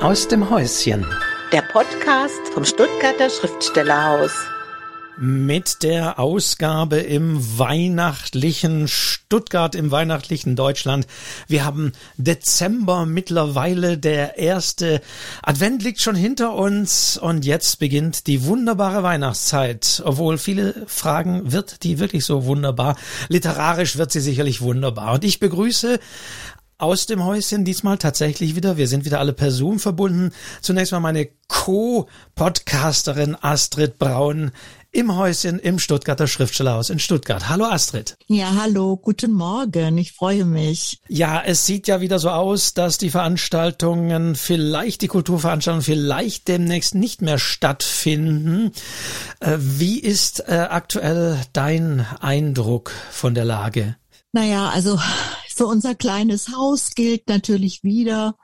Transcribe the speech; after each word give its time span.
Aus 0.00 0.28
dem 0.28 0.48
Häuschen. 0.48 1.04
Der 1.52 1.62
Podcast 1.62 2.40
vom 2.54 2.64
Stuttgarter 2.64 3.28
Schriftstellerhaus. 3.30 4.30
Mit 5.18 5.82
der 5.82 6.20
Ausgabe 6.20 6.98
im 6.98 7.58
weihnachtlichen 7.58 8.86
Stuttgart, 8.86 9.74
im 9.74 9.90
weihnachtlichen 9.90 10.54
Deutschland. 10.54 11.08
Wir 11.48 11.64
haben 11.64 11.90
Dezember 12.16 13.06
mittlerweile. 13.06 13.98
Der 13.98 14.38
erste 14.38 15.00
Advent 15.42 15.82
liegt 15.82 16.00
schon 16.00 16.14
hinter 16.14 16.54
uns 16.54 17.16
und 17.16 17.44
jetzt 17.44 17.80
beginnt 17.80 18.28
die 18.28 18.44
wunderbare 18.44 19.02
Weihnachtszeit. 19.02 20.00
Obwohl 20.04 20.38
viele 20.38 20.86
fragen, 20.86 21.50
wird 21.50 21.82
die 21.82 21.98
wirklich 21.98 22.24
so 22.24 22.44
wunderbar? 22.44 22.96
Literarisch 23.28 23.98
wird 23.98 24.12
sie 24.12 24.20
sicherlich 24.20 24.60
wunderbar. 24.60 25.14
Und 25.14 25.24
ich 25.24 25.40
begrüße 25.40 25.98
aus 26.78 27.06
dem 27.06 27.24
Häuschen 27.24 27.64
diesmal 27.64 27.98
tatsächlich 27.98 28.54
wieder. 28.54 28.76
Wir 28.76 28.86
sind 28.86 29.04
wieder 29.04 29.18
alle 29.18 29.32
per 29.32 29.50
Zoom 29.50 29.80
verbunden. 29.80 30.30
Zunächst 30.60 30.92
mal 30.92 31.00
meine 31.00 31.28
Co-Podcasterin 31.48 33.36
Astrid 33.40 33.98
Braun 33.98 34.52
im 34.92 35.16
Häuschen 35.16 35.58
im 35.58 35.78
Stuttgarter 35.80 36.28
Schriftstellerhaus 36.28 36.88
in 36.88 37.00
Stuttgart. 37.00 37.48
Hallo 37.48 37.64
Astrid. 37.64 38.16
Ja, 38.26 38.54
hallo, 38.60 38.96
guten 38.96 39.32
Morgen. 39.32 39.98
Ich 39.98 40.12
freue 40.12 40.44
mich. 40.44 41.00
Ja, 41.08 41.42
es 41.44 41.66
sieht 41.66 41.88
ja 41.88 42.00
wieder 42.00 42.18
so 42.18 42.30
aus, 42.30 42.74
dass 42.74 42.96
die 42.96 43.10
Veranstaltungen, 43.10 44.36
vielleicht 44.36 45.02
die 45.02 45.08
Kulturveranstaltungen, 45.08 45.84
vielleicht 45.84 46.48
demnächst 46.48 46.94
nicht 46.94 47.22
mehr 47.22 47.38
stattfinden. 47.38 48.72
Äh, 49.40 49.56
wie 49.58 49.98
ist 49.98 50.48
äh, 50.48 50.68
aktuell 50.70 51.38
dein 51.52 52.06
Eindruck 52.20 52.92
von 53.10 53.34
der 53.34 53.44
Lage? 53.44 53.96
Naja, 54.32 54.68
also 54.68 54.98
für 55.58 55.66
unser 55.66 55.94
kleines 55.94 56.50
Haus 56.54 56.90
gilt 56.94 57.28
natürlich 57.28 57.82
wieder, 57.82 58.36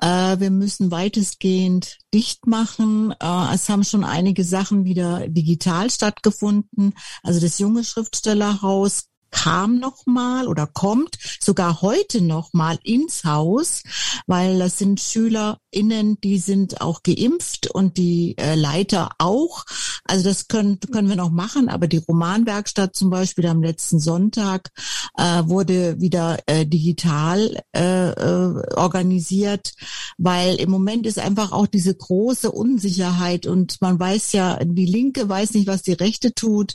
äh, 0.00 0.38
wir 0.38 0.50
müssen 0.50 0.90
weitestgehend 0.90 1.98
dicht 2.14 2.46
machen. 2.46 3.12
Äh, 3.20 3.54
es 3.54 3.68
haben 3.68 3.82
schon 3.82 4.04
einige 4.04 4.44
Sachen 4.44 4.84
wieder 4.84 5.26
digital 5.28 5.90
stattgefunden. 5.90 6.94
Also 7.22 7.40
das 7.40 7.58
junge 7.58 7.82
Schriftstellerhaus 7.82 9.08
kam 9.32 9.80
noch 9.80 10.06
mal 10.06 10.46
oder 10.46 10.66
kommt 10.68 11.18
sogar 11.40 11.82
heute 11.82 12.20
noch 12.20 12.52
mal 12.52 12.78
ins 12.84 13.24
Haus, 13.24 13.82
weil 14.26 14.58
das 14.58 14.78
sind 14.78 15.00
SchülerInnen, 15.00 16.20
die 16.20 16.38
sind 16.38 16.80
auch 16.80 17.02
geimpft 17.02 17.70
und 17.70 17.96
die 17.96 18.36
äh, 18.38 18.54
Leiter 18.54 19.10
auch. 19.18 19.64
Also 20.04 20.28
das 20.28 20.48
können, 20.48 20.78
können 20.78 21.08
wir 21.08 21.16
noch 21.16 21.30
machen, 21.30 21.68
aber 21.68 21.88
die 21.88 21.98
Romanwerkstatt 21.98 22.94
zum 22.94 23.10
Beispiel 23.10 23.46
am 23.46 23.62
letzten 23.62 23.98
Sonntag 23.98 24.70
äh, 25.16 25.42
wurde 25.46 26.00
wieder 26.00 26.38
äh, 26.46 26.66
digital 26.66 27.62
äh, 27.74 28.10
äh, 28.10 28.74
organisiert, 28.76 29.72
weil 30.18 30.56
im 30.56 30.70
Moment 30.70 31.06
ist 31.06 31.18
einfach 31.18 31.52
auch 31.52 31.66
diese 31.66 31.94
große 31.94 32.50
Unsicherheit 32.50 33.46
und 33.46 33.80
man 33.80 33.98
weiß 33.98 34.32
ja, 34.32 34.58
die 34.62 34.86
Linke 34.86 35.28
weiß 35.28 35.54
nicht, 35.54 35.66
was 35.66 35.82
die 35.82 35.92
Rechte 35.92 36.34
tut, 36.34 36.74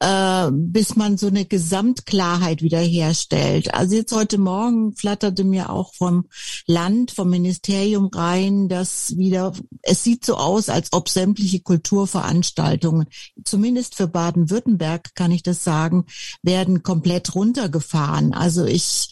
äh, 0.00 0.50
bis 0.52 0.96
man 0.96 1.16
so 1.16 1.28
eine 1.28 1.44
Gesamt 1.44 1.93
Gesamtklarheit 1.94 2.62
wiederherstellt. 2.62 3.72
Also 3.72 3.94
jetzt 3.96 4.12
heute 4.12 4.38
Morgen 4.38 4.94
flatterte 4.94 5.44
mir 5.44 5.70
auch 5.70 5.94
vom 5.94 6.26
Land, 6.66 7.12
vom 7.12 7.30
Ministerium 7.30 8.06
rein, 8.06 8.68
dass 8.68 9.16
wieder, 9.16 9.52
es 9.82 10.02
sieht 10.02 10.24
so 10.24 10.36
aus, 10.36 10.68
als 10.68 10.92
ob 10.92 11.08
sämtliche 11.08 11.60
Kulturveranstaltungen, 11.60 13.06
zumindest 13.44 13.94
für 13.94 14.08
Baden-Württemberg 14.08 15.14
kann 15.14 15.30
ich 15.30 15.42
das 15.42 15.62
sagen, 15.62 16.06
werden 16.42 16.82
komplett 16.82 17.34
runtergefahren. 17.34 18.34
Also 18.34 18.64
ich, 18.64 19.10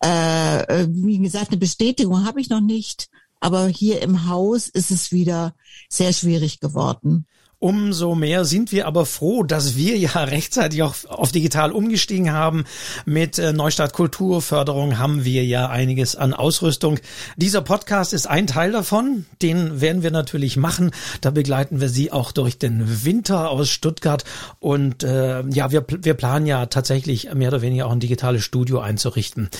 äh, 0.00 0.86
wie 0.88 1.18
gesagt, 1.18 1.50
eine 1.50 1.58
Bestätigung 1.58 2.24
habe 2.24 2.40
ich 2.40 2.48
noch 2.48 2.60
nicht. 2.60 3.08
Aber 3.40 3.66
hier 3.66 4.00
im 4.02 4.28
Haus 4.28 4.68
ist 4.68 4.92
es 4.92 5.10
wieder 5.10 5.54
sehr 5.88 6.12
schwierig 6.12 6.60
geworden. 6.60 7.26
Umso 7.62 8.16
mehr 8.16 8.44
sind 8.44 8.72
wir 8.72 8.88
aber 8.88 9.06
froh, 9.06 9.44
dass 9.44 9.76
wir 9.76 9.96
ja 9.96 10.10
rechtzeitig 10.14 10.82
auch 10.82 10.96
auf 11.06 11.30
digital 11.30 11.70
umgestiegen 11.70 12.32
haben. 12.32 12.64
Mit 13.04 13.38
äh, 13.38 13.52
Neustart 13.52 13.92
Kulturförderung 13.92 14.98
haben 14.98 15.24
wir 15.24 15.44
ja 15.44 15.68
einiges 15.68 16.16
an 16.16 16.34
Ausrüstung. 16.34 16.98
Dieser 17.36 17.60
Podcast 17.60 18.14
ist 18.14 18.26
ein 18.26 18.48
Teil 18.48 18.72
davon. 18.72 19.26
Den 19.42 19.80
werden 19.80 20.02
wir 20.02 20.10
natürlich 20.10 20.56
machen. 20.56 20.90
Da 21.20 21.30
begleiten 21.30 21.80
wir 21.80 21.88
Sie 21.88 22.10
auch 22.10 22.32
durch 22.32 22.58
den 22.58 23.04
Winter 23.04 23.50
aus 23.50 23.70
Stuttgart. 23.70 24.24
Und 24.58 25.04
äh, 25.04 25.44
ja, 25.48 25.70
wir, 25.70 25.86
wir 25.88 26.14
planen 26.14 26.46
ja 26.46 26.66
tatsächlich 26.66 27.32
mehr 27.32 27.50
oder 27.50 27.62
weniger 27.62 27.86
auch 27.86 27.92
ein 27.92 28.00
digitales 28.00 28.42
Studio 28.42 28.80
einzurichten. 28.80 29.50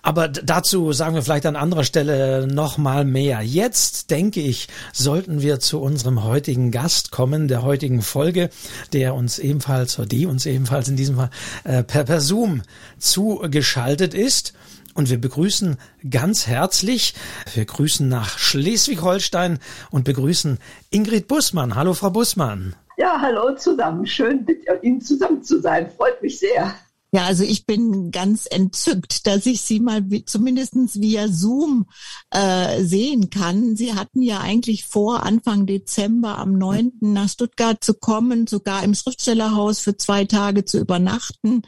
Aber 0.00 0.28
dazu 0.28 0.94
sagen 0.94 1.16
wir 1.16 1.22
vielleicht 1.22 1.44
an 1.44 1.56
anderer 1.56 1.84
Stelle 1.84 2.46
noch 2.46 2.78
mal 2.78 3.04
mehr. 3.04 3.42
Jetzt 3.42 4.10
denke 4.10 4.40
ich, 4.40 4.68
sollten 4.94 5.42
wir 5.42 5.60
zu 5.60 5.82
unserem 5.82 6.24
heutigen 6.24 6.70
Gast 6.70 7.10
kommen 7.10 7.41
der 7.48 7.62
heutigen 7.62 8.02
Folge, 8.02 8.50
der 8.92 9.14
uns 9.14 9.38
ebenfalls 9.38 9.98
oder 9.98 10.08
die 10.08 10.26
uns 10.26 10.46
ebenfalls 10.46 10.88
in 10.88 10.96
diesem 10.96 11.16
Fall 11.16 11.30
äh, 11.64 11.82
per, 11.82 12.04
per 12.04 12.20
Zoom 12.20 12.62
zugeschaltet 12.98 14.14
ist. 14.14 14.52
Und 14.94 15.08
wir 15.08 15.20
begrüßen 15.20 15.78
ganz 16.10 16.46
herzlich, 16.46 17.14
wir 17.54 17.64
grüßen 17.64 18.06
nach 18.08 18.38
Schleswig-Holstein 18.38 19.58
und 19.90 20.04
begrüßen 20.04 20.58
Ingrid 20.90 21.28
Bussmann. 21.28 21.74
Hallo, 21.76 21.94
Frau 21.94 22.10
Bussmann. 22.10 22.74
Ja, 22.98 23.18
hallo 23.20 23.56
zusammen. 23.56 24.06
Schön, 24.06 24.44
mit 24.46 24.66
Ihnen 24.82 25.00
zusammen 25.00 25.42
zu 25.42 25.60
sein. 25.60 25.90
Freut 25.96 26.22
mich 26.22 26.38
sehr. 26.38 26.74
Ja, 27.14 27.26
also 27.26 27.44
ich 27.44 27.66
bin 27.66 28.10
ganz 28.10 28.46
entzückt, 28.46 29.26
dass 29.26 29.44
ich 29.44 29.60
Sie 29.60 29.80
mal 29.80 30.02
zumindestens 30.24 30.98
via 30.98 31.28
Zoom 31.28 31.84
äh, 32.30 32.82
sehen 32.84 33.28
kann. 33.28 33.76
Sie 33.76 33.92
hatten 33.92 34.22
ja 34.22 34.40
eigentlich 34.40 34.86
vor, 34.86 35.22
Anfang 35.22 35.66
Dezember 35.66 36.38
am 36.38 36.56
9. 36.56 36.92
nach 37.00 37.28
Stuttgart 37.28 37.84
zu 37.84 37.92
kommen, 37.92 38.46
sogar 38.46 38.82
im 38.82 38.94
Schriftstellerhaus 38.94 39.80
für 39.80 39.94
zwei 39.98 40.24
Tage 40.24 40.64
zu 40.64 40.78
übernachten. 40.78 41.60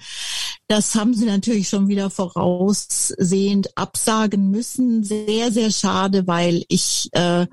Das 0.66 0.94
haben 0.94 1.12
Sie 1.12 1.26
natürlich 1.26 1.68
schon 1.68 1.88
wieder 1.88 2.08
voraussehend 2.08 3.76
absagen 3.76 4.50
müssen. 4.50 5.04
Sehr, 5.04 5.52
sehr 5.52 5.70
schade, 5.70 6.26
weil 6.26 6.64
ich 6.68 7.10
äh, 7.12 7.46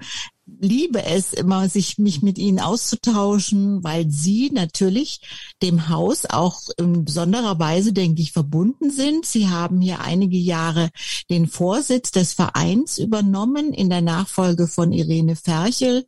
liebe 0.59 1.03
es 1.03 1.33
immer, 1.33 1.69
sich 1.69 1.97
mich 1.97 2.21
mit 2.21 2.37
ihnen 2.37 2.59
auszutauschen, 2.59 3.83
weil 3.83 4.09
sie 4.09 4.51
natürlich 4.51 5.21
dem 5.61 5.89
Haus 5.89 6.25
auch 6.25 6.61
in 6.77 7.05
besonderer 7.05 7.59
Weise, 7.59 7.93
denke 7.93 8.21
ich, 8.21 8.31
verbunden 8.31 8.91
sind. 8.91 9.25
Sie 9.25 9.47
haben 9.47 9.81
hier 9.81 10.01
einige 10.01 10.37
Jahre 10.37 10.89
den 11.29 11.47
Vorsitz 11.47 12.11
des 12.11 12.33
Vereins 12.33 12.97
übernommen 12.97 13.73
in 13.73 13.89
der 13.89 14.01
Nachfolge 14.01 14.67
von 14.67 14.91
Irene 14.91 15.35
Ferchel. 15.35 16.05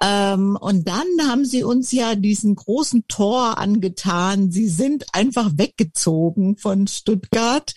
Ähm, 0.00 0.56
und 0.60 0.88
dann 0.88 1.06
haben 1.28 1.44
sie 1.44 1.64
uns 1.64 1.92
ja 1.92 2.14
diesen 2.14 2.54
großen 2.54 3.06
Tor 3.08 3.58
angetan. 3.58 4.50
Sie 4.50 4.68
sind 4.68 5.06
einfach 5.12 5.50
weggezogen 5.54 6.56
von 6.56 6.86
Stuttgart. 6.86 7.74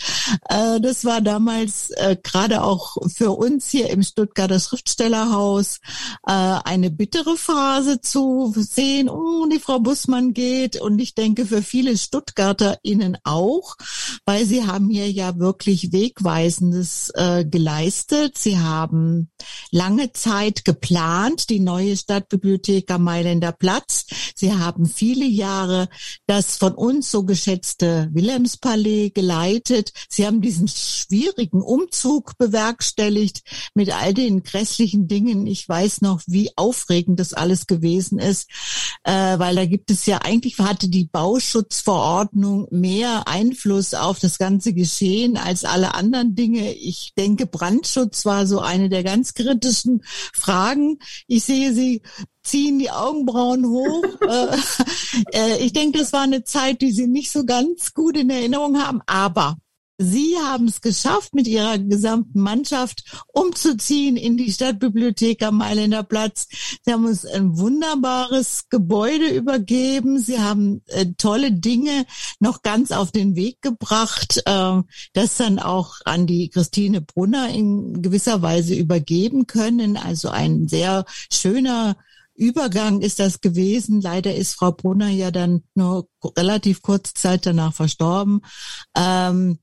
Äh, 0.50 0.80
das 0.82 1.06
war 1.06 1.22
damals 1.22 1.92
äh, 1.92 2.18
gerade 2.22 2.64
auch 2.64 2.98
für 3.08 3.32
uns 3.32 3.70
hier 3.70 3.90
im 3.90 4.04
Stuttgarter 4.04 4.60
Schriftstellerhaus 4.60 5.80
äh, 6.28 6.32
eine 6.32 6.92
bittere 6.92 7.38
Phase 7.38 8.02
zu 8.02 8.54
sehen, 8.56 9.10
oh, 9.10 9.46
die 9.52 9.60
Frau 9.60 9.80
Bussmann 9.80 10.34
geht. 10.34 10.80
Und 10.80 11.00
ich 11.00 11.16
denke 11.16 11.46
für 11.46 11.62
viele 11.62 11.98
StuttgarterInnen 11.98 13.18
auch, 13.24 13.76
weil 14.26 14.46
sie 14.46 14.66
haben 14.66 14.90
hier 14.90 15.12
ja 15.12 15.38
wirklich 15.38 15.92
Wegweisendes 15.92 17.12
äh, 17.16 17.46
geleistet. 17.46 18.38
Sie 18.38 18.60
haben 18.60 19.30
lange 19.72 20.12
Zeit 20.14 20.66
geplant, 20.66 21.50
die 21.50 21.60
neue 21.60 21.96
Stadtbibliothek 21.98 22.90
am 22.92 23.04
Mailänder 23.04 23.52
Platz. 23.52 24.06
Sie 24.36 24.54
haben 24.54 24.86
viele 24.86 25.26
Jahre 25.26 25.90
das 26.28 26.58
von 26.58 26.74
uns 26.74 27.12
so 27.12 27.24
geschätzte 27.24 28.10
Wilhelmspalais 28.14 29.12
geleitet. 29.14 29.92
Sie 30.10 30.26
haben 30.26 30.42
diesen 30.42 30.68
schwierigen 30.68 31.62
Umzug 31.62 32.38
bewerkstelligt 32.38 33.42
mit 33.74 33.92
all 33.92 34.14
den 34.14 34.44
grässlichen 34.44 35.08
Dingen. 35.08 35.48
Ich 35.48 35.65
weiß 35.68 36.02
noch, 36.02 36.22
wie 36.28 36.52
aufregend 36.56 37.20
das 37.20 37.34
alles 37.34 37.68
gewesen 37.68 38.20
ist, 38.20 38.50
äh, 39.04 39.40
weil 39.40 39.56
da 39.56 39.66
gibt 39.66 39.92
es 39.92 40.06
ja 40.06 40.20
eigentlich 40.20 40.58
hatte 40.66 40.90
die 40.90 41.06
Bauschutzverordnung 41.06 42.68
mehr 42.72 43.28
Einfluss 43.28 43.94
auf 43.94 44.20
das 44.20 44.38
ganze 44.38 44.74
Geschehen 44.74 45.38
als 45.38 45.64
alle 45.64 45.94
anderen 45.94 46.36
Dinge. 46.36 46.74
Ich 46.74 47.14
denke, 47.18 47.46
Brandschutz 47.46 48.26
war 48.26 48.48
so 48.48 48.60
eine 48.60 48.90
der 48.90 49.04
ganz 49.04 49.34
kritischen 49.34 50.04
Fragen. 50.34 51.00
Ich 51.28 51.44
sehe 51.44 51.74
Sie 51.74 52.02
ziehen 52.44 52.80
die 52.80 52.92
Augenbrauen 52.92 53.66
hoch. 53.66 54.04
Äh, 54.26 54.58
äh, 55.34 55.58
ich 55.64 55.74
denke, 55.74 56.00
das 56.00 56.12
war 56.14 56.22
eine 56.22 56.44
Zeit, 56.44 56.82
die 56.82 56.92
Sie 56.92 57.08
nicht 57.08 57.32
so 57.32 57.46
ganz 57.46 57.94
gut 57.94 58.18
in 58.18 58.30
Erinnerung 58.30 58.82
haben. 58.82 59.02
Aber 59.06 59.58
Sie 59.98 60.36
haben 60.38 60.68
es 60.68 60.82
geschafft, 60.82 61.34
mit 61.34 61.48
Ihrer 61.48 61.78
gesamten 61.78 62.42
Mannschaft 62.42 63.24
umzuziehen 63.28 64.18
in 64.18 64.36
die 64.36 64.52
Stadtbibliothek 64.52 65.42
am 65.42 65.58
Mailänder 65.58 66.04
Platz. 66.04 66.48
Sie 66.84 66.92
haben 66.92 67.06
uns 67.06 67.26
ein 67.26 67.58
wunderbares 67.58 68.68
Gebäude 68.70 69.30
übergeben. 69.30 70.20
Sie 70.20 70.40
haben 70.40 70.82
äh, 70.88 71.06
tolle 71.18 71.54
Dinge 71.54 72.06
noch 72.40 72.62
ganz 72.62 72.92
auf 72.92 73.12
den 73.12 73.38
Weg 73.38 73.62
gebracht, 73.62 74.42
äh, 74.46 74.82
das 75.14 75.38
dann 75.38 75.60
auch 75.60 75.96
an 76.04 76.28
die 76.28 76.50
Christine 76.50 77.00
Brunner 77.00 77.50
in 77.50 78.02
gewisser 78.02 78.42
Weise 78.42 78.76
übergeben 78.76 79.48
können. 79.48 79.96
Also 79.96 80.30
ein 80.30 80.68
sehr 80.68 81.06
schöner 81.32 81.96
Übergang 82.36 83.00
ist 83.00 83.20
das 83.20 83.40
gewesen. 83.40 84.02
Leider 84.02 84.36
ist 84.36 84.56
Frau 84.56 84.74
Brunner 84.74 85.08
ja 85.08 85.32
dann 85.32 85.64
nur 85.74 86.10
relativ 86.38 86.82
kurz 86.82 87.14
Zeit 87.14 87.46
danach 87.46 87.74
verstorben. 87.74 88.42
Ähm, 88.94 89.60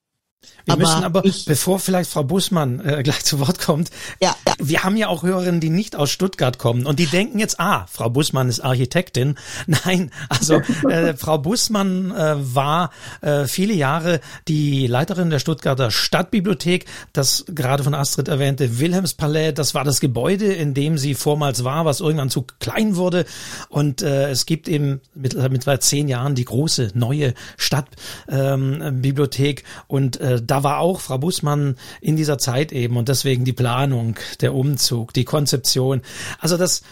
wir 0.64 0.74
aber 0.74 0.82
müssen 0.82 1.04
aber, 1.04 1.24
ich, 1.24 1.44
bevor 1.44 1.78
vielleicht 1.78 2.10
Frau 2.10 2.22
Bussmann 2.22 2.80
äh, 2.80 3.02
gleich 3.02 3.24
zu 3.24 3.40
Wort 3.40 3.58
kommt, 3.58 3.90
ja, 4.20 4.34
ja. 4.46 4.54
wir 4.58 4.84
haben 4.84 4.96
ja 4.96 5.08
auch 5.08 5.22
Hörerinnen, 5.22 5.60
die 5.60 5.70
nicht 5.70 5.96
aus 5.96 6.10
Stuttgart 6.10 6.58
kommen 6.58 6.86
und 6.86 6.98
die 6.98 7.06
denken 7.06 7.38
jetzt, 7.38 7.58
ah, 7.58 7.86
Frau 7.90 8.10
Bussmann 8.10 8.48
ist 8.48 8.60
Architektin. 8.60 9.36
Nein, 9.66 10.10
also 10.28 10.60
äh, 10.88 11.14
Frau 11.14 11.38
Bussmann 11.38 12.12
äh, 12.12 12.34
war 12.54 12.90
äh, 13.20 13.46
viele 13.46 13.74
Jahre 13.74 14.20
die 14.48 14.86
Leiterin 14.86 15.30
der 15.30 15.38
Stuttgarter 15.38 15.90
Stadtbibliothek, 15.90 16.86
das 17.12 17.44
gerade 17.48 17.82
von 17.82 17.94
Astrid 17.94 18.28
erwähnte 18.28 18.78
Wilhelmspalais, 18.78 19.54
das 19.54 19.74
war 19.74 19.84
das 19.84 20.00
Gebäude, 20.00 20.52
in 20.52 20.74
dem 20.74 20.98
sie 20.98 21.14
vormals 21.14 21.64
war, 21.64 21.84
was 21.84 22.00
irgendwann 22.00 22.30
zu 22.30 22.46
klein 22.60 22.96
wurde 22.96 23.24
und 23.68 24.02
äh, 24.02 24.30
es 24.30 24.46
gibt 24.46 24.68
eben 24.68 25.00
mit, 25.14 25.34
mit 25.34 25.82
zehn 25.82 26.08
Jahren 26.08 26.34
die 26.34 26.44
große 26.44 26.92
neue 26.94 27.34
Stadtbibliothek 27.56 29.60
ähm, 29.60 29.84
und 29.88 30.20
äh, 30.20 30.31
da 30.40 30.62
war 30.62 30.78
auch 30.78 31.00
Frau 31.00 31.18
Bussmann 31.18 31.76
in 32.00 32.16
dieser 32.16 32.38
Zeit 32.38 32.72
eben 32.72 32.96
und 32.96 33.08
deswegen 33.08 33.44
die 33.44 33.52
Planung, 33.52 34.16
der 34.40 34.54
Umzug, 34.54 35.12
die 35.12 35.24
Konzeption. 35.24 36.02
Also 36.38 36.56
das, 36.56 36.82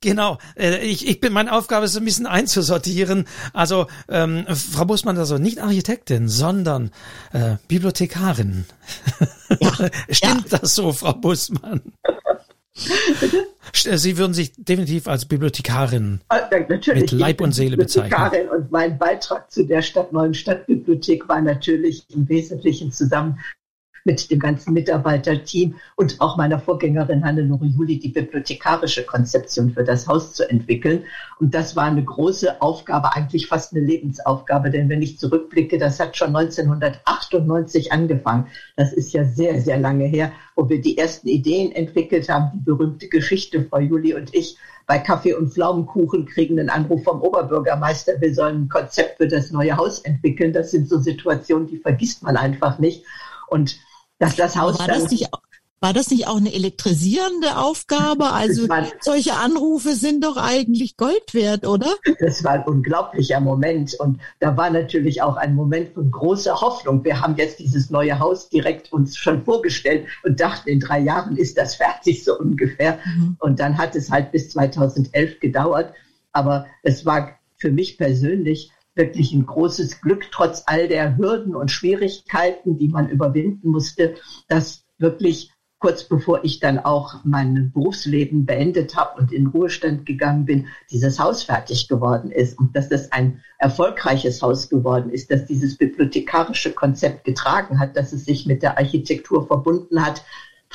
genau, 0.00 0.38
äh, 0.56 0.78
ich, 0.78 1.06
ich 1.08 1.20
bin, 1.20 1.32
meine 1.32 1.52
Aufgabe 1.52 1.86
ist 1.86 1.96
ein 1.96 2.04
bisschen 2.04 2.26
einzusortieren. 2.26 3.26
Also 3.52 3.86
ähm, 4.08 4.46
Frau 4.48 4.84
Bussmann 4.84 5.16
ist 5.16 5.20
also 5.20 5.38
nicht 5.38 5.60
Architektin, 5.60 6.28
sondern 6.28 6.90
äh, 7.32 7.56
Bibliothekarin. 7.68 8.66
Ja. 9.60 9.72
Stimmt 10.10 10.50
ja. 10.52 10.58
das 10.58 10.74
so, 10.74 10.92
Frau 10.92 11.14
Bussmann? 12.88 13.98
Sie 13.98 14.18
würden 14.18 14.34
sich 14.34 14.52
definitiv 14.56 15.06
als 15.06 15.26
Bibliothekarin 15.26 16.20
ah, 16.28 16.40
mit 16.94 17.12
Leib 17.12 17.40
und 17.40 17.52
Seele 17.52 17.76
bezeichnen. 17.76 18.48
Und 18.48 18.70
mein 18.70 18.98
Beitrag 18.98 19.50
zu 19.50 19.64
der 19.64 19.82
Stadt 19.82 20.12
Neuen 20.12 20.34
Stadtbibliothek 20.34 21.28
war 21.28 21.40
natürlich 21.40 22.04
im 22.10 22.28
Wesentlichen 22.28 22.92
zusammen 22.92 23.38
mit 24.04 24.30
dem 24.30 24.38
ganzen 24.38 24.72
Mitarbeiterteam 24.72 25.76
und 25.96 26.20
auch 26.20 26.36
meiner 26.36 26.58
Vorgängerin 26.58 27.24
Hannelore 27.24 27.66
Juli 27.66 27.98
die 27.98 28.08
bibliothekarische 28.08 29.04
Konzeption 29.04 29.70
für 29.70 29.84
das 29.84 30.06
Haus 30.06 30.32
zu 30.32 30.48
entwickeln. 30.48 31.04
Und 31.38 31.54
das 31.54 31.76
war 31.76 31.84
eine 31.84 32.04
große 32.04 32.60
Aufgabe, 32.60 33.14
eigentlich 33.14 33.46
fast 33.46 33.72
eine 33.72 33.84
Lebensaufgabe, 33.84 34.70
denn 34.70 34.88
wenn 34.88 35.02
ich 35.02 35.18
zurückblicke, 35.18 35.78
das 35.78 36.00
hat 36.00 36.16
schon 36.16 36.34
1998 36.34 37.92
angefangen. 37.92 38.46
Das 38.76 38.92
ist 38.92 39.12
ja 39.12 39.24
sehr, 39.24 39.60
sehr 39.60 39.78
lange 39.78 40.06
her, 40.06 40.32
wo 40.56 40.68
wir 40.68 40.80
die 40.80 40.98
ersten 40.98 41.28
Ideen 41.28 41.72
entwickelt 41.72 42.28
haben, 42.28 42.50
die 42.54 42.60
berühmte 42.60 43.08
Geschichte, 43.08 43.64
Frau 43.64 43.80
Juli 43.80 44.14
und 44.14 44.34
ich, 44.34 44.56
bei 44.90 44.98
Kaffee 44.98 45.34
und 45.34 45.52
Pflaumenkuchen 45.52 46.26
kriegen 46.26 46.58
einen 46.58 46.68
Anruf 46.68 47.04
vom 47.04 47.22
Oberbürgermeister, 47.22 48.20
wir 48.20 48.34
sollen 48.34 48.64
ein 48.64 48.68
Konzept 48.68 49.18
für 49.18 49.28
das 49.28 49.52
neue 49.52 49.76
Haus 49.76 50.00
entwickeln. 50.00 50.52
Das 50.52 50.72
sind 50.72 50.88
so 50.88 50.98
Situationen, 50.98 51.68
die 51.68 51.76
vergisst 51.76 52.24
man 52.24 52.36
einfach 52.36 52.80
nicht. 52.80 53.04
Und 53.46 53.78
dass 54.20 54.36
das 54.36 54.56
Haus 54.56 54.78
war 54.78 54.86
das 54.86 55.10
nicht 55.10 55.28
war 55.82 55.94
das 55.94 56.10
nicht 56.10 56.26
auch 56.26 56.36
eine 56.36 56.52
elektrisierende 56.52 57.56
Aufgabe? 57.56 58.32
Also 58.32 58.68
war, 58.68 58.86
solche 59.00 59.32
Anrufe 59.32 59.94
sind 59.94 60.22
doch 60.22 60.36
eigentlich 60.36 60.98
Gold 60.98 61.32
wert, 61.32 61.66
oder? 61.66 61.94
Das 62.20 62.44
war 62.44 62.52
ein 62.52 62.64
unglaublicher 62.64 63.40
Moment. 63.40 63.94
Und 63.94 64.20
da 64.40 64.58
war 64.58 64.68
natürlich 64.68 65.22
auch 65.22 65.36
ein 65.36 65.54
Moment 65.54 65.94
von 65.94 66.10
großer 66.10 66.60
Hoffnung. 66.60 67.02
Wir 67.02 67.22
haben 67.22 67.34
jetzt 67.36 67.60
dieses 67.60 67.88
neue 67.88 68.18
Haus 68.18 68.50
direkt 68.50 68.92
uns 68.92 69.16
schon 69.16 69.42
vorgestellt 69.42 70.06
und 70.22 70.38
dachten, 70.38 70.68
in 70.68 70.80
drei 70.80 71.00
Jahren 71.00 71.38
ist 71.38 71.56
das 71.56 71.76
fertig, 71.76 72.24
so 72.24 72.38
ungefähr. 72.38 72.98
Mhm. 73.16 73.36
Und 73.38 73.58
dann 73.58 73.78
hat 73.78 73.96
es 73.96 74.10
halt 74.10 74.32
bis 74.32 74.50
2011 74.50 75.40
gedauert. 75.40 75.94
Aber 76.32 76.66
es 76.82 77.06
war 77.06 77.38
für 77.56 77.70
mich 77.70 77.96
persönlich 77.96 78.70
wirklich 78.94 79.32
ein 79.32 79.46
großes 79.46 80.00
Glück, 80.00 80.26
trotz 80.30 80.64
all 80.66 80.88
der 80.88 81.16
Hürden 81.16 81.54
und 81.54 81.70
Schwierigkeiten, 81.70 82.76
die 82.76 82.88
man 82.88 83.08
überwinden 83.08 83.70
musste, 83.70 84.16
dass 84.48 84.84
wirklich 84.98 85.52
kurz 85.80 86.04
bevor 86.04 86.44
ich 86.44 86.60
dann 86.60 86.78
auch 86.78 87.24
mein 87.24 87.72
Berufsleben 87.72 88.44
beendet 88.44 88.96
habe 88.96 89.18
und 89.18 89.32
in 89.32 89.46
Ruhestand 89.46 90.04
gegangen 90.04 90.44
bin, 90.44 90.66
dieses 90.90 91.18
Haus 91.18 91.42
fertig 91.42 91.88
geworden 91.88 92.30
ist 92.30 92.58
und 92.58 92.76
dass 92.76 92.90
das 92.90 93.10
ein 93.12 93.42
erfolgreiches 93.58 94.42
Haus 94.42 94.68
geworden 94.68 95.08
ist, 95.10 95.30
dass 95.30 95.46
dieses 95.46 95.78
bibliothekarische 95.78 96.72
Konzept 96.72 97.24
getragen 97.24 97.80
hat, 97.80 97.96
dass 97.96 98.12
es 98.12 98.26
sich 98.26 98.46
mit 98.46 98.62
der 98.62 98.76
Architektur 98.76 99.46
verbunden 99.46 100.04
hat, 100.04 100.22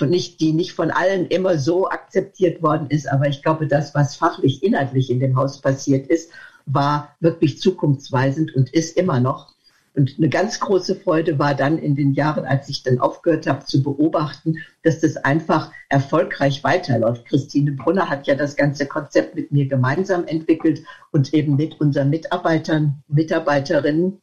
nicht, 0.01 0.41
die 0.41 0.51
nicht 0.51 0.73
von 0.73 0.91
allen 0.91 1.27
immer 1.27 1.57
so 1.57 1.87
akzeptiert 1.87 2.61
worden 2.61 2.87
ist. 2.89 3.09
Aber 3.09 3.29
ich 3.29 3.41
glaube, 3.41 3.67
das, 3.67 3.95
was 3.95 4.17
fachlich, 4.17 4.61
inhaltlich 4.61 5.09
in 5.09 5.21
dem 5.21 5.37
Haus 5.37 5.61
passiert 5.61 6.07
ist, 6.07 6.31
war 6.65 7.15
wirklich 7.19 7.59
zukunftsweisend 7.59 8.55
und 8.55 8.73
ist 8.73 8.97
immer 8.97 9.19
noch. 9.19 9.55
Und 9.95 10.15
eine 10.17 10.27
ganz 10.27 10.59
große 10.59 10.95
Freude 10.95 11.39
war 11.39 11.55
dann 11.55 11.77
in 11.77 11.95
den 11.95 12.13
Jahren, 12.13 12.45
als 12.45 12.67
ich 12.67 12.83
dann 12.83 12.99
aufgehört 12.99 13.47
habe 13.47 13.63
zu 13.63 13.81
beobachten, 13.81 14.57
dass 14.83 14.99
das 14.99 15.15
einfach 15.15 15.71
erfolgreich 15.87 16.65
weiterläuft. 16.65 17.25
Christine 17.25 17.71
Brunner 17.71 18.09
hat 18.09 18.27
ja 18.27 18.35
das 18.35 18.57
ganze 18.57 18.87
Konzept 18.87 19.35
mit 19.35 19.53
mir 19.53 19.67
gemeinsam 19.67 20.25
entwickelt 20.27 20.83
und 21.11 21.33
eben 21.33 21.55
mit 21.55 21.79
unseren 21.79 22.09
Mitarbeitern, 22.09 23.03
Mitarbeiterinnen. 23.07 24.21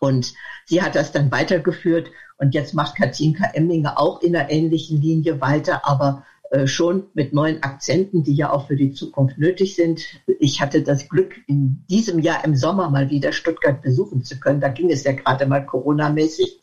Und 0.00 0.34
sie 0.66 0.82
hat 0.82 0.96
das 0.96 1.12
dann 1.12 1.30
weitergeführt. 1.30 2.10
Und 2.38 2.54
jetzt 2.54 2.74
macht 2.74 2.96
Katinka 2.96 3.50
Emminger 3.52 4.00
auch 4.00 4.20
in 4.20 4.34
einer 4.34 4.50
ähnlichen 4.50 5.00
Linie 5.00 5.40
weiter, 5.40 5.86
aber 5.86 6.24
schon 6.64 7.04
mit 7.12 7.34
neuen 7.34 7.62
Akzenten, 7.62 8.22
die 8.22 8.34
ja 8.34 8.50
auch 8.50 8.68
für 8.68 8.76
die 8.76 8.92
Zukunft 8.92 9.36
nötig 9.38 9.76
sind. 9.76 10.02
Ich 10.38 10.60
hatte 10.62 10.82
das 10.82 11.08
Glück, 11.08 11.34
in 11.46 11.84
diesem 11.90 12.18
Jahr 12.20 12.44
im 12.44 12.56
Sommer 12.56 12.88
mal 12.88 13.10
wieder 13.10 13.32
Stuttgart 13.32 13.82
besuchen 13.82 14.24
zu 14.24 14.40
können. 14.40 14.60
Da 14.60 14.68
ging 14.68 14.90
es 14.90 15.04
ja 15.04 15.12
gerade 15.12 15.46
mal 15.46 15.64
Corona-mäßig. 15.66 16.60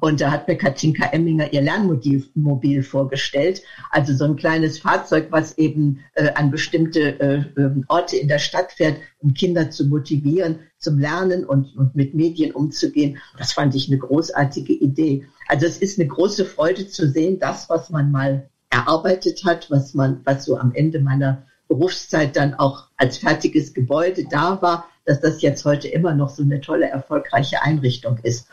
Und 0.00 0.20
da 0.20 0.30
hat 0.30 0.46
mir 0.46 0.56
Katinka 0.56 1.06
Emminger 1.06 1.52
ihr 1.52 1.62
Lernmobil 1.62 2.82
vorgestellt. 2.82 3.62
Also 3.90 4.14
so 4.14 4.24
ein 4.24 4.36
kleines 4.36 4.78
Fahrzeug, 4.78 5.28
was 5.30 5.58
eben 5.58 6.00
äh, 6.14 6.32
an 6.34 6.50
bestimmte 6.50 7.20
äh, 7.20 7.44
ähm, 7.56 7.84
Orte 7.88 8.16
in 8.16 8.28
der 8.28 8.38
Stadt 8.38 8.72
fährt, 8.72 8.98
um 9.18 9.34
Kinder 9.34 9.70
zu 9.70 9.86
motivieren, 9.86 10.60
zum 10.78 10.98
Lernen 10.98 11.44
und, 11.44 11.76
und 11.76 11.94
mit 11.94 12.14
Medien 12.14 12.52
umzugehen. 12.52 13.18
Das 13.38 13.52
fand 13.52 13.74
ich 13.74 13.88
eine 13.88 13.98
großartige 13.98 14.72
Idee. 14.72 15.26
Also 15.48 15.66
es 15.66 15.78
ist 15.78 15.98
eine 15.98 16.08
große 16.08 16.44
Freude 16.44 16.86
zu 16.86 17.08
sehen, 17.08 17.38
das, 17.38 17.68
was 17.68 17.90
man 17.90 18.10
mal 18.10 18.48
erarbeitet 18.70 19.44
hat, 19.44 19.70
was 19.70 19.94
man, 19.94 20.20
was 20.24 20.44
so 20.44 20.56
am 20.56 20.72
Ende 20.74 21.00
meiner 21.00 21.42
Berufszeit 21.68 22.36
dann 22.36 22.54
auch 22.54 22.88
als 22.96 23.18
fertiges 23.18 23.74
Gebäude 23.74 24.24
da 24.28 24.60
war, 24.62 24.88
dass 25.04 25.20
das 25.20 25.42
jetzt 25.42 25.64
heute 25.64 25.88
immer 25.88 26.14
noch 26.14 26.28
so 26.28 26.42
eine 26.42 26.60
tolle, 26.60 26.88
erfolgreiche 26.88 27.62
Einrichtung 27.62 28.18
ist. 28.22 28.48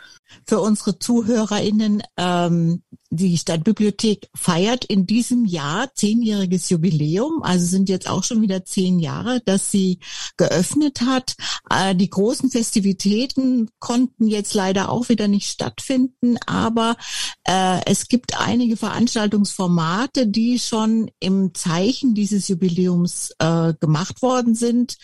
Für 0.45 0.59
unsere 0.59 0.99
ZuhörerInnen, 0.99 2.03
ähm, 2.17 2.83
die 3.09 3.37
Stadtbibliothek 3.37 4.27
feiert 4.35 4.83
in 4.85 5.05
diesem 5.05 5.45
Jahr 5.45 5.93
zehnjähriges 5.93 6.69
Jubiläum, 6.69 7.41
also 7.41 7.65
sind 7.65 7.89
jetzt 7.89 8.09
auch 8.09 8.23
schon 8.23 8.41
wieder 8.41 8.65
zehn 8.65 8.99
Jahre, 8.99 9.41
dass 9.45 9.71
sie 9.71 9.99
geöffnet 10.35 11.01
hat. 11.01 11.35
Äh, 11.69 11.95
die 11.95 12.09
großen 12.09 12.51
Festivitäten 12.51 13.69
konnten 13.79 14.27
jetzt 14.27 14.53
leider 14.53 14.89
auch 14.89 15.09
wieder 15.09 15.27
nicht 15.27 15.49
stattfinden, 15.49 16.37
aber 16.45 16.97
äh, 17.45 17.79
es 17.85 18.07
gibt 18.07 18.39
einige 18.39 18.75
Veranstaltungsformate, 18.75 20.27
die 20.27 20.59
schon 20.59 21.09
im 21.19 21.53
Zeichen 21.53 22.13
dieses 22.13 22.47
Jubiläums 22.49 23.33
äh, 23.39 23.73
gemacht 23.79 24.21
worden 24.21 24.55
sind. 24.55 24.97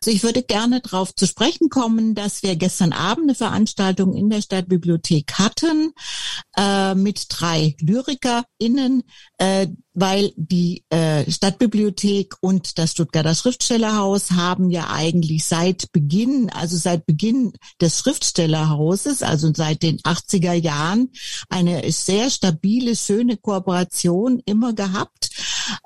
Also 0.00 0.10
ich 0.14 0.22
würde 0.24 0.42
gerne 0.42 0.80
darauf 0.80 1.14
zu 1.14 1.26
sprechen 1.26 1.68
kommen, 1.68 2.14
dass 2.14 2.42
wir 2.42 2.56
gestern 2.56 2.92
Abend 2.92 3.24
eine 3.24 3.34
Veranstaltung 3.34 4.14
in 4.14 4.28
der 4.28 4.42
Stadtbibliothek 4.64 5.32
hatten 5.34 5.92
äh, 6.56 6.94
mit 6.94 7.26
drei 7.28 7.76
LyrikerInnen, 7.80 9.02
äh, 9.38 9.66
weil 9.92 10.32
die 10.36 10.84
äh, 10.90 11.30
Stadtbibliothek 11.30 12.34
und 12.40 12.78
das 12.78 12.92
Stuttgarter 12.92 13.34
Schriftstellerhaus 13.34 14.32
haben 14.32 14.70
ja 14.70 14.90
eigentlich 14.90 15.44
seit 15.44 15.92
Beginn, 15.92 16.50
also 16.50 16.76
seit 16.76 17.06
Beginn 17.06 17.52
des 17.80 17.98
Schriftstellerhauses, 18.00 19.22
also 19.22 19.52
seit 19.54 19.82
den 19.82 19.98
80er 20.00 20.54
Jahren, 20.54 21.10
eine 21.48 21.90
sehr 21.92 22.30
stabile, 22.30 22.96
schöne 22.96 23.36
Kooperation 23.36 24.42
immer 24.46 24.72
gehabt. 24.72 25.30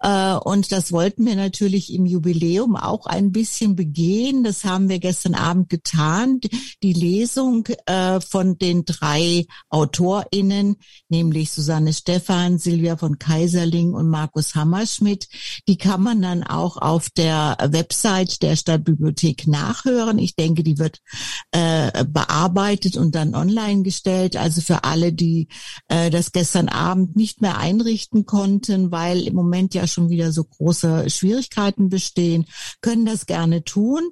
Äh, 0.03 0.35
und 0.35 0.73
das 0.73 0.93
wollten 0.93 1.27
wir 1.27 1.37
natürlich 1.37 1.93
im 1.93 2.07
Jubiläum 2.07 2.77
auch 2.77 3.07
ein 3.07 3.33
bisschen 3.33 3.77
begehen. 3.77 4.45
Das 4.45 4.65
haben 4.65 4.89
wir 4.89 4.99
gestern 4.99 5.35
Abend 5.35 5.69
getan. 5.69 6.41
Die 6.83 6.93
Lesung 6.93 7.67
äh, 7.87 8.21
von 8.21 8.59
den 8.59 8.85
drei 8.85 9.47
AutorInnen, 9.71 10.77
nämlich 11.09 11.51
Susanne 11.51 11.93
Stephan, 11.93 12.59
Silvia 12.59 12.97
von 12.97 13.19
Kaiserling 13.19 13.95
und 13.95 14.09
Markus 14.09 14.55
Hammerschmidt, 14.55 15.29
die 15.67 15.79
kann 15.79 16.03
man 16.03 16.23
dann 16.23 16.43
auch 16.43 16.77
auf 16.77 17.11
der 17.11 17.57
Website 17.71 18.43
der 18.43 18.57
Stadtbibliothek 18.57 19.47
nachhören. 19.47 20.19
Ich 20.19 20.37
denke, 20.37 20.63
die 20.63 20.79
wird 20.79 21.01
äh, 21.51 22.05
bearbeitet 22.05 22.97
und 22.97 23.15
dann 23.15 23.35
online 23.35 23.83
gestellt. 23.83 24.37
Also 24.37 24.61
für 24.61 24.85
alle, 24.85 25.13
die 25.13 25.49
das 25.89 26.33
gestern 26.33 26.69
Abend 26.69 27.17
nicht 27.17 27.41
mehr 27.41 27.59
einrichten 27.59 28.27
konnten, 28.27 28.91
weil 28.91 29.27
im 29.27 29.35
Moment 29.35 29.68
ja 29.75 29.87
schon 29.87 30.11
wieder 30.11 30.33
so 30.33 30.45
große 30.45 31.11
Schwierigkeiten 31.11 31.89
bestehen, 31.89 32.47
können 32.81 33.07
das 33.07 33.27
gerne 33.27 33.65
tun. 33.65 34.11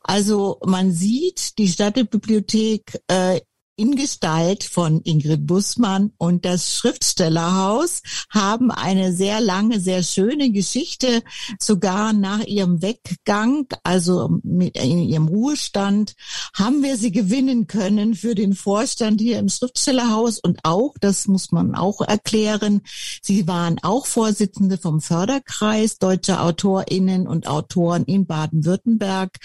Also 0.00 0.58
man 0.64 0.92
sieht, 0.92 1.58
die 1.58 1.68
Stadtbibliothek 1.68 3.00
äh, 3.08 3.40
in 3.76 3.94
Gestalt 3.94 4.64
von 4.64 5.02
Ingrid 5.02 5.46
Bussmann 5.46 6.12
und 6.16 6.46
das 6.46 6.74
Schriftstellerhaus 6.74 8.02
haben 8.30 8.70
eine 8.70 9.12
sehr 9.12 9.40
lange, 9.42 9.80
sehr 9.80 10.02
schöne 10.02 10.50
Geschichte. 10.50 11.22
Sogar 11.58 12.14
nach 12.14 12.44
ihrem 12.44 12.80
Weggang, 12.80 13.66
also 13.82 14.40
mit 14.42 14.76
in 14.78 15.00
ihrem 15.00 15.28
Ruhestand, 15.28 16.14
haben 16.54 16.82
wir 16.82 16.96
sie 16.96 17.12
gewinnen 17.12 17.66
können 17.66 18.14
für 18.14 18.34
den 18.34 18.54
Vorstand 18.54 19.20
hier 19.20 19.38
im 19.38 19.50
Schriftstellerhaus 19.50 20.38
und 20.38 20.60
auch, 20.64 20.94
das 21.00 21.28
muss 21.28 21.52
man 21.52 21.74
auch 21.74 22.00
erklären, 22.00 22.80
sie 23.20 23.46
waren 23.46 23.78
auch 23.82 24.06
Vorsitzende 24.06 24.78
vom 24.78 25.02
Förderkreis 25.02 25.98
deutscher 25.98 26.42
AutorInnen 26.42 27.26
und 27.26 27.46
Autoren 27.46 28.04
in 28.04 28.24
Baden-Württemberg. 28.24 29.38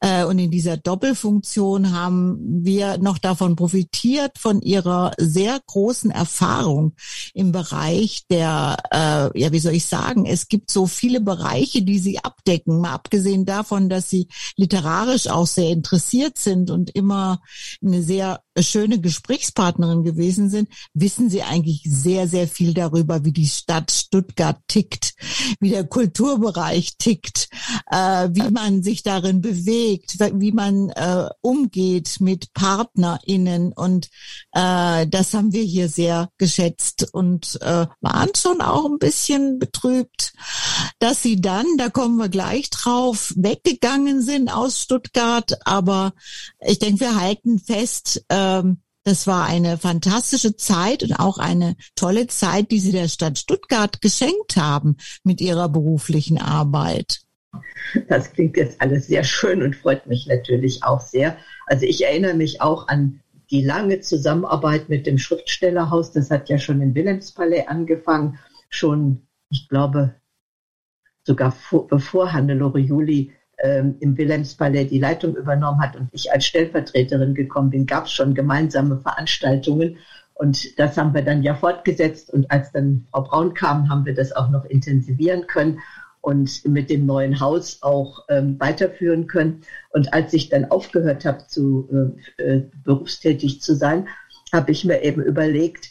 Äh, 0.00 0.24
und 0.24 0.38
in 0.38 0.50
dieser 0.50 0.76
Doppelfunktion 0.76 1.92
haben 1.92 2.38
wir 2.64 2.98
noch 2.98 3.18
davon 3.18 3.56
profitiert, 3.56 4.38
von 4.38 4.60
ihrer 4.60 5.12
sehr 5.18 5.60
großen 5.66 6.10
Erfahrung 6.10 6.94
im 7.34 7.52
Bereich 7.52 8.24
der, 8.30 8.76
äh, 8.90 9.38
ja, 9.38 9.52
wie 9.52 9.58
soll 9.58 9.74
ich 9.74 9.86
sagen, 9.86 10.26
es 10.26 10.48
gibt 10.48 10.70
so 10.70 10.86
viele 10.86 11.20
Bereiche, 11.20 11.82
die 11.82 11.98
sie 11.98 12.18
abdecken, 12.18 12.80
mal 12.80 12.92
abgesehen 12.92 13.44
davon, 13.44 13.88
dass 13.88 14.10
sie 14.10 14.28
literarisch 14.56 15.28
auch 15.28 15.46
sehr 15.46 15.70
interessiert 15.70 16.38
sind 16.38 16.70
und 16.70 16.90
immer 16.90 17.40
eine 17.82 18.02
sehr 18.02 18.40
schöne 18.60 19.00
Gesprächspartnerin 19.00 20.04
gewesen 20.04 20.50
sind, 20.50 20.68
wissen 20.92 21.30
sie 21.30 21.42
eigentlich 21.42 21.82
sehr, 21.84 22.28
sehr 22.28 22.46
viel 22.46 22.74
darüber, 22.74 23.24
wie 23.24 23.32
die 23.32 23.46
Stadt 23.46 23.90
Stuttgart 23.90 24.58
tickt, 24.68 25.14
wie 25.58 25.70
der 25.70 25.84
Kulturbereich 25.84 26.96
tickt, 26.98 27.48
äh, 27.90 28.28
wie 28.32 28.50
man 28.50 28.82
sich 28.82 29.02
darin 29.02 29.40
bewegt, 29.40 29.71
wie 29.72 30.52
man 30.52 30.90
äh, 30.90 31.28
umgeht 31.40 32.20
mit 32.20 32.52
PartnerInnen. 32.52 33.72
Und 33.72 34.08
äh, 34.52 35.06
das 35.06 35.34
haben 35.34 35.52
wir 35.52 35.62
hier 35.62 35.88
sehr 35.88 36.28
geschätzt 36.38 37.08
und 37.12 37.58
äh, 37.62 37.86
waren 38.00 38.30
schon 38.36 38.60
auch 38.60 38.84
ein 38.84 38.98
bisschen 38.98 39.58
betrübt, 39.58 40.34
dass 40.98 41.22
sie 41.22 41.40
dann, 41.40 41.66
da 41.78 41.88
kommen 41.88 42.16
wir 42.16 42.28
gleich 42.28 42.70
drauf, 42.70 43.32
weggegangen 43.36 44.22
sind 44.22 44.50
aus 44.50 44.80
Stuttgart. 44.80 45.58
Aber 45.64 46.12
ich 46.60 46.78
denke, 46.78 47.00
wir 47.00 47.20
halten 47.20 47.58
fest, 47.58 48.24
äh, 48.28 48.42
ähm, 48.42 48.82
das 49.04 49.26
war 49.26 49.46
eine 49.46 49.78
fantastische 49.78 50.56
Zeit 50.56 51.02
und 51.02 51.14
auch 51.14 51.38
eine 51.38 51.74
tolle 51.96 52.28
Zeit, 52.28 52.70
die 52.70 52.78
Sie 52.78 52.92
der 52.92 53.08
Stadt 53.08 53.36
Stuttgart 53.36 54.00
geschenkt 54.00 54.56
haben 54.56 54.96
mit 55.24 55.40
Ihrer 55.40 55.68
beruflichen 55.68 56.40
Arbeit. 56.40 57.22
Das 58.08 58.32
klingt 58.32 58.56
jetzt 58.56 58.80
alles 58.80 59.06
sehr 59.06 59.24
schön 59.24 59.62
und 59.62 59.76
freut 59.76 60.06
mich 60.06 60.26
natürlich 60.26 60.82
auch 60.82 61.00
sehr. 61.00 61.36
Also 61.66 61.84
ich 61.86 62.04
erinnere 62.04 62.34
mich 62.34 62.60
auch 62.60 62.88
an 62.88 63.20
die 63.50 63.62
lange 63.62 64.00
Zusammenarbeit 64.00 64.88
mit 64.88 65.06
dem 65.06 65.18
Schriftstellerhaus. 65.18 66.12
Das 66.12 66.30
hat 66.30 66.48
ja 66.48 66.58
schon 66.58 66.80
in 66.80 66.94
Wilhelmspalais 66.94 67.66
angefangen, 67.68 68.38
schon, 68.70 69.26
ich 69.50 69.68
glaube, 69.68 70.14
sogar 71.24 71.52
vor, 71.52 71.86
bevor 71.86 72.32
Hannelore 72.32 72.78
Juli 72.78 73.32
ähm, 73.58 73.96
im 74.00 74.16
Wilhelmspalais 74.16 74.88
die 74.88 74.98
Leitung 74.98 75.36
übernommen 75.36 75.80
hat 75.80 75.94
und 75.94 76.08
ich 76.12 76.32
als 76.32 76.46
Stellvertreterin 76.46 77.34
gekommen 77.34 77.70
bin, 77.70 77.86
gab 77.86 78.06
es 78.06 78.12
schon 78.12 78.34
gemeinsame 78.34 78.98
Veranstaltungen. 78.98 79.98
Und 80.34 80.78
das 80.78 80.96
haben 80.96 81.14
wir 81.14 81.22
dann 81.22 81.42
ja 81.42 81.54
fortgesetzt. 81.54 82.32
Und 82.32 82.50
als 82.50 82.72
dann 82.72 83.06
Frau 83.10 83.22
Braun 83.22 83.54
kam, 83.54 83.90
haben 83.90 84.06
wir 84.06 84.14
das 84.14 84.32
auch 84.32 84.48
noch 84.48 84.64
intensivieren 84.64 85.46
können 85.46 85.78
und 86.22 86.64
mit 86.66 86.88
dem 86.88 87.04
neuen 87.04 87.40
Haus 87.40 87.82
auch 87.82 88.24
ähm, 88.30 88.58
weiterführen 88.58 89.26
können. 89.26 89.62
Und 89.90 90.14
als 90.14 90.32
ich 90.32 90.48
dann 90.48 90.70
aufgehört 90.70 91.26
habe, 91.26 91.46
zu 91.48 92.14
äh, 92.38 92.42
äh, 92.42 92.70
berufstätig 92.84 93.60
zu 93.60 93.74
sein, 93.74 94.08
habe 94.52 94.70
ich 94.70 94.84
mir 94.84 95.02
eben 95.02 95.20
überlegt, 95.22 95.90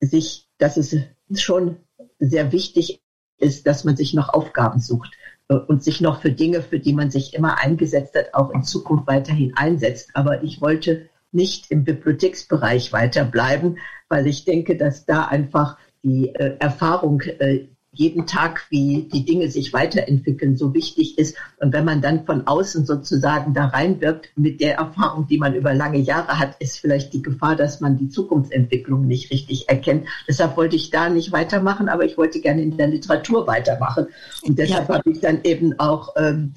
sich, 0.00 0.46
dass 0.58 0.76
es 0.76 0.94
schon 1.34 1.78
sehr 2.18 2.52
wichtig 2.52 3.02
ist, 3.38 3.66
dass 3.66 3.84
man 3.84 3.96
sich 3.96 4.12
noch 4.14 4.28
Aufgaben 4.28 4.78
sucht 4.78 5.14
und 5.48 5.82
sich 5.82 6.00
noch 6.00 6.20
für 6.20 6.32
Dinge, 6.32 6.60
für 6.60 6.80
die 6.80 6.92
man 6.92 7.10
sich 7.10 7.32
immer 7.32 7.58
eingesetzt 7.58 8.14
hat, 8.14 8.34
auch 8.34 8.50
in 8.50 8.62
Zukunft 8.64 9.06
weiterhin 9.06 9.56
einsetzt. 9.56 10.10
Aber 10.14 10.42
ich 10.42 10.60
wollte 10.60 11.08
nicht 11.32 11.70
im 11.70 11.84
Bibliotheksbereich 11.84 12.92
weiterbleiben, 12.92 13.78
weil 14.08 14.26
ich 14.26 14.44
denke, 14.44 14.76
dass 14.76 15.06
da 15.06 15.26
einfach 15.26 15.78
die 16.02 16.34
äh, 16.34 16.56
Erfahrung 16.58 17.20
äh, 17.20 17.68
jeden 17.96 18.26
Tag, 18.26 18.66
wie 18.70 19.08
die 19.12 19.24
Dinge 19.24 19.50
sich 19.50 19.72
weiterentwickeln, 19.72 20.56
so 20.56 20.74
wichtig 20.74 21.18
ist. 21.18 21.36
Und 21.58 21.72
wenn 21.72 21.84
man 21.84 22.00
dann 22.00 22.24
von 22.24 22.46
außen 22.46 22.86
sozusagen 22.86 23.54
da 23.54 23.66
reinwirkt 23.66 24.30
mit 24.36 24.60
der 24.60 24.76
Erfahrung, 24.76 25.26
die 25.26 25.38
man 25.38 25.54
über 25.54 25.74
lange 25.74 25.98
Jahre 25.98 26.38
hat, 26.38 26.56
ist 26.60 26.78
vielleicht 26.78 27.12
die 27.12 27.22
Gefahr, 27.22 27.56
dass 27.56 27.80
man 27.80 27.98
die 27.98 28.08
Zukunftsentwicklung 28.08 29.06
nicht 29.06 29.30
richtig 29.30 29.68
erkennt. 29.68 30.06
Deshalb 30.28 30.56
wollte 30.56 30.76
ich 30.76 30.90
da 30.90 31.08
nicht 31.08 31.32
weitermachen, 31.32 31.88
aber 31.88 32.04
ich 32.04 32.16
wollte 32.16 32.40
gerne 32.40 32.62
in 32.62 32.76
der 32.76 32.88
Literatur 32.88 33.46
weitermachen. 33.46 34.06
Und 34.46 34.58
deshalb 34.58 34.88
ja. 34.88 34.96
habe 34.96 35.10
ich 35.10 35.20
dann 35.20 35.40
eben 35.42 35.78
auch 35.78 36.14
ähm, 36.16 36.52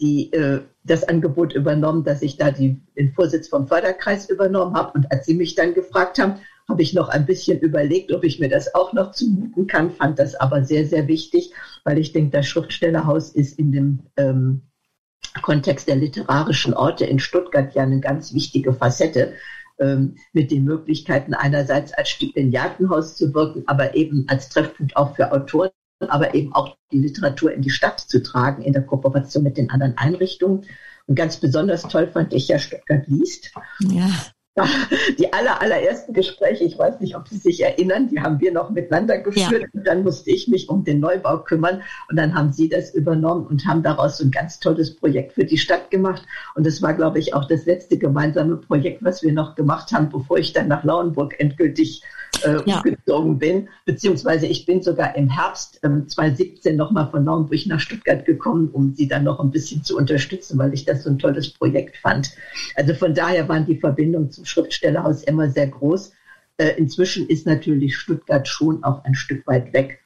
die, 0.00 0.32
äh, 0.32 0.60
das 0.84 1.04
Angebot 1.04 1.54
übernommen, 1.54 2.04
dass 2.04 2.22
ich 2.22 2.36
da 2.36 2.50
die, 2.50 2.80
den 2.96 3.12
Vorsitz 3.12 3.48
vom 3.48 3.66
Förderkreis 3.66 4.28
übernommen 4.28 4.74
habe. 4.74 4.92
Und 4.94 5.10
als 5.10 5.26
Sie 5.26 5.34
mich 5.34 5.54
dann 5.54 5.74
gefragt 5.74 6.18
haben, 6.18 6.36
habe 6.68 6.82
ich 6.82 6.94
noch 6.94 7.08
ein 7.08 7.26
bisschen 7.26 7.60
überlegt, 7.60 8.12
ob 8.12 8.24
ich 8.24 8.40
mir 8.40 8.48
das 8.48 8.74
auch 8.74 8.92
noch 8.92 9.12
zumuten 9.12 9.66
kann, 9.66 9.90
fand 9.90 10.18
das 10.18 10.34
aber 10.34 10.64
sehr, 10.64 10.86
sehr 10.86 11.08
wichtig, 11.08 11.52
weil 11.84 11.98
ich 11.98 12.12
denke, 12.12 12.30
das 12.30 12.46
Schriftstellerhaus 12.46 13.30
ist 13.30 13.58
in 13.58 13.72
dem 13.72 13.98
ähm, 14.16 14.62
Kontext 15.42 15.88
der 15.88 15.96
literarischen 15.96 16.74
Orte 16.74 17.04
in 17.04 17.18
Stuttgart 17.18 17.74
ja 17.74 17.82
eine 17.82 18.00
ganz 18.00 18.32
wichtige 18.32 18.72
Facette 18.72 19.34
ähm, 19.78 20.16
mit 20.32 20.50
den 20.50 20.64
Möglichkeiten 20.64 21.34
einerseits 21.34 21.92
als 21.92 22.08
Stipendiatenhaus 22.08 23.16
zu 23.16 23.34
wirken, 23.34 23.64
aber 23.66 23.94
eben 23.94 24.24
als 24.28 24.48
Treffpunkt 24.48 24.96
auch 24.96 25.16
für 25.16 25.32
Autoren, 25.32 25.70
aber 26.00 26.34
eben 26.34 26.54
auch 26.54 26.76
die 26.92 26.98
Literatur 26.98 27.52
in 27.52 27.62
die 27.62 27.70
Stadt 27.70 28.00
zu 28.00 28.22
tragen 28.22 28.62
in 28.62 28.72
der 28.72 28.82
Kooperation 28.82 29.42
mit 29.42 29.56
den 29.56 29.70
anderen 29.70 29.98
Einrichtungen. 29.98 30.64
Und 31.06 31.16
ganz 31.16 31.36
besonders 31.36 31.82
toll 31.82 32.06
fand 32.06 32.32
ich 32.32 32.48
ja 32.48 32.58
Stuttgart 32.58 33.06
liest. 33.06 33.52
Ja. 33.80 34.08
die 35.18 35.32
aller, 35.32 35.60
allerersten 35.60 36.12
Gespräche, 36.12 36.64
ich 36.64 36.78
weiß 36.78 37.00
nicht, 37.00 37.16
ob 37.16 37.26
Sie 37.26 37.38
sich 37.38 37.62
erinnern, 37.62 38.08
die 38.08 38.20
haben 38.20 38.40
wir 38.40 38.52
noch 38.52 38.70
miteinander 38.70 39.18
geführt. 39.18 39.62
Ja. 39.62 39.68
und 39.72 39.86
dann 39.86 40.04
musste 40.04 40.30
ich 40.30 40.46
mich 40.46 40.68
um 40.68 40.84
den 40.84 41.00
Neubau 41.00 41.38
kümmern. 41.38 41.82
Und 42.08 42.16
dann 42.16 42.34
haben 42.34 42.52
Sie 42.52 42.68
das 42.68 42.94
übernommen 42.94 43.46
und 43.46 43.66
haben 43.66 43.82
daraus 43.82 44.18
so 44.18 44.24
ein 44.24 44.30
ganz 44.30 44.60
tolles 44.60 44.94
Projekt 44.94 45.32
für 45.32 45.44
die 45.44 45.58
Stadt 45.58 45.90
gemacht. 45.90 46.24
Und 46.54 46.66
das 46.66 46.82
war, 46.82 46.94
glaube 46.94 47.18
ich, 47.18 47.34
auch 47.34 47.46
das 47.46 47.66
letzte 47.66 47.98
gemeinsame 47.98 48.56
Projekt, 48.56 49.02
was 49.02 49.22
wir 49.22 49.32
noch 49.32 49.56
gemacht 49.56 49.92
haben, 49.92 50.08
bevor 50.08 50.38
ich 50.38 50.52
dann 50.52 50.68
nach 50.68 50.84
Lauenburg 50.84 51.38
endgültig 51.40 52.02
äh, 52.02 52.23
ja. 52.66 52.78
umgezogen 52.78 53.38
bin, 53.38 53.68
beziehungsweise 53.84 54.46
ich 54.46 54.66
bin 54.66 54.82
sogar 54.82 55.16
im 55.16 55.28
Herbst 55.28 55.80
ähm, 55.82 56.08
2017 56.08 56.76
nochmal 56.76 57.10
von 57.10 57.24
Naumburg 57.24 57.66
nach 57.66 57.80
Stuttgart 57.80 58.24
gekommen, 58.24 58.68
um 58.72 58.94
sie 58.94 59.08
dann 59.08 59.24
noch 59.24 59.40
ein 59.40 59.50
bisschen 59.50 59.82
zu 59.84 59.96
unterstützen, 59.96 60.58
weil 60.58 60.74
ich 60.74 60.84
das 60.84 61.04
so 61.04 61.10
ein 61.10 61.18
tolles 61.18 61.50
Projekt 61.50 61.96
fand. 61.96 62.30
Also 62.76 62.94
von 62.94 63.14
daher 63.14 63.48
waren 63.48 63.66
die 63.66 63.78
Verbindungen 63.78 64.30
zum 64.30 64.44
Schriftstellerhaus 64.44 65.22
immer 65.24 65.50
sehr 65.50 65.68
groß. 65.68 66.12
Äh, 66.56 66.74
inzwischen 66.76 67.28
ist 67.28 67.46
natürlich 67.46 67.96
Stuttgart 67.96 68.46
schon 68.46 68.82
auch 68.84 69.04
ein 69.04 69.14
Stück 69.14 69.46
weit 69.46 69.72
weg. 69.72 70.00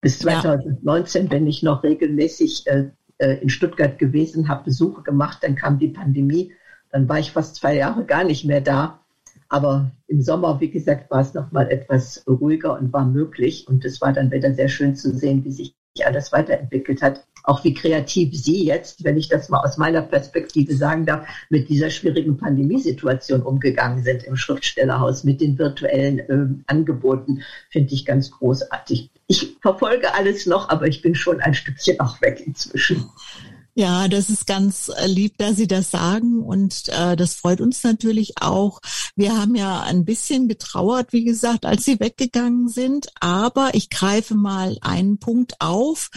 Bis 0.00 0.20
2019 0.20 1.24
ja. 1.24 1.28
bin 1.28 1.46
ich 1.46 1.62
noch 1.62 1.82
regelmäßig 1.82 2.66
äh, 2.66 2.90
äh, 3.18 3.38
in 3.42 3.48
Stuttgart 3.48 3.98
gewesen, 3.98 4.48
habe 4.48 4.64
Besuche 4.64 5.02
gemacht, 5.02 5.38
dann 5.42 5.56
kam 5.56 5.78
die 5.78 5.88
Pandemie, 5.88 6.52
dann 6.90 7.08
war 7.08 7.18
ich 7.18 7.32
fast 7.32 7.56
zwei 7.56 7.74
Jahre 7.74 8.04
gar 8.04 8.24
nicht 8.24 8.44
mehr 8.44 8.60
da. 8.60 9.00
Aber 9.48 9.90
im 10.06 10.22
Sommer, 10.22 10.60
wie 10.60 10.70
gesagt, 10.70 11.10
war 11.10 11.20
es 11.20 11.34
noch 11.34 11.52
mal 11.52 11.70
etwas 11.70 12.22
ruhiger 12.26 12.78
und 12.78 12.92
war 12.92 13.04
möglich. 13.04 13.66
Und 13.68 13.84
es 13.84 14.00
war 14.00 14.12
dann 14.12 14.30
wieder 14.30 14.52
sehr 14.52 14.68
schön 14.68 14.94
zu 14.94 15.14
sehen, 15.14 15.44
wie 15.44 15.52
sich 15.52 15.74
alles 16.04 16.32
weiterentwickelt 16.32 17.02
hat. 17.02 17.24
Auch 17.44 17.64
wie 17.64 17.72
kreativ 17.74 18.36
Sie 18.36 18.64
jetzt, 18.66 19.04
wenn 19.04 19.16
ich 19.16 19.28
das 19.28 19.48
mal 19.48 19.60
aus 19.60 19.78
meiner 19.78 20.02
Perspektive 20.02 20.74
sagen 20.74 21.06
darf, 21.06 21.26
mit 21.48 21.68
dieser 21.68 21.88
schwierigen 21.90 22.36
Pandemiesituation 22.36 23.42
umgegangen 23.42 24.04
sind 24.04 24.24
im 24.24 24.36
Schriftstellerhaus 24.36 25.24
mit 25.24 25.40
den 25.40 25.58
virtuellen 25.58 26.18
äh, 26.18 26.62
Angeboten, 26.66 27.42
finde 27.70 27.94
ich 27.94 28.04
ganz 28.04 28.30
großartig. 28.30 29.10
Ich 29.28 29.56
verfolge 29.62 30.14
alles 30.14 30.46
noch, 30.46 30.68
aber 30.68 30.86
ich 30.86 31.00
bin 31.00 31.14
schon 31.14 31.40
ein 31.40 31.54
Stückchen 31.54 31.98
auch 32.00 32.20
weg 32.20 32.42
inzwischen. 32.44 33.06
Ja, 33.78 34.08
das 34.08 34.28
ist 34.28 34.48
ganz 34.48 34.88
äh, 34.88 35.06
lieb, 35.06 35.38
dass 35.38 35.54
Sie 35.54 35.68
das 35.68 35.92
sagen 35.92 36.42
und 36.42 36.88
äh, 36.88 37.14
das 37.14 37.34
freut 37.34 37.60
uns 37.60 37.84
natürlich 37.84 38.42
auch. 38.42 38.80
Wir 39.14 39.38
haben 39.38 39.54
ja 39.54 39.82
ein 39.82 40.04
bisschen 40.04 40.48
getrauert, 40.48 41.12
wie 41.12 41.22
gesagt, 41.22 41.64
als 41.64 41.84
Sie 41.84 42.00
weggegangen 42.00 42.68
sind, 42.68 43.06
aber 43.20 43.70
ich 43.74 43.88
greife 43.88 44.34
mal 44.34 44.78
einen 44.80 45.18
Punkt 45.18 45.60
auf. 45.60 46.10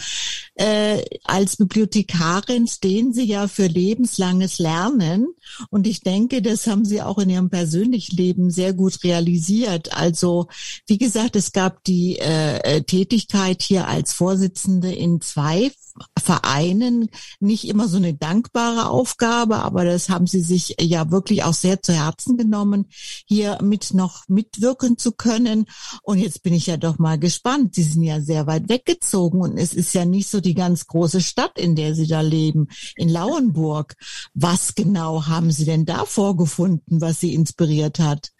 Äh, 0.56 1.04
als 1.22 1.56
Bibliothekarin 1.56 2.66
stehen 2.66 3.12
Sie 3.12 3.26
ja 3.26 3.46
für 3.46 3.68
lebenslanges 3.68 4.58
Lernen 4.58 5.28
und 5.70 5.86
ich 5.86 6.00
denke, 6.00 6.42
das 6.42 6.66
haben 6.66 6.84
Sie 6.84 7.00
auch 7.00 7.18
in 7.18 7.30
Ihrem 7.30 7.48
persönlichen 7.48 8.16
Leben 8.16 8.50
sehr 8.50 8.72
gut 8.72 9.04
realisiert. 9.04 9.96
Also 9.96 10.48
wie 10.88 10.98
gesagt, 10.98 11.36
es 11.36 11.52
gab 11.52 11.84
die 11.84 12.18
äh, 12.18 12.56
äh 12.56 12.82
Tätigkeit 12.82 13.62
hier 13.62 13.86
als 13.86 14.12
Vorsitzende 14.12 14.92
in 14.92 15.20
zwei 15.20 15.70
Vereinen 16.18 17.08
nicht 17.40 17.68
immer 17.68 17.88
so 17.88 17.96
eine 17.96 18.14
dankbare 18.14 18.88
Aufgabe, 18.88 19.56
aber 19.56 19.84
das 19.84 20.08
haben 20.08 20.26
sie 20.26 20.40
sich 20.40 20.76
ja 20.80 21.10
wirklich 21.10 21.44
auch 21.44 21.54
sehr 21.54 21.82
zu 21.82 21.92
Herzen 21.92 22.36
genommen, 22.36 22.86
hier 23.26 23.58
mit 23.62 23.94
noch 23.94 24.24
mitwirken 24.28 24.98
zu 24.98 25.12
können. 25.12 25.66
Und 26.02 26.18
jetzt 26.18 26.42
bin 26.42 26.54
ich 26.54 26.66
ja 26.66 26.76
doch 26.76 26.98
mal 26.98 27.18
gespannt. 27.18 27.74
Sie 27.74 27.82
sind 27.82 28.02
ja 28.02 28.20
sehr 28.20 28.46
weit 28.46 28.68
weggezogen 28.68 29.40
und 29.40 29.58
es 29.58 29.74
ist 29.74 29.94
ja 29.94 30.04
nicht 30.04 30.28
so 30.28 30.40
die 30.40 30.54
ganz 30.54 30.86
große 30.86 31.20
Stadt, 31.20 31.58
in 31.58 31.76
der 31.76 31.94
Sie 31.94 32.06
da 32.06 32.20
leben, 32.20 32.68
in 32.96 33.08
Lauenburg. 33.08 33.94
Was 34.34 34.74
genau 34.74 35.26
haben 35.26 35.50
Sie 35.50 35.64
denn 35.64 35.84
da 35.84 36.04
vorgefunden, 36.04 37.00
was 37.00 37.20
Sie 37.20 37.34
inspiriert 37.34 37.98
hat? 37.98 38.30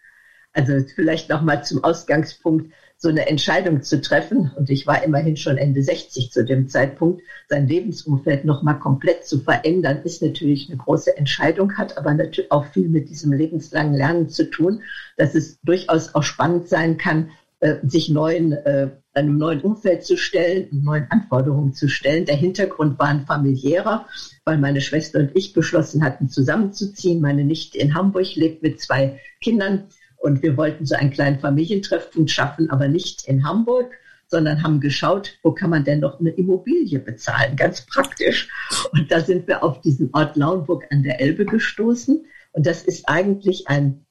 Also 0.53 0.85
vielleicht 0.95 1.31
noch 1.31 1.43
mal 1.43 1.65
zum 1.65 1.83
Ausgangspunkt 1.83 2.73
so 3.03 3.09
eine 3.09 3.27
Entscheidung 3.27 3.83
zu 3.83 4.01
treffen, 4.01 4.53
und 4.57 4.71
ich 4.71 4.87
war 4.87 5.03
immerhin 5.03 5.37
schon 5.37 5.59
Ende 5.59 5.83
60 5.83 6.31
zu 6.31 6.45
dem 6.45 6.69
Zeitpunkt, 6.69 7.21
sein 7.49 7.67
Lebensumfeld 7.67 8.45
nochmal 8.45 8.79
komplett 8.79 9.27
zu 9.27 9.41
verändern, 9.41 10.03
ist 10.05 10.23
natürlich 10.23 10.69
eine 10.69 10.79
große 10.79 11.17
Entscheidung, 11.17 11.77
hat 11.77 11.99
aber 11.99 12.15
natürlich 12.15 12.53
auch 12.53 12.65
viel 12.67 12.89
mit 12.89 13.11
diesem 13.11 13.33
lebenslangen 13.33 13.95
Lernen 13.95 14.29
zu 14.29 14.49
tun, 14.49 14.83
dass 15.17 15.35
es 15.35 15.61
durchaus 15.63 16.15
auch 16.15 16.23
spannend 16.23 16.69
sein 16.69 16.97
kann, 16.97 17.31
äh, 17.59 17.79
sich 17.85 18.09
neuen, 18.09 18.53
äh, 18.53 18.91
einem 19.15 19.37
neuen 19.37 19.63
Umfeld 19.63 20.05
zu 20.05 20.17
stellen, 20.17 20.69
neuen 20.71 21.11
Anforderungen 21.11 21.75
zu 21.75 21.89
stellen. 21.89 22.25
Der 22.25 22.37
Hintergrund 22.37 23.01
war 23.01 23.09
ein 23.09 23.27
familiärer, 23.27 24.07
weil 24.45 24.59
meine 24.59 24.81
Schwester 24.81 25.19
und 25.19 25.33
ich 25.35 25.55
beschlossen 25.55 26.05
hatten, 26.05 26.29
zusammenzuziehen. 26.29 27.21
Meine 27.21 27.43
Nichte 27.43 27.79
in 27.79 27.97
Hamburg 27.97 28.37
lebt 28.37 28.63
mit 28.63 28.81
zwei 28.81 29.19
Kindern 29.41 29.89
und 30.23 30.43
wir 30.43 30.57
wollten 30.57 30.87
so 30.87 30.95
einen 30.95 31.11
kleinen 31.11 31.41
Familientreffpunkt 31.41 32.31
schaffen, 32.31 32.71
aber 32.71 32.89
nicht 32.89 33.27
in 33.27 33.45
Hamburg, 33.45 33.93
sondern 34.29 34.63
haben 34.63 34.81
geschaut, 34.81 35.39
wo 35.43 35.53
kann 35.53 35.69
man 35.69 35.85
denn 35.85 36.01
noch 36.01 36.21
eine 36.21 36.31
Immobilie 36.31 37.01
bezahlen, 37.01 37.57
ganz 37.57 37.85
praktisch. 37.85 38.49
Und 38.93 39.11
da 39.11 39.21
sind 39.21 39.47
wir 39.47 39.63
auf 39.63 39.81
diesen 39.83 40.11
Ort 40.13 40.37
Lauenburg 40.37 40.87
an 40.91 41.03
der 41.03 41.21
Elbe 41.21 41.45
gestoßen. 41.45 42.25
Und 42.53 42.67
das 42.67 42.83
ist 42.85 43.09
eigentlich 43.09 43.69
ein 43.69 44.07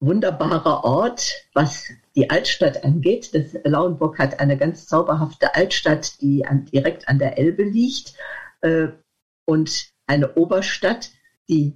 wunderbarer 0.00 0.84
Ort, 0.84 1.32
was 1.52 1.88
die 2.14 2.30
Altstadt 2.30 2.84
angeht. 2.84 3.34
Das 3.34 3.56
Lauenburg 3.64 4.18
hat 4.18 4.40
eine 4.40 4.56
ganz 4.56 4.86
zauberhafte 4.86 5.54
Altstadt, 5.54 6.20
die 6.20 6.46
an, 6.46 6.64
direkt 6.66 7.08
an 7.08 7.18
der 7.18 7.38
Elbe 7.38 7.64
liegt 7.64 8.14
äh, 8.60 8.88
und 9.44 9.88
eine 10.06 10.34
Oberstadt, 10.34 11.10
die 11.48 11.74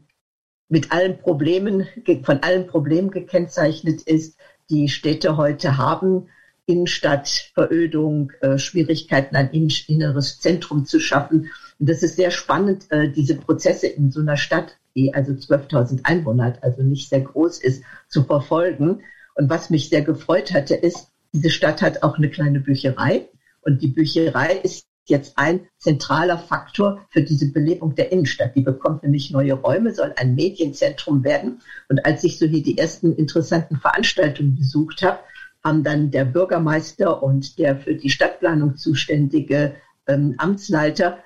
mit 0.70 0.92
allen 0.92 1.18
Problemen, 1.18 1.86
von 2.22 2.42
allen 2.42 2.66
Problemen 2.66 3.10
gekennzeichnet 3.10 4.02
ist, 4.02 4.38
die 4.70 4.88
Städte 4.88 5.36
heute 5.36 5.76
haben. 5.76 6.28
Innenstadt, 6.64 7.50
Verödung, 7.54 8.30
äh, 8.40 8.56
Schwierigkeiten, 8.56 9.34
ein 9.34 9.50
inneres 9.50 10.38
Zentrum 10.38 10.86
zu 10.86 11.00
schaffen. 11.00 11.50
Und 11.80 11.88
das 11.88 12.04
ist 12.04 12.14
sehr 12.14 12.30
spannend, 12.30 12.86
äh, 12.90 13.10
diese 13.10 13.34
Prozesse 13.34 13.88
in 13.88 14.12
so 14.12 14.20
einer 14.20 14.36
Stadt, 14.36 14.76
die 14.94 15.12
also 15.12 15.32
12.000 15.32 16.04
Einwohner 16.04 16.44
hat, 16.44 16.62
also 16.62 16.82
nicht 16.82 17.08
sehr 17.08 17.22
groß 17.22 17.60
ist, 17.60 17.82
zu 18.08 18.22
verfolgen. 18.22 19.00
Und 19.34 19.50
was 19.50 19.70
mich 19.70 19.88
sehr 19.88 20.02
gefreut 20.02 20.52
hatte, 20.52 20.76
ist, 20.76 21.08
diese 21.32 21.50
Stadt 21.50 21.82
hat 21.82 22.04
auch 22.04 22.16
eine 22.16 22.30
kleine 22.30 22.60
Bücherei. 22.60 23.28
Und 23.62 23.82
die 23.82 23.88
Bücherei 23.88 24.60
ist 24.62 24.86
jetzt 25.10 25.36
ein 25.36 25.68
zentraler 25.78 26.38
Faktor 26.38 27.06
für 27.10 27.22
diese 27.22 27.52
Belebung 27.52 27.94
der 27.94 28.12
Innenstadt. 28.12 28.54
Die 28.56 28.62
bekommt 28.62 29.02
nämlich 29.02 29.30
neue 29.30 29.54
Räume, 29.54 29.92
soll 29.92 30.14
ein 30.16 30.34
Medienzentrum 30.34 31.24
werden. 31.24 31.60
Und 31.88 32.06
als 32.06 32.24
ich 32.24 32.38
so 32.38 32.46
hier 32.46 32.62
die 32.62 32.78
ersten 32.78 33.14
interessanten 33.14 33.76
Veranstaltungen 33.76 34.56
besucht 34.56 35.02
habe, 35.02 35.18
haben 35.62 35.84
dann 35.84 36.10
der 36.10 36.24
Bürgermeister 36.24 37.22
und 37.22 37.58
der 37.58 37.76
für 37.76 37.94
die 37.94 38.08
Stadtplanung 38.08 38.76
zuständige 38.76 39.74
ähm, 40.06 40.34
Amtsleiter 40.38 41.18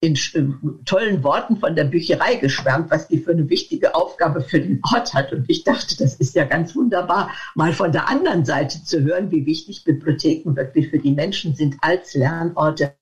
in 0.00 0.14
äh, 0.14 0.44
tollen 0.84 1.24
Worten 1.24 1.56
von 1.56 1.74
der 1.74 1.84
Bücherei 1.84 2.36
geschwärmt, 2.36 2.90
was 2.90 3.08
die 3.08 3.18
für 3.18 3.32
eine 3.32 3.48
wichtige 3.48 3.94
Aufgabe 3.94 4.42
für 4.42 4.60
den 4.60 4.80
Ort 4.92 5.14
hat. 5.14 5.32
Und 5.32 5.46
ich 5.48 5.64
dachte, 5.64 5.96
das 5.96 6.14
ist 6.16 6.34
ja 6.34 6.44
ganz 6.44 6.76
wunderbar, 6.76 7.30
mal 7.54 7.72
von 7.72 7.90
der 7.90 8.08
anderen 8.08 8.44
Seite 8.44 8.84
zu 8.84 9.02
hören, 9.02 9.30
wie 9.30 9.46
wichtig 9.46 9.84
Bibliotheken 9.84 10.54
wirklich 10.54 10.90
für 10.90 10.98
die 10.98 11.12
Menschen 11.12 11.54
sind 11.54 11.76
als 11.80 12.14
Lernorte, 12.14 12.94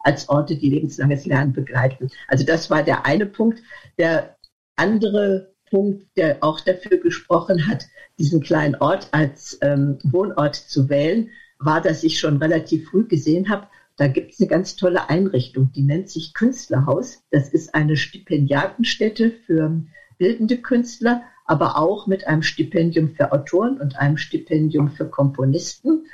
als 0.00 0.28
Orte, 0.28 0.56
die 0.56 0.70
lebenslanges 0.70 1.26
Lernen 1.26 1.52
begleiten. 1.52 2.08
Also 2.28 2.44
das 2.44 2.70
war 2.70 2.82
der 2.82 3.06
eine 3.06 3.26
Punkt. 3.26 3.62
Der 3.98 4.36
andere 4.76 5.54
Punkt, 5.70 6.06
der 6.16 6.38
auch 6.42 6.60
dafür 6.60 6.98
gesprochen 6.98 7.66
hat, 7.66 7.86
diesen 8.18 8.40
kleinen 8.40 8.76
Ort 8.76 9.08
als 9.12 9.58
ähm, 9.62 9.98
Wohnort 10.04 10.54
zu 10.54 10.88
wählen, 10.88 11.30
war, 11.58 11.80
dass 11.80 12.04
ich 12.04 12.18
schon 12.18 12.36
relativ 12.36 12.88
früh 12.88 13.06
gesehen 13.06 13.48
habe, 13.48 13.66
da 13.96 14.08
gibt 14.08 14.34
es 14.34 14.40
eine 14.40 14.48
ganz 14.48 14.76
tolle 14.76 15.08
Einrichtung, 15.08 15.72
die 15.72 15.82
nennt 15.82 16.10
sich 16.10 16.34
Künstlerhaus. 16.34 17.22
Das 17.30 17.48
ist 17.48 17.74
eine 17.74 17.96
Stipendiatenstätte 17.96 19.30
für 19.30 19.82
bildende 20.18 20.58
Künstler, 20.58 21.22
aber 21.46 21.78
auch 21.78 22.06
mit 22.06 22.26
einem 22.26 22.42
Stipendium 22.42 23.14
für 23.14 23.32
Autoren 23.32 23.80
und 23.80 23.96
einem 23.96 24.18
Stipendium 24.18 24.90
für 24.90 25.08
Komponisten. 25.08 26.06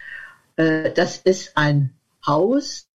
Äh, 0.57 0.93
das 0.93 1.19
ist 1.19 1.57
ein 1.57 1.91
Haus, 2.25 2.87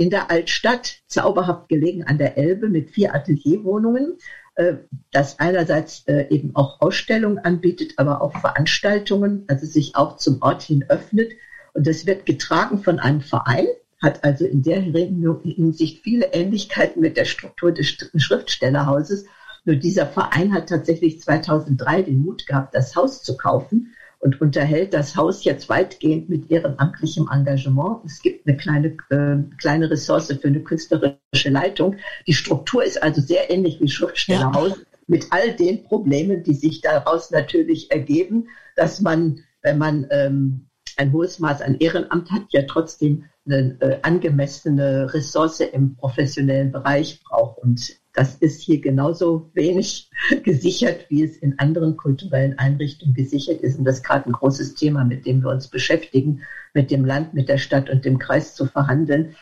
in 0.00 0.08
der 0.08 0.30
Altstadt, 0.30 1.02
zauberhaft 1.08 1.68
gelegen 1.68 2.04
an 2.04 2.16
der 2.16 2.38
Elbe 2.38 2.70
mit 2.70 2.90
vier 2.90 3.14
Atelierwohnungen, 3.14 4.16
äh, 4.54 4.76
das 5.12 5.38
einerseits 5.38 6.08
äh, 6.08 6.26
eben 6.30 6.56
auch 6.56 6.80
Ausstellungen 6.80 7.38
anbietet, 7.38 7.98
aber 7.98 8.22
auch 8.22 8.34
Veranstaltungen, 8.38 9.44
also 9.48 9.66
sich 9.66 9.96
auch 9.96 10.16
zum 10.16 10.40
Ort 10.40 10.62
hin 10.62 10.86
öffnet. 10.88 11.32
Und 11.74 11.86
das 11.86 12.06
wird 12.06 12.24
getragen 12.24 12.82
von 12.82 12.98
einem 12.98 13.20
Verein, 13.20 13.66
hat 14.02 14.24
also 14.24 14.46
in 14.46 14.62
der 14.62 14.80
Hinsicht 14.80 16.02
viele 16.02 16.32
Ähnlichkeiten 16.32 17.02
mit 17.02 17.18
der 17.18 17.26
Struktur 17.26 17.70
des 17.70 17.88
Schriftstellerhauses. 18.16 19.26
Nur 19.66 19.76
dieser 19.76 20.06
Verein 20.06 20.54
hat 20.54 20.70
tatsächlich 20.70 21.20
2003 21.20 22.04
den 22.04 22.20
Mut 22.20 22.46
gehabt, 22.46 22.74
das 22.74 22.96
Haus 22.96 23.22
zu 23.22 23.36
kaufen 23.36 23.92
und 24.20 24.40
unterhält 24.40 24.92
das 24.92 25.16
Haus 25.16 25.44
jetzt 25.44 25.68
weitgehend 25.68 26.28
mit 26.28 26.50
ehrenamtlichem 26.50 27.28
Engagement. 27.32 28.04
Es 28.04 28.20
gibt 28.20 28.46
eine 28.46 28.56
kleine, 28.56 28.96
äh, 29.08 29.56
kleine 29.58 29.90
Ressource 29.90 30.28
für 30.28 30.48
eine 30.48 30.60
künstlerische 30.60 31.48
Leitung. 31.48 31.96
Die 32.26 32.34
Struktur 32.34 32.84
ist 32.84 33.02
also 33.02 33.20
sehr 33.22 33.50
ähnlich 33.50 33.80
wie 33.80 33.88
Schriftstellerhaus 33.88 34.76
ja. 34.76 34.84
mit 35.06 35.26
all 35.30 35.54
den 35.54 35.84
Problemen, 35.84 36.42
die 36.42 36.54
sich 36.54 36.82
daraus 36.82 37.30
natürlich 37.30 37.90
ergeben, 37.90 38.48
dass 38.76 39.00
man, 39.00 39.40
wenn 39.62 39.78
man 39.78 40.06
ähm, 40.10 40.66
ein 40.98 41.12
hohes 41.12 41.38
Maß 41.38 41.62
an 41.62 41.76
Ehrenamt 41.78 42.30
hat, 42.30 42.42
ja 42.50 42.62
trotzdem 42.68 43.24
eine 43.46 43.80
äh, 43.80 43.98
angemessene 44.02 45.12
Ressource 45.14 45.60
im 45.60 45.96
professionellen 45.96 46.72
Bereich 46.72 47.22
braucht. 47.24 47.58
Und 47.58 47.99
das 48.12 48.34
ist 48.36 48.60
hier 48.62 48.80
genauso 48.80 49.50
wenig 49.54 50.10
gesichert, 50.42 51.06
wie 51.08 51.22
es 51.22 51.36
in 51.36 51.58
anderen 51.58 51.96
kulturellen 51.96 52.58
Einrichtungen 52.58 53.14
gesichert 53.14 53.60
ist. 53.60 53.78
Und 53.78 53.84
das 53.84 53.96
ist 53.96 54.04
gerade 54.04 54.26
ein 54.26 54.32
großes 54.32 54.74
Thema, 54.74 55.04
mit 55.04 55.26
dem 55.26 55.42
wir 55.42 55.50
uns 55.50 55.68
beschäftigen, 55.68 56.42
mit 56.74 56.90
dem 56.90 57.04
Land, 57.04 57.34
mit 57.34 57.48
der 57.48 57.58
Stadt 57.58 57.90
und 57.90 58.04
dem 58.04 58.18
Kreis 58.18 58.54
zu 58.54 58.66
verhandeln, 58.66 59.34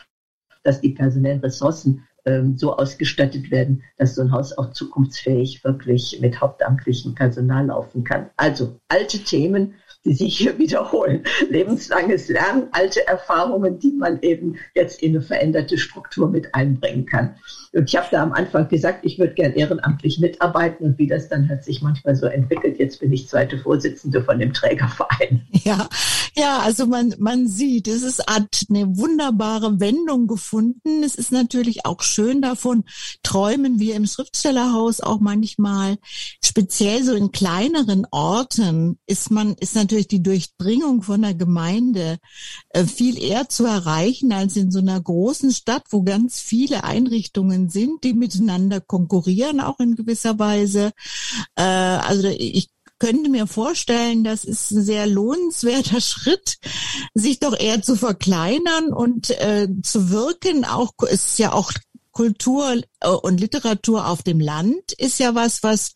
dass 0.63 0.81
die 0.81 0.89
personellen 0.89 1.39
Ressourcen 1.39 2.07
ähm, 2.25 2.57
so 2.57 2.75
ausgestattet 2.75 3.49
werden, 3.49 3.83
dass 3.97 4.15
so 4.15 4.21
ein 4.21 4.31
Haus 4.31 4.57
auch 4.57 4.71
zukunftsfähig 4.71 5.63
wirklich 5.63 6.19
mit 6.21 6.41
hauptamtlichem 6.41 7.15
Personal 7.15 7.67
laufen 7.67 8.03
kann. 8.03 8.29
Also 8.35 8.79
alte 8.87 9.19
Themen, 9.19 9.75
die 10.05 10.13
sich 10.13 10.37
hier 10.37 10.57
wiederholen. 10.57 11.23
Lebenslanges 11.49 12.29
Lernen, 12.29 12.67
alte 12.71 13.05
Erfahrungen, 13.07 13.79
die 13.79 13.91
man 13.91 14.19
eben 14.21 14.55
jetzt 14.75 15.01
in 15.01 15.11
eine 15.11 15.21
veränderte 15.21 15.77
Struktur 15.77 16.29
mit 16.29 16.55
einbringen 16.55 17.05
kann. 17.05 17.35
Und 17.73 17.89
ich 17.89 17.95
habe 17.95 18.07
da 18.11 18.23
am 18.23 18.33
Anfang 18.33 18.67
gesagt, 18.69 19.05
ich 19.05 19.19
würde 19.19 19.33
gern 19.33 19.53
ehrenamtlich 19.53 20.19
mitarbeiten 20.19 20.85
und 20.85 20.97
wie 20.97 21.07
das 21.07 21.29
dann 21.29 21.49
hat 21.49 21.63
sich 21.63 21.81
manchmal 21.81 22.15
so 22.15 22.25
entwickelt. 22.25 22.79
Jetzt 22.79 22.99
bin 22.99 23.11
ich 23.11 23.27
zweite 23.27 23.57
Vorsitzende 23.57 24.23
von 24.23 24.39
dem 24.39 24.53
Trägerverein. 24.53 25.47
Ja, 25.63 25.87
Ja, 26.39 26.59
also 26.59 26.85
man, 26.85 27.13
man 27.17 27.49
sieht, 27.49 27.89
es 27.89 28.01
ist, 28.01 28.25
hat 28.25 28.63
eine 28.69 28.97
wunderbare 28.97 29.81
Wendung 29.81 30.25
gefunden. 30.25 31.03
Es 31.03 31.15
ist 31.15 31.33
natürlich 31.33 31.85
auch 31.85 32.01
schön 32.01 32.41
davon, 32.41 32.85
träumen 33.23 33.77
wir 33.77 33.95
im 33.95 34.05
Schriftstellerhaus 34.05 35.01
auch 35.01 35.19
manchmal, 35.19 35.97
speziell 36.41 37.03
so 37.03 37.13
in 37.13 37.33
kleineren 37.33 38.07
Orten 38.11 38.99
ist 39.05 39.31
man, 39.31 39.55
ist 39.55 39.75
natürlich 39.75 39.88
die 39.89 40.23
Durchdringung 40.23 41.01
von 41.01 41.21
der 41.21 41.33
Gemeinde 41.33 42.17
äh, 42.69 42.85
viel 42.85 43.21
eher 43.21 43.49
zu 43.49 43.65
erreichen 43.65 44.31
als 44.31 44.55
in 44.55 44.71
so 44.71 44.79
einer 44.79 44.99
großen 44.99 45.51
Stadt, 45.51 45.83
wo 45.89 46.03
ganz 46.03 46.39
viele 46.39 46.83
Einrichtungen 46.83 47.69
sind, 47.69 48.03
die 48.03 48.13
miteinander 48.13 48.81
konkurrieren, 48.81 49.59
auch 49.59 49.79
in 49.79 49.95
gewisser 49.95 50.39
Weise. 50.39 50.91
Äh, 51.55 51.63
also 51.63 52.27
ich 52.27 52.69
könnte 52.99 53.29
mir 53.29 53.47
vorstellen, 53.47 54.23
das 54.23 54.43
ist 54.43 54.71
ein 54.71 54.83
sehr 54.83 55.07
lohnenswerter 55.07 56.01
Schritt, 56.01 56.57
sich 57.13 57.39
doch 57.39 57.57
eher 57.57 57.81
zu 57.81 57.95
verkleinern 57.95 58.93
und 58.93 59.29
äh, 59.29 59.67
zu 59.81 60.09
wirken. 60.11 60.65
Auch 60.65 60.93
ist 61.09 61.39
ja 61.39 61.53
auch 61.53 61.71
Kultur 62.11 62.81
und 63.05 63.39
Literatur 63.39 64.07
auf 64.07 64.23
dem 64.23 64.39
Land 64.39 64.91
ist 64.97 65.19
ja 65.19 65.35
was, 65.35 65.63
was 65.63 65.93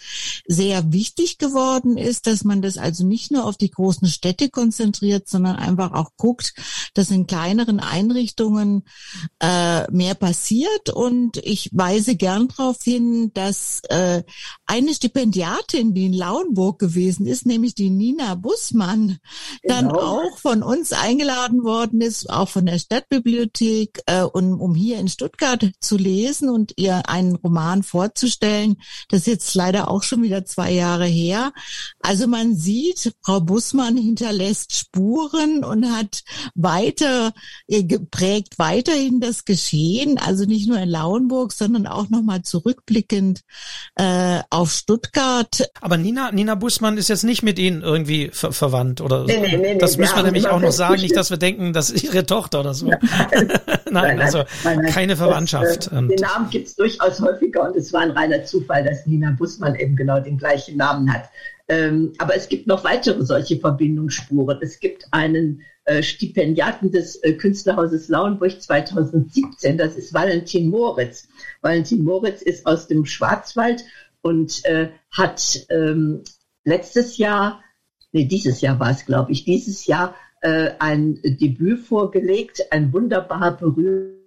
sehr 0.47 0.91
wichtig 0.93 1.37
geworden 1.37 1.97
ist, 1.97 2.27
dass 2.27 2.43
man 2.43 2.61
das 2.61 2.77
also 2.77 3.05
nicht 3.05 3.31
nur 3.31 3.45
auf 3.45 3.57
die 3.57 3.71
großen 3.71 4.07
Städte 4.07 4.49
konzentriert, 4.49 5.27
sondern 5.27 5.57
einfach 5.57 5.93
auch 5.93 6.11
guckt, 6.17 6.53
dass 6.93 7.11
in 7.11 7.27
kleineren 7.27 7.79
Einrichtungen 7.79 8.83
äh, 9.39 9.89
mehr 9.91 10.15
passiert. 10.15 10.89
Und 10.89 11.37
ich 11.37 11.69
weise 11.73 12.15
gern 12.15 12.47
darauf 12.47 12.81
hin, 12.83 13.31
dass 13.33 13.81
äh, 13.89 14.23
eine 14.65 14.93
Stipendiatin, 14.93 15.93
die 15.93 16.05
in 16.05 16.13
Lauenburg 16.13 16.79
gewesen 16.79 17.25
ist, 17.25 17.45
nämlich 17.45 17.75
die 17.75 17.89
Nina 17.89 18.35
Bussmann, 18.35 19.17
genau. 19.61 19.75
dann 19.75 19.91
auch 19.91 20.37
von 20.37 20.63
uns 20.63 20.93
eingeladen 20.93 21.63
worden 21.63 22.01
ist, 22.01 22.29
auch 22.29 22.49
von 22.49 22.65
der 22.65 22.79
Stadtbibliothek, 22.79 24.01
äh, 24.05 24.21
um, 24.21 24.59
um 24.61 24.73
hier 24.73 24.99
in 24.99 25.07
Stuttgart 25.07 25.71
zu 25.79 25.97
lesen 25.97 26.13
lesen 26.13 26.49
und 26.49 26.73
ihr 26.77 26.92
einen 27.01 27.35
Roman 27.35 27.83
vorzustellen. 27.83 28.77
Das 29.09 29.21
ist 29.21 29.27
jetzt 29.27 29.55
leider 29.55 29.89
auch 29.89 30.03
schon 30.03 30.23
wieder 30.23 30.45
zwei 30.45 30.71
Jahre 30.71 31.05
her. 31.05 31.51
Also 31.99 32.27
man 32.27 32.55
sieht, 32.55 33.13
Frau 33.21 33.39
Bussmann 33.39 33.97
hinterlässt 33.97 34.73
Spuren 34.75 35.63
und 35.63 35.85
hat 35.91 36.23
weiter 36.55 37.33
äh, 37.67 37.83
geprägt 37.83 38.55
weiterhin 38.57 39.19
das 39.19 39.45
Geschehen, 39.45 40.17
also 40.17 40.45
nicht 40.45 40.67
nur 40.67 40.77
in 40.77 40.89
Lauenburg, 40.89 41.53
sondern 41.53 41.87
auch 41.87 42.09
nochmal 42.09 42.41
zurückblickend 42.43 43.41
äh, 43.95 44.39
auf 44.49 44.71
Stuttgart. 44.71 45.69
Aber 45.81 45.97
Nina, 45.97 46.31
Nina 46.31 46.55
Bussmann 46.55 46.97
ist 46.97 47.09
jetzt 47.09 47.23
nicht 47.23 47.43
mit 47.43 47.59
Ihnen 47.59 47.81
irgendwie 47.81 48.29
ver 48.31 48.51
verwandt 48.51 49.01
oder 49.01 49.25
nee, 49.25 49.39
nee, 49.39 49.57
nee, 49.57 49.77
das 49.77 49.97
müssen 49.97 50.15
wir 50.15 50.23
nämlich 50.23 50.47
auch 50.47 50.59
noch 50.59 50.71
sagen, 50.71 51.01
nicht, 51.01 51.15
dass 51.15 51.29
wir 51.29 51.37
denken, 51.37 51.73
das 51.73 51.89
ist 51.89 52.03
Ihre 52.13 52.25
Tochter 52.25 52.59
oder 52.59 52.73
so. 52.73 52.91
nein, 53.91 54.19
also 54.19 54.43
keine 54.91 55.15
Verwandtschaft. 55.15 55.87
Das, 55.87 55.87
äh, 55.87 56.07
den 56.07 56.19
Namen 56.19 56.49
gibt 56.49 56.67
es 56.67 56.77
durchaus 56.83 57.21
häufiger 57.21 57.63
und 57.63 57.77
es 57.77 57.93
war 57.93 58.01
ein 58.01 58.11
reiner 58.11 58.43
Zufall, 58.43 58.83
dass 58.83 59.05
Nina 59.05 59.31
Bussmann 59.31 59.75
eben 59.75 59.95
genau 59.95 60.19
den 60.19 60.37
gleichen 60.37 60.75
Namen 60.75 61.11
hat. 61.13 61.29
Ähm, 61.69 62.11
aber 62.17 62.35
es 62.35 62.49
gibt 62.49 62.67
noch 62.67 62.83
weitere 62.83 63.23
solche 63.23 63.57
Verbindungsspuren. 63.57 64.59
Es 64.61 64.81
gibt 64.81 65.05
einen 65.11 65.61
äh, 65.85 66.03
Stipendiaten 66.03 66.91
des 66.91 67.15
äh, 67.23 67.33
Künstlerhauses 67.33 68.09
Lauenburg 68.09 68.61
2017, 68.61 69.77
das 69.77 69.95
ist 69.95 70.13
Valentin 70.13 70.69
Moritz. 70.69 71.29
Valentin 71.61 72.03
Moritz 72.03 72.41
ist 72.41 72.65
aus 72.65 72.87
dem 72.87 73.05
Schwarzwald 73.05 73.85
und 74.21 74.65
äh, 74.65 74.89
hat 75.09 75.65
ähm, 75.69 76.21
letztes 76.65 77.17
Jahr, 77.17 77.63
nee, 78.11 78.25
dieses 78.25 78.59
Jahr 78.59 78.77
war 78.81 78.91
es, 78.91 79.05
glaube 79.05 79.31
ich, 79.31 79.45
dieses 79.45 79.85
Jahr 79.85 80.15
äh, 80.41 80.71
ein 80.79 81.21
Debüt 81.23 81.79
vorgelegt, 81.79 82.61
ein 82.71 82.91
wunderbar 82.91 83.57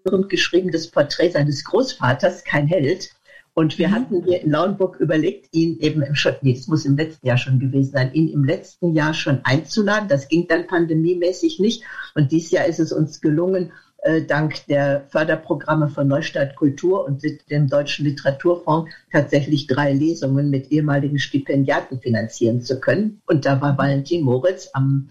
berührt 0.06 0.30
geschriebenes 0.30 0.90
Porträt 0.90 1.30
seines 1.30 1.64
Großvaters, 1.64 2.44
kein 2.44 2.66
Held. 2.66 3.10
Und 3.54 3.78
wir 3.78 3.88
mhm. 3.88 3.92
hatten 3.92 4.24
hier 4.24 4.42
in 4.42 4.50
Lauenburg 4.50 5.00
überlegt, 5.00 5.48
ihn 5.52 5.78
eben 5.80 6.02
im 6.02 6.14
nee, 6.42 6.52
es 6.52 6.68
muss 6.68 6.84
im 6.84 6.96
letzten 6.96 7.26
Jahr 7.26 7.38
schon 7.38 7.58
gewesen 7.58 7.92
sein, 7.92 8.12
ihn 8.12 8.28
im 8.28 8.44
letzten 8.44 8.92
Jahr 8.92 9.14
schon 9.14 9.40
einzuladen. 9.44 10.08
Das 10.08 10.28
ging 10.28 10.46
dann 10.46 10.66
pandemiemäßig 10.66 11.58
nicht. 11.58 11.82
Und 12.14 12.32
dieses 12.32 12.50
Jahr 12.50 12.66
ist 12.66 12.80
es 12.80 12.92
uns 12.92 13.20
gelungen, 13.22 13.72
äh, 14.02 14.22
dank 14.22 14.66
der 14.66 15.06
Förderprogramme 15.08 15.88
von 15.88 16.06
Neustadt 16.06 16.54
Kultur 16.54 17.06
und 17.06 17.22
dem 17.50 17.68
Deutschen 17.68 18.04
Literaturfonds 18.04 18.90
tatsächlich 19.10 19.66
drei 19.66 19.92
Lesungen 19.92 20.50
mit 20.50 20.70
ehemaligen 20.70 21.18
Stipendiaten 21.18 22.00
finanzieren 22.00 22.60
zu 22.60 22.78
können. 22.78 23.22
Und 23.26 23.46
da 23.46 23.60
war 23.60 23.78
Valentin 23.78 24.22
Moritz 24.22 24.68
am 24.74 25.08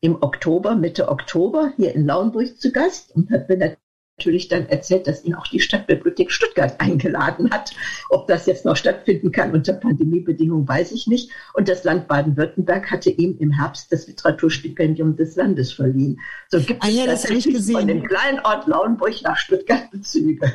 im 0.00 0.22
Oktober, 0.22 0.76
Mitte 0.76 1.08
Oktober 1.08 1.72
hier 1.76 1.94
in 1.94 2.06
Lauenburg 2.06 2.60
zu 2.60 2.70
Gast 2.70 3.16
und 3.16 3.30
hat 3.30 3.48
mir 3.48 3.76
natürlich 4.18 4.48
dann 4.48 4.66
erzählt, 4.66 5.06
dass 5.06 5.24
ihn 5.24 5.34
auch 5.34 5.46
die 5.46 5.60
Stadtbibliothek 5.60 6.32
Stuttgart 6.32 6.80
eingeladen 6.80 7.50
hat. 7.50 7.72
Ob 8.08 8.26
das 8.26 8.46
jetzt 8.46 8.64
noch 8.64 8.76
stattfinden 8.76 9.30
kann 9.30 9.52
unter 9.52 9.74
Pandemiebedingungen, 9.74 10.66
weiß 10.66 10.92
ich 10.92 11.06
nicht. 11.06 11.30
Und 11.52 11.68
das 11.68 11.84
Land 11.84 12.08
Baden-Württemberg 12.08 12.90
hatte 12.90 13.10
ihm 13.10 13.36
im 13.38 13.52
Herbst 13.52 13.92
das 13.92 14.06
Literaturstipendium 14.06 15.16
des 15.16 15.36
Landes 15.36 15.72
verliehen. 15.72 16.18
So 16.48 16.60
gibt 16.60 16.82
ah, 16.82 16.88
ja, 16.88 17.04
es 17.04 17.22
das 17.22 17.70
von 17.70 17.86
dem 17.86 18.04
kleinen 18.04 18.40
Ort 18.40 18.66
Lauenburg 18.66 19.20
nach 19.22 19.36
Stuttgart 19.36 19.90
Bezüge. 19.90 20.50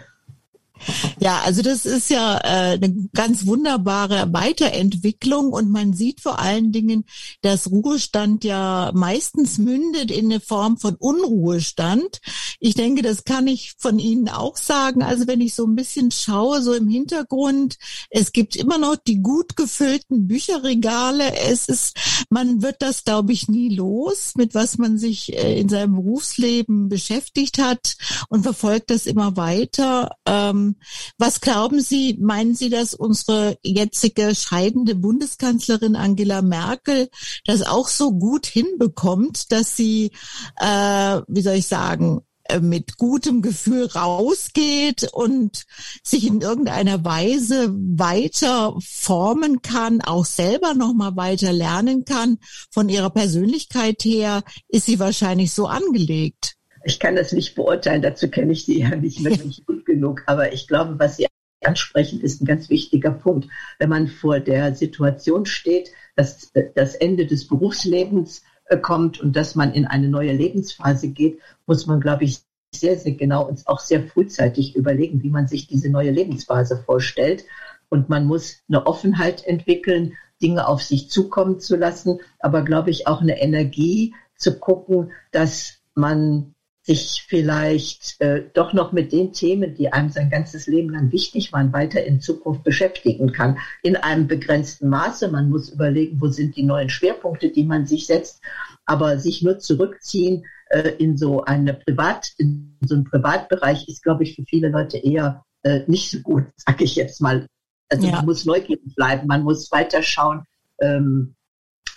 Ja, 1.20 1.42
also 1.46 1.62
das 1.62 1.86
ist 1.86 2.10
ja 2.10 2.38
äh, 2.38 2.74
eine 2.74 3.10
ganz 3.14 3.46
wunderbare 3.46 4.34
Weiterentwicklung 4.34 5.54
und 5.54 5.70
man 5.70 5.94
sieht 5.94 6.22
vor 6.22 6.40
allen 6.40 6.72
Dingen, 6.72 7.06
dass 7.42 7.70
Ruhestand 7.70 8.44
ja 8.44 8.92
meistens 8.94 9.58
mündet 9.58 10.12
in 10.12 10.26
eine 10.26 10.40
Form 10.40 10.78
von 10.78 10.96
Unruhestand. 10.96 12.22
Ich 12.60 12.76
denke, 12.76 13.02
das 13.02 13.24
kann 13.24 13.48
ich 13.48 13.74
von 13.78 14.00
Ihnen 14.00 14.30
auch 14.30 14.58
sagen. 14.58 15.04
Also 15.04 15.28
wenn 15.28 15.42
ich 15.42 15.54
so 15.54 15.66
ein 15.66 15.76
bisschen 15.76 16.12
schaue, 16.12 16.62
so 16.62 16.74
im 16.74 16.88
Hintergrund, 16.88 17.78
es 18.10 18.32
gibt 18.34 18.56
immer 18.56 18.78
noch 18.78 18.96
die 18.96 19.22
gut 19.22 19.56
gefüllten 19.56 20.28
Bücherregale. 20.28 21.36
Es 21.36 21.68
ist, 21.68 21.98
man 22.30 22.62
wird 22.62 22.82
das, 22.82 23.04
glaube 23.04 23.34
ich, 23.34 23.48
nie 23.48 23.76
los, 23.76 24.34
mit 24.36 24.54
was 24.56 24.78
man 24.78 24.98
sich 24.98 25.38
äh, 25.38 25.60
in 25.60 25.70
seinem 25.70 25.96
Berufsleben 25.96 26.90
beschäftigt 26.90 27.58
hat 27.58 27.96
und 28.30 28.44
verfolgt 28.44 28.90
das 28.90 29.06
immer 29.06 29.38
weiter. 29.38 30.12
Ähm, 30.26 30.71
was 31.18 31.42
glauben 31.42 31.82
Sie, 31.82 32.18
meinen 32.20 32.56
Sie, 32.56 32.70
dass 32.70 32.94
unsere 32.94 33.58
jetzige 33.64 34.36
scheidende 34.36 34.96
Bundeskanzlerin 34.96 35.96
Angela 35.96 36.42
Merkel 36.42 37.10
das 37.46 37.64
auch 37.64 37.88
so 37.88 38.12
gut 38.12 38.46
hinbekommt, 38.46 39.52
dass 39.52 39.76
sie, 39.76 40.12
äh, 40.58 41.22
wie 41.28 41.42
soll 41.42 41.56
ich 41.56 41.68
sagen, 41.68 42.22
äh, 42.46 42.60
mit 42.60 42.98
gutem 42.98 43.42
Gefühl 43.42 43.86
rausgeht 43.86 45.10
und 45.12 45.66
sich 46.04 46.26
in 46.26 46.42
irgendeiner 46.42 47.04
Weise 47.06 47.74
weiter 47.74 48.76
formen 48.80 49.62
kann, 49.62 50.02
auch 50.02 50.26
selber 50.26 50.74
nochmal 50.74 51.16
weiter 51.16 51.54
lernen 51.54 52.06
kann. 52.06 52.40
Von 52.70 52.90
ihrer 52.90 53.10
Persönlichkeit 53.10 54.04
her 54.04 54.44
ist 54.68 54.86
sie 54.86 55.00
wahrscheinlich 55.00 55.54
so 55.54 55.68
angelegt. 55.68 56.58
Ich 56.84 57.00
kann 57.00 57.16
das 57.16 57.32
nicht 57.32 57.56
beurteilen, 57.56 58.02
dazu 58.02 58.30
kenne 58.30 58.54
ich 58.54 58.66
sie 58.66 58.80
ja 58.80 58.96
nicht 58.96 59.24
wirklich 59.24 59.66
gut 59.66 59.86
genug. 59.86 60.24
Aber 60.26 60.54
ich 60.54 60.68
glaube, 60.68 61.00
was 61.00 61.18
Sie 61.18 61.28
ansprechen, 61.64 62.22
ist 62.22 62.42
ein 62.42 62.46
ganz 62.46 62.70
wichtiger 62.70 63.12
Punkt. 63.12 63.48
Wenn 63.80 63.90
man 63.90 64.08
vor 64.08 64.40
der 64.40 64.76
Situation 64.76 65.46
steht, 65.46 65.92
dass 66.16 66.52
das 66.76 66.96
Ende 66.96 67.26
des 67.26 67.48
Berufslebens 67.48 68.44
äh, 68.66 68.78
kommt 68.78 69.20
und 69.20 69.36
dass 69.36 69.56
man 69.56 69.74
in 69.74 69.86
eine 69.86 70.10
neue 70.10 70.34
Lebensphase 70.34 71.10
geht, 71.10 71.40
muss 71.66 71.86
man, 71.88 72.00
glaube 72.00 72.24
ich, 72.24 72.40
sehr, 72.74 72.98
sehr 72.98 73.14
genau 73.14 73.48
und 73.48 73.68
auch 73.68 73.80
sehr 73.80 74.04
frühzeitig 74.04 74.76
überlegen, 74.76 75.24
wie 75.24 75.30
man 75.30 75.48
sich 75.48 75.68
diese 75.68 75.90
neue 75.90 76.12
Lebensphase 76.12 76.78
vorstellt. 76.78 77.46
Und 77.90 78.10
man 78.10 78.26
muss 78.26 78.60
eine 78.70 78.88
Offenheit 78.88 79.46
entwickeln, 79.46 80.14
Dinge 80.42 80.68
auf 80.68 80.82
sich 80.82 81.10
zukommen 81.10 81.60
zu 81.60 81.76
lassen, 81.76 82.20
aber 82.40 82.64
glaube 82.64 82.90
ich 82.90 83.08
auch 83.08 83.22
eine 83.22 83.40
Energie 83.42 84.16
zu 84.36 84.58
gucken, 84.58 85.12
dass 85.32 85.82
man 85.94 86.51
sich 86.84 87.26
vielleicht 87.28 88.20
äh, 88.22 88.44
doch 88.54 88.74
noch 88.74 88.92
mit 88.92 89.12
den 89.12 89.34
Themen, 89.34 89.76
die 89.76 89.94
einem 89.94 90.10
sein 90.10 90.32
ganzes 90.32 90.66
Leben 90.66 90.90
lang 90.90 91.12
wichtig 91.12 91.54
waren, 91.54 91.72
weiter 91.74 92.04
in 92.04 92.22
Zukunft 92.22 92.64
beschäftigen 92.64 93.32
kann. 93.32 93.60
In 93.84 93.96
einem 93.96 94.28
begrenzten 94.28 94.90
Maße. 94.90 95.28
Man 95.28 95.50
muss 95.50 95.70
überlegen, 95.70 96.20
wo 96.20 96.28
sind 96.28 96.56
die 96.56 96.64
neuen 96.64 96.90
Schwerpunkte, 96.90 97.50
die 97.50 97.66
man 97.66 97.86
sich 97.86 98.08
setzt. 98.08 98.42
Aber 98.86 99.20
sich 99.20 99.44
nur 99.44 99.60
zurückziehen 99.60 100.46
äh, 100.70 100.90
in 100.98 101.18
so 101.18 101.44
eine 101.46 101.76
Privat, 101.76 102.32
in 102.38 102.76
so 102.84 102.96
einen 102.96 103.04
Privatbereich 103.04 103.88
ist, 103.88 104.02
glaube 104.02 104.24
ich, 104.24 104.36
für 104.36 104.44
viele 104.44 104.70
Leute 104.70 104.98
eher 104.98 105.46
äh, 105.62 105.82
nicht 105.86 106.10
so 106.10 106.20
gut, 106.22 106.46
sage 106.56 106.84
ich 106.84 106.96
jetzt 106.96 107.22
mal. 107.22 107.46
Also 107.90 108.08
ja. 108.08 108.14
man 108.14 108.26
muss 108.26 108.46
neugierig 108.46 108.96
bleiben, 108.96 109.28
man 109.28 109.44
muss 109.44 109.72
weiterschauen. 109.72 110.46
Ähm, 110.80 111.36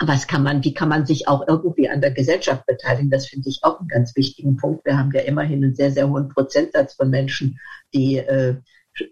was 0.01 0.27
kann 0.27 0.43
man, 0.43 0.65
wie 0.65 0.75
kann 0.75 0.89
man 0.89 1.07
sich 1.07 1.29
auch 1.29 1.47
irgendwie 1.47 1.89
an 1.89 2.01
der 2.01 2.11
Gesellschaft 2.11 2.67
beteiligen? 2.67 3.11
Das 3.11 3.29
finde 3.29 3.49
ich 3.49 3.61
auch 3.63 3.79
einen 3.79 3.89
ganz 3.89 4.17
wichtigen 4.17 4.57
Punkt. 4.57 4.85
Wir 4.85 4.99
haben 4.99 5.13
ja 5.13 5.23
immerhin 5.23 5.63
einen 5.63 5.75
sehr, 5.75 5.93
sehr 5.93 6.09
hohen 6.09 6.29
Prozentsatz 6.29 6.95
von 6.95 7.11
Menschen, 7.11 7.59
die 7.93 8.19
äh, 8.19 8.57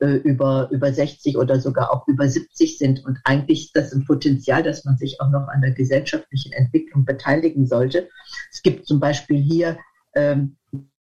äh, 0.00 0.16
über, 0.18 0.68
über 0.70 0.92
60 0.92 1.36
oder 1.36 1.58
sogar 1.58 1.92
auch 1.92 2.06
über 2.06 2.28
70 2.28 2.78
sind. 2.78 3.04
Und 3.04 3.18
eigentlich 3.24 3.66
ist 3.66 3.76
das 3.76 3.92
ein 3.92 4.04
Potenzial, 4.04 4.62
dass 4.62 4.84
man 4.84 4.96
sich 4.96 5.20
auch 5.20 5.30
noch 5.30 5.48
an 5.48 5.60
der 5.60 5.72
gesellschaftlichen 5.72 6.52
Entwicklung 6.52 7.04
beteiligen 7.04 7.66
sollte. 7.66 8.08
Es 8.52 8.62
gibt 8.62 8.86
zum 8.86 9.00
Beispiel 9.00 9.40
hier 9.40 9.78
ähm, 10.14 10.56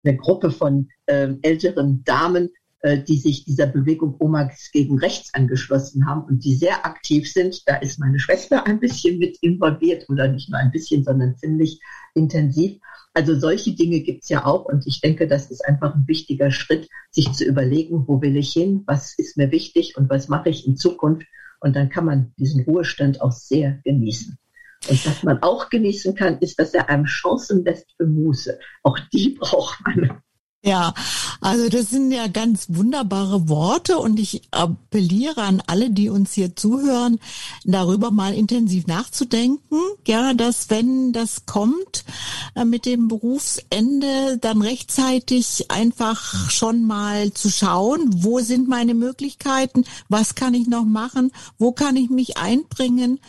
eine 0.03 0.17
Gruppe 0.17 0.51
von 0.51 0.89
ähm, 1.07 1.39
älteren 1.41 2.03
Damen, 2.03 2.49
die 2.85 3.17
sich 3.17 3.45
dieser 3.45 3.65
Bewegung 3.65 4.15
Omas 4.19 4.69
gegen 4.71 4.99
Rechts 4.99 5.33
angeschlossen 5.33 6.05
haben 6.05 6.23
und 6.25 6.43
die 6.43 6.55
sehr 6.55 6.85
aktiv 6.85 7.31
sind. 7.31 7.67
Da 7.67 7.77
ist 7.77 7.99
meine 7.99 8.19
Schwester 8.19 8.67
ein 8.67 8.79
bisschen 8.79 9.17
mit 9.17 9.37
involviert 9.41 10.07
oder 10.09 10.27
nicht 10.27 10.49
nur 10.49 10.59
ein 10.59 10.71
bisschen, 10.71 11.03
sondern 11.03 11.35
ziemlich 11.35 11.79
intensiv. 12.13 12.79
Also 13.13 13.39
solche 13.39 13.73
Dinge 13.73 14.01
gibt's 14.01 14.29
ja 14.29 14.45
auch 14.45 14.65
und 14.65 14.85
ich 14.85 15.01
denke, 15.01 15.27
das 15.27 15.49
ist 15.49 15.65
einfach 15.65 15.95
ein 15.95 16.07
wichtiger 16.07 16.51
Schritt, 16.51 16.89
sich 17.09 17.31
zu 17.31 17.45
überlegen, 17.45 18.03
wo 18.07 18.21
will 18.21 18.35
ich 18.37 18.51
hin, 18.53 18.83
was 18.85 19.15
ist 19.17 19.37
mir 19.37 19.51
wichtig 19.51 19.97
und 19.97 20.09
was 20.09 20.27
mache 20.27 20.49
ich 20.49 20.67
in 20.67 20.75
Zukunft. 20.75 21.25
Und 21.61 21.75
dann 21.75 21.89
kann 21.89 22.05
man 22.05 22.33
diesen 22.37 22.65
Ruhestand 22.65 23.21
auch 23.21 23.31
sehr 23.31 23.79
genießen. 23.83 24.37
Und 24.89 25.05
was 25.07 25.23
man 25.23 25.41
auch 25.41 25.69
genießen 25.69 26.13
kann, 26.13 26.37
ist, 26.39 26.59
dass 26.59 26.73
er 26.73 26.89
einem 26.89 27.05
Chancen 27.05 27.63
lässt 27.63 27.87
für 27.97 28.05
Muße. 28.05 28.59
Auch 28.83 28.99
die 29.11 29.29
braucht 29.39 29.79
man. 29.85 30.21
Ja, 30.65 30.95
also 31.41 31.69
das 31.69 31.91
sind 31.91 32.11
ja 32.11 32.25
ganz 32.25 32.65
wunderbare 32.69 33.47
Worte 33.47 33.99
und 33.99 34.19
ich 34.19 34.41
appelliere 34.49 35.43
an 35.43 35.61
alle, 35.67 35.91
die 35.91 36.09
uns 36.09 36.33
hier 36.33 36.55
zuhören, 36.55 37.19
darüber 37.65 38.09
mal 38.09 38.33
intensiv 38.33 38.87
nachzudenken. 38.87 39.77
Ja, 40.07 40.33
dass 40.33 40.71
wenn 40.71 41.13
das 41.13 41.45
kommt 41.45 42.03
äh, 42.55 42.65
mit 42.65 42.87
dem 42.87 43.07
Berufsende, 43.09 44.39
dann 44.41 44.63
rechtzeitig 44.63 45.69
einfach 45.69 46.49
schon 46.49 46.83
mal 46.83 47.31
zu 47.31 47.51
schauen, 47.51 48.23
wo 48.23 48.39
sind 48.39 48.67
meine 48.67 48.95
Möglichkeiten, 48.95 49.85
was 50.09 50.33
kann 50.33 50.55
ich 50.55 50.65
noch 50.65 50.85
machen, 50.85 51.31
wo 51.59 51.73
kann 51.73 51.95
ich 51.95 52.09
mich 52.09 52.37
einbringen, 52.37 53.19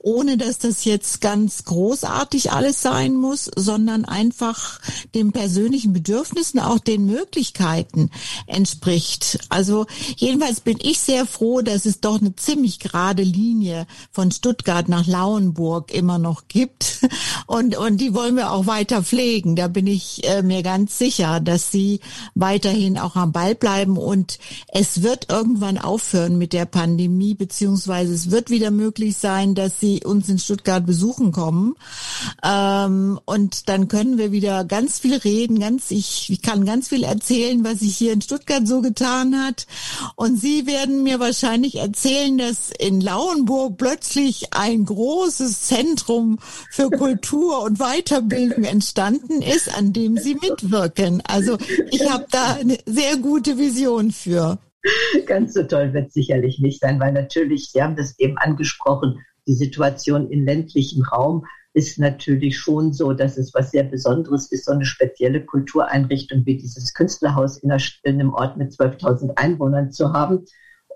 ohne 0.00 0.38
dass 0.38 0.56
das 0.56 0.86
jetzt 0.86 1.20
ganz 1.20 1.64
großartig 1.64 2.52
alles 2.52 2.80
sein 2.80 3.16
muss, 3.16 3.50
sondern 3.54 4.06
einfach 4.06 4.80
den 5.14 5.32
persönlichen 5.32 5.92
Bedürfnissen 5.92 6.58
auch 6.58 6.85
den 6.86 7.06
Möglichkeiten 7.06 8.10
entspricht. 8.46 9.38
Also 9.48 9.86
jedenfalls 10.16 10.60
bin 10.60 10.78
ich 10.80 10.98
sehr 10.98 11.26
froh, 11.26 11.60
dass 11.60 11.86
es 11.86 12.00
doch 12.00 12.20
eine 12.20 12.34
ziemlich 12.36 12.78
gerade 12.78 13.22
Linie 13.22 13.86
von 14.12 14.30
Stuttgart 14.30 14.88
nach 14.88 15.06
Lauenburg 15.06 15.92
immer 15.92 16.18
noch 16.18 16.48
gibt. 16.48 17.00
Und, 17.46 17.76
und 17.76 17.98
die 18.00 18.12
wollen 18.12 18.36
wir 18.36 18.50
auch 18.50 18.66
weiter 18.66 19.02
pflegen. 19.02 19.54
Da 19.54 19.68
bin 19.68 19.86
ich 19.86 20.26
äh, 20.28 20.42
mir 20.42 20.62
ganz 20.62 20.98
sicher, 20.98 21.38
dass 21.38 21.70
sie 21.70 22.00
weiterhin 22.34 22.98
auch 22.98 23.14
am 23.14 23.32
Ball 23.32 23.54
bleiben. 23.54 23.96
Und 23.96 24.38
es 24.68 25.02
wird 25.02 25.30
irgendwann 25.30 25.78
aufhören 25.78 26.38
mit 26.38 26.52
der 26.52 26.66
Pandemie, 26.66 27.34
beziehungsweise 27.34 28.14
es 28.14 28.30
wird 28.30 28.50
wieder 28.50 28.70
möglich 28.70 29.16
sein, 29.16 29.54
dass 29.54 29.78
sie 29.80 30.02
uns 30.04 30.28
in 30.28 30.38
Stuttgart 30.38 30.84
besuchen 30.84 31.32
kommen. 31.32 31.74
Ähm, 32.42 33.20
und 33.24 33.68
dann 33.68 33.88
können 33.88 34.18
wir 34.18 34.32
wieder 34.32 34.64
ganz 34.64 34.98
viel 34.98 35.16
reden, 35.16 35.60
ganz, 35.60 35.90
ich, 35.90 36.30
ich 36.30 36.42
kann 36.42 36.64
ganz 36.76 36.88
viel 36.88 37.04
erzählen, 37.04 37.64
was 37.64 37.80
sich 37.80 37.96
hier 37.96 38.12
in 38.12 38.20
Stuttgart 38.20 38.68
so 38.68 38.82
getan 38.82 39.34
hat. 39.42 39.66
Und 40.14 40.38
Sie 40.38 40.66
werden 40.66 41.04
mir 41.04 41.18
wahrscheinlich 41.20 41.76
erzählen, 41.76 42.36
dass 42.36 42.70
in 42.70 43.00
Lauenburg 43.00 43.78
plötzlich 43.78 44.52
ein 44.52 44.84
großes 44.84 45.62
Zentrum 45.62 46.38
für 46.70 46.90
Kultur 46.90 47.62
und 47.62 47.78
Weiterbildung 47.78 48.64
entstanden 48.64 49.40
ist, 49.40 49.74
an 49.74 49.94
dem 49.94 50.18
Sie 50.18 50.34
mitwirken. 50.34 51.22
Also 51.26 51.56
ich 51.90 52.10
habe 52.10 52.26
da 52.30 52.56
eine 52.56 52.76
sehr 52.84 53.16
gute 53.16 53.56
Vision 53.56 54.10
für. 54.10 54.58
Ganz 55.24 55.54
so 55.54 55.62
toll 55.62 55.94
wird 55.94 56.08
es 56.08 56.12
sicherlich 56.12 56.58
nicht 56.58 56.82
sein, 56.82 57.00
weil 57.00 57.14
natürlich, 57.14 57.70
Sie 57.72 57.82
haben 57.82 57.96
das 57.96 58.18
eben 58.18 58.36
angesprochen, 58.36 59.24
die 59.46 59.54
Situation 59.54 60.30
im 60.30 60.44
ländlichen 60.44 61.02
Raum 61.06 61.46
ist 61.76 61.98
natürlich 61.98 62.56
schon 62.56 62.94
so, 62.94 63.12
dass 63.12 63.36
es 63.36 63.52
was 63.52 63.70
sehr 63.70 63.82
Besonderes 63.82 64.50
ist, 64.50 64.64
so 64.64 64.72
eine 64.72 64.86
spezielle 64.86 65.44
Kultureinrichtung 65.44 66.46
wie 66.46 66.56
dieses 66.56 66.94
Künstlerhaus 66.94 67.58
in, 67.58 67.70
einem 67.70 68.32
Ort 68.32 68.56
mit 68.56 68.72
12.000 68.72 69.36
Einwohnern 69.36 69.92
zu 69.92 70.14
haben. 70.14 70.46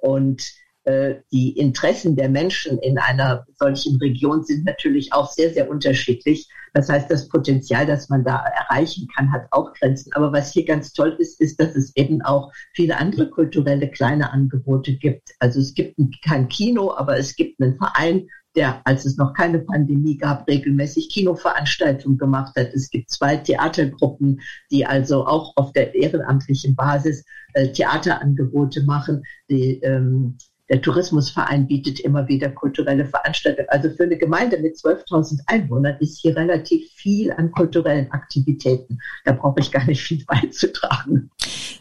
Und 0.00 0.42
äh, 0.84 1.16
die 1.30 1.50
Interessen 1.58 2.16
der 2.16 2.30
Menschen 2.30 2.78
in 2.78 2.96
einer 2.96 3.44
solchen 3.58 3.98
Region 3.98 4.42
sind 4.42 4.64
natürlich 4.64 5.12
auch 5.12 5.30
sehr, 5.30 5.52
sehr 5.52 5.68
unterschiedlich. 5.68 6.48
Das 6.72 6.88
heißt, 6.88 7.10
das 7.10 7.28
Potenzial, 7.28 7.84
das 7.84 8.08
man 8.08 8.24
da 8.24 8.42
erreichen 8.46 9.06
kann, 9.14 9.30
hat 9.32 9.48
auch 9.50 9.74
Grenzen. 9.74 10.14
Aber 10.14 10.32
was 10.32 10.50
hier 10.50 10.64
ganz 10.64 10.94
toll 10.94 11.14
ist, 11.18 11.42
ist, 11.42 11.60
dass 11.60 11.76
es 11.76 11.94
eben 11.94 12.22
auch 12.22 12.50
viele 12.72 12.96
andere 12.96 13.28
kulturelle 13.28 13.90
kleine 13.90 14.32
Angebote 14.32 14.94
gibt. 14.94 15.28
Also 15.40 15.60
es 15.60 15.74
gibt 15.74 15.98
kein 16.24 16.48
Kino, 16.48 16.94
aber 16.96 17.18
es 17.18 17.36
gibt 17.36 17.60
einen 17.60 17.76
Verein, 17.76 18.28
der, 18.56 18.80
als 18.84 19.04
es 19.04 19.16
noch 19.16 19.32
keine 19.34 19.60
Pandemie 19.60 20.16
gab, 20.16 20.48
regelmäßig 20.48 21.08
Kinoveranstaltungen 21.10 22.18
gemacht 22.18 22.54
hat. 22.56 22.74
Es 22.74 22.90
gibt 22.90 23.10
zwei 23.10 23.36
Theatergruppen, 23.36 24.40
die 24.70 24.84
also 24.86 25.26
auch 25.26 25.52
auf 25.56 25.72
der 25.72 25.94
ehrenamtlichen 25.94 26.74
Basis 26.74 27.24
äh, 27.54 27.68
Theaterangebote 27.68 28.82
machen. 28.84 29.22
Die, 29.48 29.80
ähm, 29.82 30.36
der 30.68 30.80
Tourismusverein 30.80 31.66
bietet 31.66 31.98
immer 32.00 32.28
wieder 32.28 32.48
kulturelle 32.48 33.04
Veranstaltungen. 33.04 33.68
Also 33.70 33.90
für 33.90 34.04
eine 34.04 34.16
Gemeinde 34.16 34.58
mit 34.58 34.76
12.000 34.76 35.40
Einwohnern 35.46 35.96
ist 35.98 36.20
hier 36.20 36.36
relativ 36.36 36.88
viel 36.92 37.32
an 37.32 37.50
kulturellen 37.50 38.10
Aktivitäten. 38.12 38.98
Da 39.24 39.32
brauche 39.32 39.58
ich 39.60 39.72
gar 39.72 39.84
nicht 39.84 40.00
viel 40.00 40.24
beizutragen. 40.24 41.30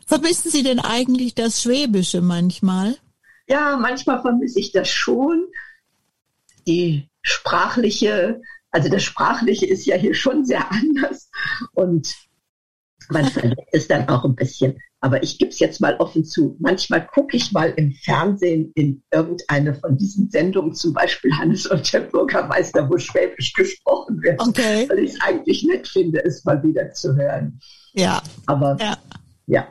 Vermissen 0.08 0.50
Sie 0.50 0.64
denn 0.64 0.80
eigentlich 0.80 1.36
das 1.36 1.62
Schwäbische 1.62 2.22
manchmal? 2.22 2.96
Ja, 3.48 3.78
manchmal 3.80 4.22
vermisse 4.22 4.60
ich 4.60 4.72
das 4.72 4.88
schon 4.90 5.46
die 6.70 7.10
sprachliche, 7.22 8.42
also 8.72 8.90
das 8.90 9.04
Sprachliche 9.04 9.66
ist 9.66 9.86
ja 9.86 9.96
hier 9.96 10.14
schon 10.14 10.46
sehr 10.46 10.72
anders 10.72 11.30
und 11.74 12.14
man 13.10 13.26
verliert 13.26 13.68
es 13.72 13.88
dann 13.88 14.08
auch 14.08 14.24
ein 14.24 14.36
bisschen. 14.36 14.78
Aber 15.02 15.24
ich 15.24 15.40
gebe 15.40 15.50
es 15.50 15.60
jetzt 15.60 15.82
mal 15.82 15.96
offen 15.98 16.26
zu. 16.26 16.58
Manchmal 16.60 17.08
gucke 17.08 17.38
ich 17.38 17.52
mal 17.54 17.74
im 17.76 17.94
Fernsehen 18.04 18.72
in 18.76 19.02
irgendeine 19.12 19.74
von 19.74 19.98
diesen 19.98 20.30
Sendungen, 20.30 20.76
zum 20.76 20.94
Beispiel 20.94 21.32
Hannes 21.34 21.66
und 21.66 21.92
der 21.92 22.02
Bürgermeister, 22.02 22.88
wo 22.90 22.98
Schwäbisch 22.98 23.54
gesprochen 23.54 24.22
wird, 24.22 24.40
okay. 24.42 24.88
weil 24.90 25.00
ich 25.00 25.14
es 25.14 25.22
eigentlich 25.22 25.64
nett 25.64 25.88
finde, 25.88 26.24
es 26.24 26.44
mal 26.44 26.62
wieder 26.62 26.92
zu 26.92 27.16
hören. 27.16 27.60
Ja. 27.94 28.22
Aber 28.46 28.78
ja. 28.80 28.98
ja. 29.48 29.70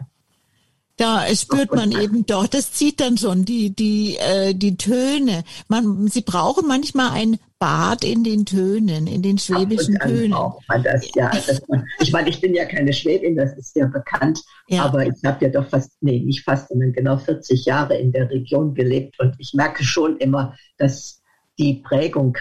Da 0.98 1.24
spürt 1.34 1.72
man 1.74 1.92
eben 1.92 2.26
doch, 2.26 2.48
das 2.48 2.72
zieht 2.72 3.00
dann 3.00 3.16
schon 3.16 3.44
die 3.44 3.70
die 3.70 4.16
äh, 4.16 4.52
die 4.52 4.76
Töne. 4.76 5.44
Man, 5.68 6.08
sie 6.08 6.22
brauchen 6.22 6.66
manchmal 6.66 7.12
ein 7.12 7.38
Bad 7.60 8.04
in 8.04 8.24
den 8.24 8.44
Tönen, 8.44 9.06
in 9.06 9.22
den 9.22 9.38
schwäbischen 9.38 9.98
Tönen. 9.98 10.36
man 10.68 10.82
das, 10.82 11.08
ja, 11.14 11.30
das, 11.30 11.62
ich 12.00 12.12
meine, 12.12 12.28
ich 12.28 12.40
bin 12.40 12.54
ja 12.54 12.64
keine 12.64 12.92
Schwäbin, 12.92 13.36
das 13.36 13.56
ist 13.56 13.74
ja 13.74 13.86
bekannt, 13.86 14.40
ja. 14.68 14.84
aber 14.84 15.06
ich 15.06 15.24
habe 15.24 15.44
ja 15.44 15.50
doch 15.50 15.68
fast, 15.68 15.92
nee, 16.00 16.20
nicht 16.20 16.44
fast, 16.44 16.68
sondern 16.68 16.92
genau 16.92 17.16
40 17.16 17.64
Jahre 17.64 17.96
in 17.96 18.12
der 18.12 18.30
Region 18.30 18.74
gelebt 18.74 19.18
und 19.20 19.34
ich 19.38 19.54
merke 19.54 19.82
schon 19.82 20.18
immer, 20.18 20.56
dass 20.78 21.20
die 21.58 21.82
Prägung 21.84 22.36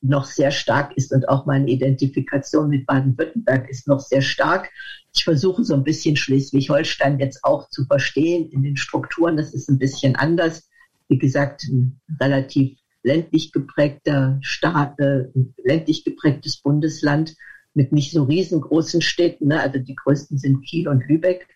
noch 0.00 0.24
sehr 0.24 0.50
stark 0.50 0.96
ist 0.96 1.12
und 1.12 1.28
auch 1.28 1.46
meine 1.46 1.68
Identifikation 1.68 2.68
mit 2.68 2.86
Baden-Württemberg 2.86 3.68
ist 3.68 3.86
noch 3.86 4.00
sehr 4.00 4.22
stark. 4.22 4.70
Ich 5.14 5.24
versuche 5.24 5.64
so 5.64 5.74
ein 5.74 5.84
bisschen 5.84 6.16
Schleswig-Holstein 6.16 7.18
jetzt 7.18 7.44
auch 7.44 7.68
zu 7.70 7.84
verstehen 7.84 8.50
in 8.50 8.62
den 8.62 8.76
Strukturen. 8.76 9.36
Das 9.36 9.54
ist 9.54 9.68
ein 9.68 9.78
bisschen 9.78 10.16
anders. 10.16 10.68
Wie 11.08 11.18
gesagt, 11.18 11.64
ein 11.64 12.00
relativ 12.20 12.78
ländlich 13.02 13.52
geprägter 13.52 14.38
Staat, 14.42 14.98
äh, 15.00 15.24
ländlich 15.64 16.04
geprägtes 16.04 16.58
Bundesland 16.58 17.34
mit 17.74 17.92
nicht 17.92 18.12
so 18.12 18.24
riesengroßen 18.24 19.00
Städten. 19.00 19.48
Ne? 19.48 19.60
Also 19.60 19.78
die 19.78 19.94
größten 19.94 20.38
sind 20.38 20.62
Kiel 20.62 20.88
und 20.88 21.06
Lübeck. 21.08 21.46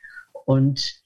Und 0.45 1.02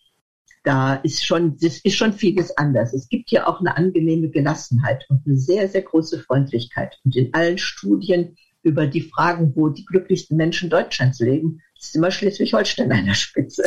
da 0.67 0.95
ist 0.97 1.25
schon, 1.25 1.57
das 1.59 1.79
ist 1.79 1.95
schon 1.95 2.13
vieles 2.13 2.57
anders. 2.57 2.93
Es 2.93 3.09
gibt 3.09 3.31
hier 3.31 3.49
auch 3.49 3.61
eine 3.61 3.77
angenehme 3.77 4.29
Gelassenheit 4.31 5.07
und 5.09 5.23
eine 5.25 5.37
sehr, 5.37 5.69
sehr 5.69 5.83
große 5.83 6.19
Freundlichkeit. 6.19 6.99
Und 7.05 7.15
in 7.15 7.33
allen 7.35 7.57
Studien 7.57 8.37
über 8.65 8.89
die 8.89 9.03
Fragen, 9.03 9.53
wo 9.55 9.69
die 9.69 9.85
glücklichsten 9.85 10.37
Menschen 10.37 10.69
Deutschlands 10.69 11.21
leben, 11.21 11.63
ist 11.79 11.95
immer 11.95 12.11
Schleswig-Holstein 12.11 12.91
an 12.91 13.07
der 13.07 13.15
Spitze. 13.15 13.63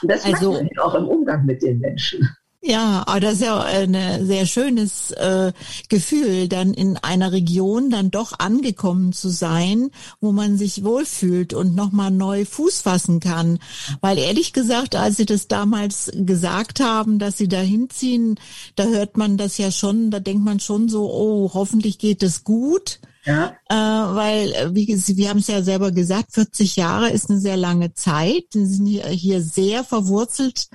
Und 0.00 0.12
das 0.12 0.24
also, 0.24 0.52
man 0.52 0.68
auch 0.80 0.94
im 0.94 1.08
Umgang 1.08 1.44
mit 1.44 1.60
den 1.60 1.80
Menschen. 1.80 2.28
Ja, 2.66 3.02
aber 3.06 3.20
das 3.20 3.34
ist 3.34 3.42
ja 3.42 3.60
ein 3.60 3.94
sehr 4.24 4.46
schönes 4.46 5.10
äh, 5.10 5.52
Gefühl, 5.90 6.48
dann 6.48 6.72
in 6.72 6.96
einer 6.96 7.30
Region 7.30 7.90
dann 7.90 8.10
doch 8.10 8.38
angekommen 8.38 9.12
zu 9.12 9.28
sein, 9.28 9.90
wo 10.22 10.32
man 10.32 10.56
sich 10.56 10.82
wohlfühlt 10.82 11.52
und 11.52 11.74
nochmal 11.74 12.10
neu 12.10 12.46
Fuß 12.46 12.80
fassen 12.80 13.20
kann. 13.20 13.58
Weil 14.00 14.16
ehrlich 14.16 14.54
gesagt, 14.54 14.96
als 14.96 15.18
Sie 15.18 15.26
das 15.26 15.46
damals 15.46 16.10
gesagt 16.14 16.80
haben, 16.80 17.18
dass 17.18 17.36
Sie 17.36 17.48
da 17.48 17.60
hinziehen, 17.60 18.40
da 18.76 18.84
hört 18.84 19.18
man 19.18 19.36
das 19.36 19.58
ja 19.58 19.70
schon, 19.70 20.10
da 20.10 20.18
denkt 20.18 20.42
man 20.42 20.58
schon 20.58 20.88
so, 20.88 21.12
oh, 21.12 21.50
hoffentlich 21.52 21.98
geht 21.98 22.22
es 22.22 22.44
gut. 22.44 22.98
Ja. 23.24 23.56
äh, 23.68 23.74
weil, 23.74 24.52
äh, 24.52 24.74
wie 24.74 24.86
wir 24.86 25.28
haben 25.28 25.38
es 25.38 25.46
ja 25.46 25.62
selber 25.62 25.92
gesagt, 25.92 26.32
40 26.32 26.76
Jahre 26.76 27.10
ist 27.10 27.30
eine 27.30 27.40
sehr 27.40 27.56
lange 27.56 27.94
Zeit. 27.94 28.44
Sie 28.50 28.66
sind 28.66 28.86
hier, 28.86 29.42
sehr 29.42 29.84
verwurzelt 29.84 30.68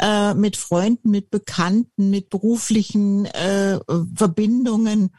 äh, 0.00 0.34
mit 0.34 0.56
Freunden, 0.56 1.10
mit 1.10 1.30
Bekannten, 1.30 2.10
mit 2.10 2.30
beruflichen 2.30 3.26
äh, 3.26 3.78
Verbindungen. 4.14 5.10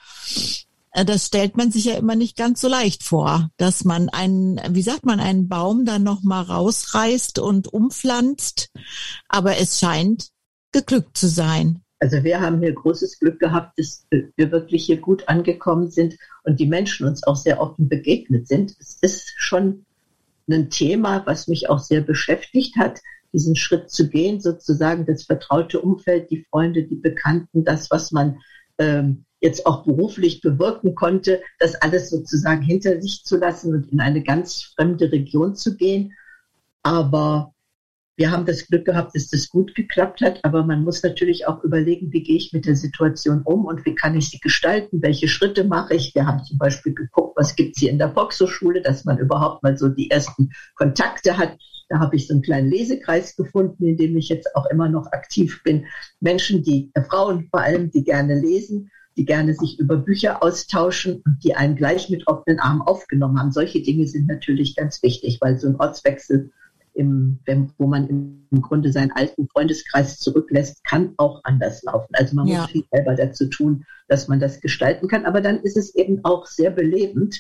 Äh, 0.92 1.06
das 1.06 1.28
stellt 1.28 1.58
man 1.58 1.72
sich 1.72 1.86
ja 1.86 1.96
immer 1.96 2.16
nicht 2.16 2.38
ganz 2.38 2.62
so 2.62 2.68
leicht 2.68 3.04
vor, 3.04 3.50
dass 3.58 3.84
man 3.84 4.10
einen, 4.10 4.60
wie 4.70 4.82
sagt 4.82 5.06
man, 5.06 5.20
einen 5.20 5.48
Baum 5.48 5.86
dann 5.86 6.04
noch 6.04 6.24
mal 6.24 6.42
rausreißt 6.42 7.40
und 7.40 7.68
umpflanzt. 7.68 8.70
Aber 9.28 9.58
es 9.58 9.80
scheint 9.80 10.30
geglückt 10.72 11.18
zu 11.18 11.28
sein. 11.28 11.84
Also 12.00 12.24
wir 12.24 12.40
haben 12.40 12.60
hier 12.62 12.74
großes 12.74 13.20
Glück 13.20 13.40
gehabt, 13.40 13.78
dass 13.78 14.08
wir 14.10 14.52
wirklich 14.52 14.86
hier 14.86 14.98
gut 14.98 15.28
angekommen 15.28 15.92
sind 15.92 16.16
und 16.44 16.60
die 16.60 16.66
Menschen 16.66 17.06
uns 17.06 17.24
auch 17.24 17.36
sehr 17.36 17.60
offen 17.62 17.90
begegnet 17.90 18.48
sind. 18.48 18.76
Es 18.80 18.98
ist 19.02 19.34
schon 19.36 19.86
ein 20.50 20.70
Thema, 20.70 21.26
was 21.26 21.48
mich 21.48 21.70
auch 21.70 21.80
sehr 21.80 22.02
beschäftigt 22.02 22.78
hat, 22.78 23.00
diesen 23.34 23.56
Schritt 23.56 23.92
zu 23.92 24.10
gehen, 24.10 24.40
sozusagen 24.40 25.06
das 25.06 25.24
vertraute 25.24 25.82
Umfeld, 25.82 26.32
die 26.32 26.46
Freunde, 26.50 26.84
die 26.84 26.96
Bekannten, 26.96 27.64
das, 27.64 27.92
was 27.92 28.12
man 28.12 28.40
ähm, 28.80 29.26
jetzt 29.42 29.66
auch 29.66 29.84
beruflich 29.84 30.42
bewirken 30.42 30.96
konnte, 30.96 31.42
das 31.60 31.76
alles 31.76 32.10
sozusagen 32.10 32.62
hinter 32.62 33.02
sich 33.02 33.24
zu 33.24 33.38
lassen 33.38 33.74
und 33.74 33.92
in 33.92 34.00
eine 34.00 34.24
ganz 34.24 34.64
fremde 34.76 35.12
Region 35.12 35.56
zu 35.56 35.78
gehen. 35.78 36.14
Aber 36.82 37.54
wir 38.20 38.32
haben 38.32 38.46
das 38.46 38.68
Glück 38.68 38.84
gehabt, 38.84 39.16
dass 39.16 39.30
das 39.30 39.48
gut 39.48 39.76
geklappt 39.76 40.20
hat, 40.20 40.44
aber 40.44 40.66
man 40.66 40.84
muss 40.84 41.02
natürlich 41.04 41.48
auch 41.48 41.64
überlegen, 41.64 42.12
wie 42.12 42.22
gehe 42.22 42.36
ich 42.36 42.52
mit 42.52 42.66
der 42.66 42.76
Situation 42.76 43.44
um 43.44 43.64
und 43.64 43.86
wie 43.86 43.96
kann 43.96 44.18
ich 44.18 44.30
sie 44.30 44.40
gestalten, 44.40 45.02
welche 45.02 45.30
Schritte 45.30 45.64
mache 45.64 45.96
ich. 45.96 46.14
Wir 46.14 46.28
haben 46.28 46.44
zum 46.44 46.58
Beispiel 46.58 46.94
geguckt, 46.94 47.38
was 47.38 47.56
gibt 47.56 47.78
es 47.78 47.80
hier 47.80 47.90
in 47.90 47.98
der 47.98 48.12
Volkshochschule, 48.12 48.82
dass 48.82 49.06
man 49.06 49.20
überhaupt 49.20 49.64
mal 49.64 49.78
so 49.78 49.88
die 49.88 50.12
ersten 50.12 50.52
Kontakte 50.76 51.38
hat. 51.38 51.58
Da 51.88 52.00
habe 52.00 52.18
ich 52.18 52.28
so 52.28 52.34
einen 52.34 52.42
kleinen 52.42 52.70
Lesekreis 52.70 53.38
gefunden, 53.38 53.86
in 53.86 53.96
dem 53.96 54.18
ich 54.18 54.28
jetzt 54.28 54.54
auch 54.54 54.66
immer 54.66 54.90
noch 54.90 55.14
aktiv 55.14 55.64
bin. 55.64 55.86
Menschen, 56.20 56.62
die, 56.62 56.92
äh, 56.96 57.04
Frauen 57.04 57.48
vor 57.50 57.62
allem, 57.62 57.90
die 57.90 58.04
gerne 58.04 58.38
lesen, 58.38 58.92
die 59.16 59.24
gerne 59.24 59.54
sich 59.54 59.80
über 59.80 59.96
Bücher 59.96 60.44
austauschen 60.44 61.22
und 61.26 61.38
die 61.46 61.56
einen 61.56 61.78
gleich 61.78 62.10
mit 62.10 62.28
offenen 62.28 62.60
Armen 62.60 62.82
aufgenommen 62.82 63.40
haben. 63.40 63.54
Solche 63.54 63.82
Dinge 63.82 64.08
sind 64.08 64.28
natürlich 64.28 64.76
ganz 64.76 65.02
wichtig, 65.04 65.38
weil 65.40 65.58
so 65.58 65.68
ein 65.70 65.78
Ortswechsel 65.78 66.52
im, 67.00 67.40
wenn, 67.46 67.72
wo 67.78 67.88
man 67.88 68.08
im 68.52 68.62
Grunde 68.62 68.92
seinen 68.92 69.12
alten 69.12 69.48
Freundeskreis 69.48 70.20
zurücklässt, 70.20 70.84
kann 70.84 71.14
auch 71.18 71.40
anders 71.44 71.82
laufen. 71.84 72.14
Also 72.14 72.36
man 72.36 72.48
ja. 72.48 72.62
muss 72.62 72.72
viel 72.72 72.84
selber 72.92 73.16
dazu 73.16 73.48
tun, 73.48 73.86
dass 74.10 74.28
man 74.28 74.40
das 74.40 74.60
gestalten 74.60 75.08
kann. 75.08 75.26
Aber 75.26 75.40
dann 75.40 75.62
ist 75.62 75.78
es 75.78 75.96
eben 75.96 76.24
auch 76.26 76.46
sehr 76.46 76.72
belebend, 76.72 77.40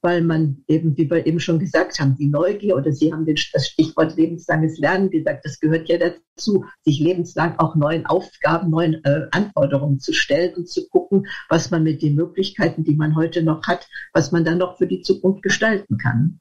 weil 0.00 0.22
man 0.22 0.64
eben, 0.68 0.96
wie 0.96 1.10
wir 1.10 1.26
eben 1.26 1.40
schon 1.40 1.58
gesagt 1.58 1.98
haben, 1.98 2.16
die 2.16 2.28
Neugier 2.28 2.76
oder 2.76 2.92
Sie 2.92 3.12
haben 3.12 3.26
das 3.26 3.68
Stichwort 3.68 4.16
lebenslanges 4.16 4.78
Lernen 4.78 5.10
gesagt, 5.10 5.44
das 5.44 5.58
gehört 5.60 5.88
ja 5.88 5.98
dazu, 5.98 6.64
sich 6.84 7.00
lebenslang 7.00 7.58
auch 7.58 7.74
neuen 7.74 8.06
Aufgaben, 8.06 8.70
neuen 8.70 9.02
äh, 9.04 9.26
Anforderungen 9.30 10.00
zu 10.00 10.12
stellen 10.12 10.54
und 10.54 10.68
zu 10.68 10.88
gucken, 10.88 11.26
was 11.48 11.70
man 11.70 11.82
mit 11.82 12.02
den 12.02 12.14
Möglichkeiten, 12.14 12.84
die 12.84 12.94
man 12.94 13.16
heute 13.16 13.42
noch 13.42 13.64
hat, 13.66 13.88
was 14.12 14.32
man 14.32 14.44
dann 14.44 14.58
noch 14.58 14.76
für 14.76 14.86
die 14.86 15.02
Zukunft 15.02 15.42
gestalten 15.42 15.98
kann. 15.98 16.40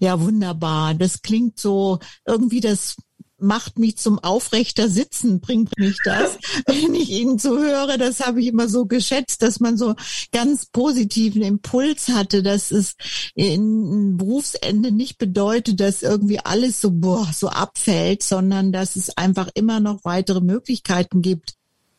Ja, 0.00 0.20
wunderbar. 0.20 0.94
Das 0.94 1.22
klingt 1.22 1.58
so 1.58 1.98
irgendwie 2.26 2.60
das 2.60 2.96
macht 3.38 3.78
mich 3.78 3.96
zum 3.96 4.18
aufrechter 4.18 4.88
Sitzen, 4.88 5.40
bringt 5.40 5.78
mich 5.78 5.96
das. 6.04 6.38
Wenn 6.66 6.94
ich 6.94 7.10
Ihnen 7.10 7.38
so 7.38 7.58
höre, 7.58 7.96
das 7.96 8.20
habe 8.20 8.40
ich 8.40 8.48
immer 8.48 8.68
so 8.68 8.86
geschätzt, 8.86 9.42
dass 9.42 9.60
man 9.60 9.78
so 9.78 9.94
ganz 10.32 10.66
positiven 10.66 11.42
Impuls 11.42 12.08
hatte, 12.08 12.42
dass 12.42 12.70
es 12.70 12.94
in 13.34 14.16
Berufsende 14.16 14.90
nicht 14.90 15.18
bedeutet, 15.18 15.80
dass 15.80 16.02
irgendwie 16.02 16.40
alles 16.40 16.80
so, 16.80 16.90
boah, 16.90 17.30
so 17.32 17.48
abfällt, 17.48 18.22
sondern 18.22 18.72
dass 18.72 18.96
es 18.96 19.16
einfach 19.16 19.48
immer 19.54 19.80
noch 19.80 20.04
weitere 20.04 20.40
Möglichkeiten 20.40 21.22
gibt. 21.22 21.57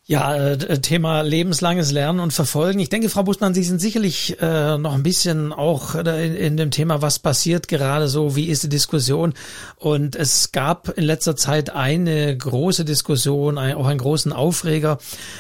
Ja, 0.09 0.35
äh, 0.35 0.79
Thema 0.79 1.21
lebenslanges 1.21 1.91
Lernen 1.91 2.19
und 2.19 2.33
Verfolgen. 2.33 2.79
Ich 2.79 2.89
denke, 2.89 3.09
Frau 3.09 3.21
Busmann, 3.21 3.53
Sie 3.53 3.61
sind 3.61 3.79
sicherlich 3.79 4.41
äh, 4.41 4.75
noch 4.79 4.95
ein 4.95 5.03
bisschen 5.03 5.53
auch 5.53 5.93
äh, 5.93 6.25
in, 6.25 6.35
in, 6.35 6.57
dem 6.57 6.71
Thema, 6.71 7.03
was 7.03 7.19
passiert 7.19 7.67
gerade 7.67 8.07
so, 8.07 8.35
wie 8.35 8.45
ist 8.45 8.63
die 8.63 8.69
Diskussion. 8.69 9.35
Und 9.75 10.15
es 10.15 10.51
gab 10.51 10.97
in 10.97 11.03
letzter 11.03 11.35
Zeit 11.35 11.69
eine 11.69 12.35
große 12.35 12.85
Diskussion, 12.85 13.59
ein, 13.59 13.75
auch 13.75 13.85
einen 13.85 13.99
großen 13.99 14.33
Aufreger. 14.33 14.97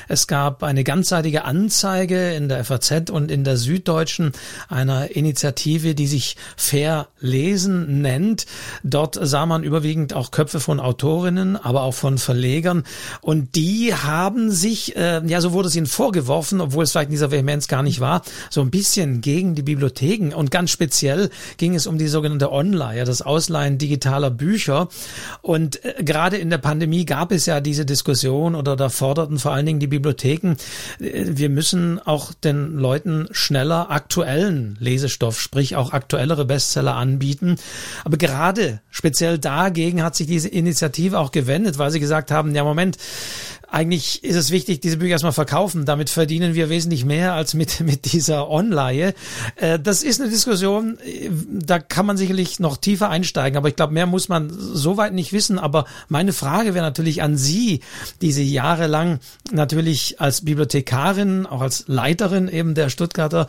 Es 0.07 0.27
gab 0.27 0.61
eine 0.61 0.83
ganzseitige 0.83 1.45
Anzeige 1.45 2.33
in 2.33 2.47
der 2.47 2.63
FAZ 2.63 3.09
und 3.09 3.31
in 3.31 3.43
der 3.43 3.57
Süddeutschen 3.57 4.33
einer 4.67 5.15
Initiative, 5.15 5.95
die 5.95 6.05
sich 6.05 6.35
Fair 6.57 7.07
Lesen 7.19 8.03
nennt. 8.03 8.45
Dort 8.83 9.17
sah 9.19 9.47
man 9.47 9.63
überwiegend 9.63 10.13
auch 10.13 10.29
Köpfe 10.29 10.59
von 10.59 10.79
Autorinnen, 10.79 11.55
aber 11.55 11.81
auch 11.81 11.95
von 11.95 12.19
Verlegern. 12.19 12.83
Und 13.21 13.55
die 13.55 13.95
haben 13.95 14.51
sich, 14.59 14.95
äh, 14.95 15.21
ja, 15.25 15.41
so 15.41 15.53
wurde 15.53 15.67
es 15.67 15.75
ihnen 15.75 15.85
vorgeworfen, 15.85 16.61
obwohl 16.61 16.83
es 16.83 16.91
vielleicht 16.91 17.09
in 17.09 17.13
dieser 17.13 17.31
Vehemenz 17.31 17.67
gar 17.67 17.83
nicht 17.83 17.99
war, 17.99 18.21
so 18.49 18.61
ein 18.61 18.69
bisschen 18.69 19.21
gegen 19.21 19.55
die 19.55 19.63
Bibliotheken. 19.63 20.33
Und 20.33 20.51
ganz 20.51 20.71
speziell 20.71 21.29
ging 21.57 21.75
es 21.75 21.87
um 21.87 21.97
die 21.97 22.07
sogenannte 22.07 22.51
Online, 22.51 23.03
das 23.05 23.21
Ausleihen 23.21 23.77
digitaler 23.77 24.29
Bücher. 24.29 24.89
Und 25.41 25.83
äh, 25.83 26.03
gerade 26.03 26.37
in 26.37 26.49
der 26.49 26.57
Pandemie 26.57 27.05
gab 27.05 27.31
es 27.31 27.45
ja 27.45 27.61
diese 27.61 27.85
Diskussion 27.85 28.55
oder 28.55 28.75
da 28.75 28.89
forderten 28.89 29.39
vor 29.39 29.53
allen 29.53 29.65
Dingen 29.65 29.79
die 29.79 29.87
Bibliotheken, 29.87 30.55
äh, 30.99 31.25
wir 31.27 31.49
müssen 31.49 31.99
auch 31.99 32.33
den 32.33 32.77
Leuten 32.77 33.27
schneller 33.31 33.89
aktuellen 33.91 34.77
Lesestoff, 34.79 35.39
sprich 35.39 35.75
auch 35.75 35.93
aktuellere 35.93 36.45
Bestseller 36.45 36.95
anbieten. 36.95 37.55
Aber 38.03 38.17
gerade 38.17 38.81
speziell 38.89 39.37
dagegen 39.37 40.03
hat 40.03 40.15
sich 40.15 40.27
diese 40.27 40.49
Initiative 40.49 41.19
auch 41.19 41.31
gewendet, 41.31 41.77
weil 41.77 41.91
sie 41.91 41.99
gesagt 41.99 42.31
haben, 42.31 42.53
ja 42.55 42.63
Moment, 42.63 42.97
eigentlich 43.71 44.23
ist 44.23 44.35
es 44.35 44.51
wichtig, 44.51 44.81
diese 44.81 44.97
Bücher 44.97 45.11
erstmal 45.11 45.33
verkaufen. 45.33 45.85
Damit 45.85 46.09
verdienen 46.09 46.55
wir 46.55 46.69
wesentlich 46.69 47.05
mehr 47.05 47.33
als 47.33 47.53
mit, 47.53 47.79
mit 47.85 48.11
dieser 48.11 48.49
Online. 48.49 49.13
Äh, 49.55 49.79
das 49.79 50.03
ist 50.03 50.19
eine 50.21 50.29
Diskussion, 50.29 50.97
äh, 50.99 51.29
da 51.51 51.79
kann 51.79 52.05
man 52.05 52.17
sicherlich 52.17 52.59
noch 52.59 52.77
tiefer 52.77 53.09
einsteigen, 53.09 53.57
aber 53.57 53.69
ich 53.69 53.75
glaube, 53.75 53.93
mehr 53.93 54.05
muss 54.05 54.29
man 54.29 54.49
soweit 54.49 55.13
nicht 55.13 55.33
wissen. 55.33 55.59
Aber 55.59 55.85
meine 56.07 56.33
Frage 56.33 56.73
wäre 56.73 56.85
natürlich 56.85 57.21
an 57.21 57.37
Sie, 57.37 57.81
die 58.21 58.31
Sie 58.31 58.51
jahrelang 58.51 59.19
natürlich 59.51 60.19
als 60.19 60.41
Bibliothekarin, 60.41 61.45
auch 61.45 61.61
als 61.61 61.85
Leiterin 61.87 62.47
eben 62.47 62.73
der 62.73 62.89
Stuttgarter 62.89 63.47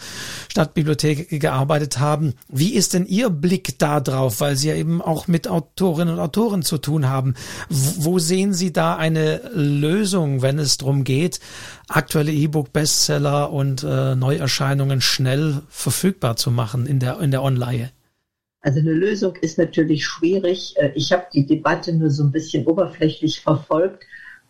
Stadtbibliothek 0.49 1.41
gearbeitet 1.41 1.99
haben. 1.99 2.35
Wie 2.49 2.75
ist 2.75 2.95
denn 2.95 3.07
Ihr 3.07 3.31
Blick 3.31 3.79
da 3.79 4.01
drauf? 4.01 4.41
Weil 4.41 4.57
Sie 4.57 4.69
ja 4.69 4.75
eben 4.75 5.01
auch 5.01 5.29
mit 5.29 5.49
Autorinnen 5.49 6.15
und 6.15 6.21
Autoren 6.21 6.63
zu 6.63 6.79
tun 6.79 7.09
haben. 7.09 7.35
Wo 7.69 8.19
sehen 8.19 8.53
Sie 8.53 8.73
da 8.73 8.97
eine 8.97 9.41
Lösung? 9.55 10.10
Lösung, 10.11 10.43
wenn 10.43 10.59
es 10.59 10.77
darum 10.77 11.05
geht, 11.05 11.39
aktuelle 11.89 12.33
E-Book-Bestseller 12.33 13.53
und 13.53 13.85
äh, 13.85 14.17
Neuerscheinungen 14.17 15.01
schnell 15.01 15.63
verfügbar 15.69 16.35
zu 16.35 16.51
machen 16.51 16.87
in 16.87 16.99
der, 16.99 17.21
in 17.21 17.31
der 17.31 17.45
Online? 17.45 17.91
Also 18.61 18.81
eine 18.81 18.93
Lösung 18.93 19.37
ist 19.41 19.57
natürlich 19.57 20.05
schwierig. 20.05 20.75
Äh, 20.79 20.91
ich 20.97 21.13
habe 21.13 21.27
die 21.33 21.47
Debatte 21.47 21.93
nur 21.93 22.11
so 22.11 22.25
ein 22.25 22.33
bisschen 22.33 22.67
oberflächlich 22.67 23.41
verfolgt. 23.41 24.03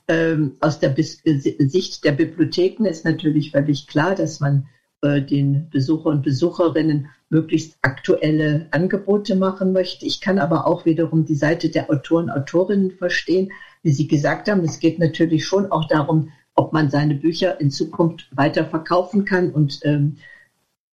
Ähm, 0.08 0.56
aus 0.60 0.80
der 0.80 0.94
Sicht 0.96 2.04
der 2.04 2.12
Bibliotheken 2.12 2.86
ist 2.86 3.04
natürlich 3.04 3.50
völlig 3.50 3.86
klar, 3.86 4.14
dass 4.14 4.40
man 4.40 4.66
äh, 5.02 5.20
den 5.20 5.68
Besucher 5.68 6.06
und 6.06 6.22
Besucherinnen 6.22 7.08
möglichst 7.28 7.76
aktuelle 7.82 8.66
Angebote 8.70 9.36
machen 9.36 9.74
möchte. 9.74 10.06
Ich 10.06 10.22
kann 10.22 10.38
aber 10.38 10.66
auch 10.66 10.86
wiederum 10.86 11.26
die 11.26 11.34
Seite 11.34 11.68
der 11.68 11.90
Autoren, 11.90 12.30
Autorinnen 12.30 12.92
verstehen, 12.92 13.52
wie 13.82 13.92
Sie 13.92 14.08
gesagt 14.08 14.48
haben, 14.48 14.60
es 14.64 14.78
geht 14.78 14.98
natürlich 14.98 15.46
schon 15.46 15.70
auch 15.70 15.88
darum, 15.88 16.30
ob 16.54 16.72
man 16.72 16.90
seine 16.90 17.14
Bücher 17.14 17.60
in 17.60 17.70
Zukunft 17.70 18.28
weiter 18.32 18.66
verkaufen 18.66 19.24
kann. 19.24 19.50
Und 19.50 19.80
ähm, 19.84 20.16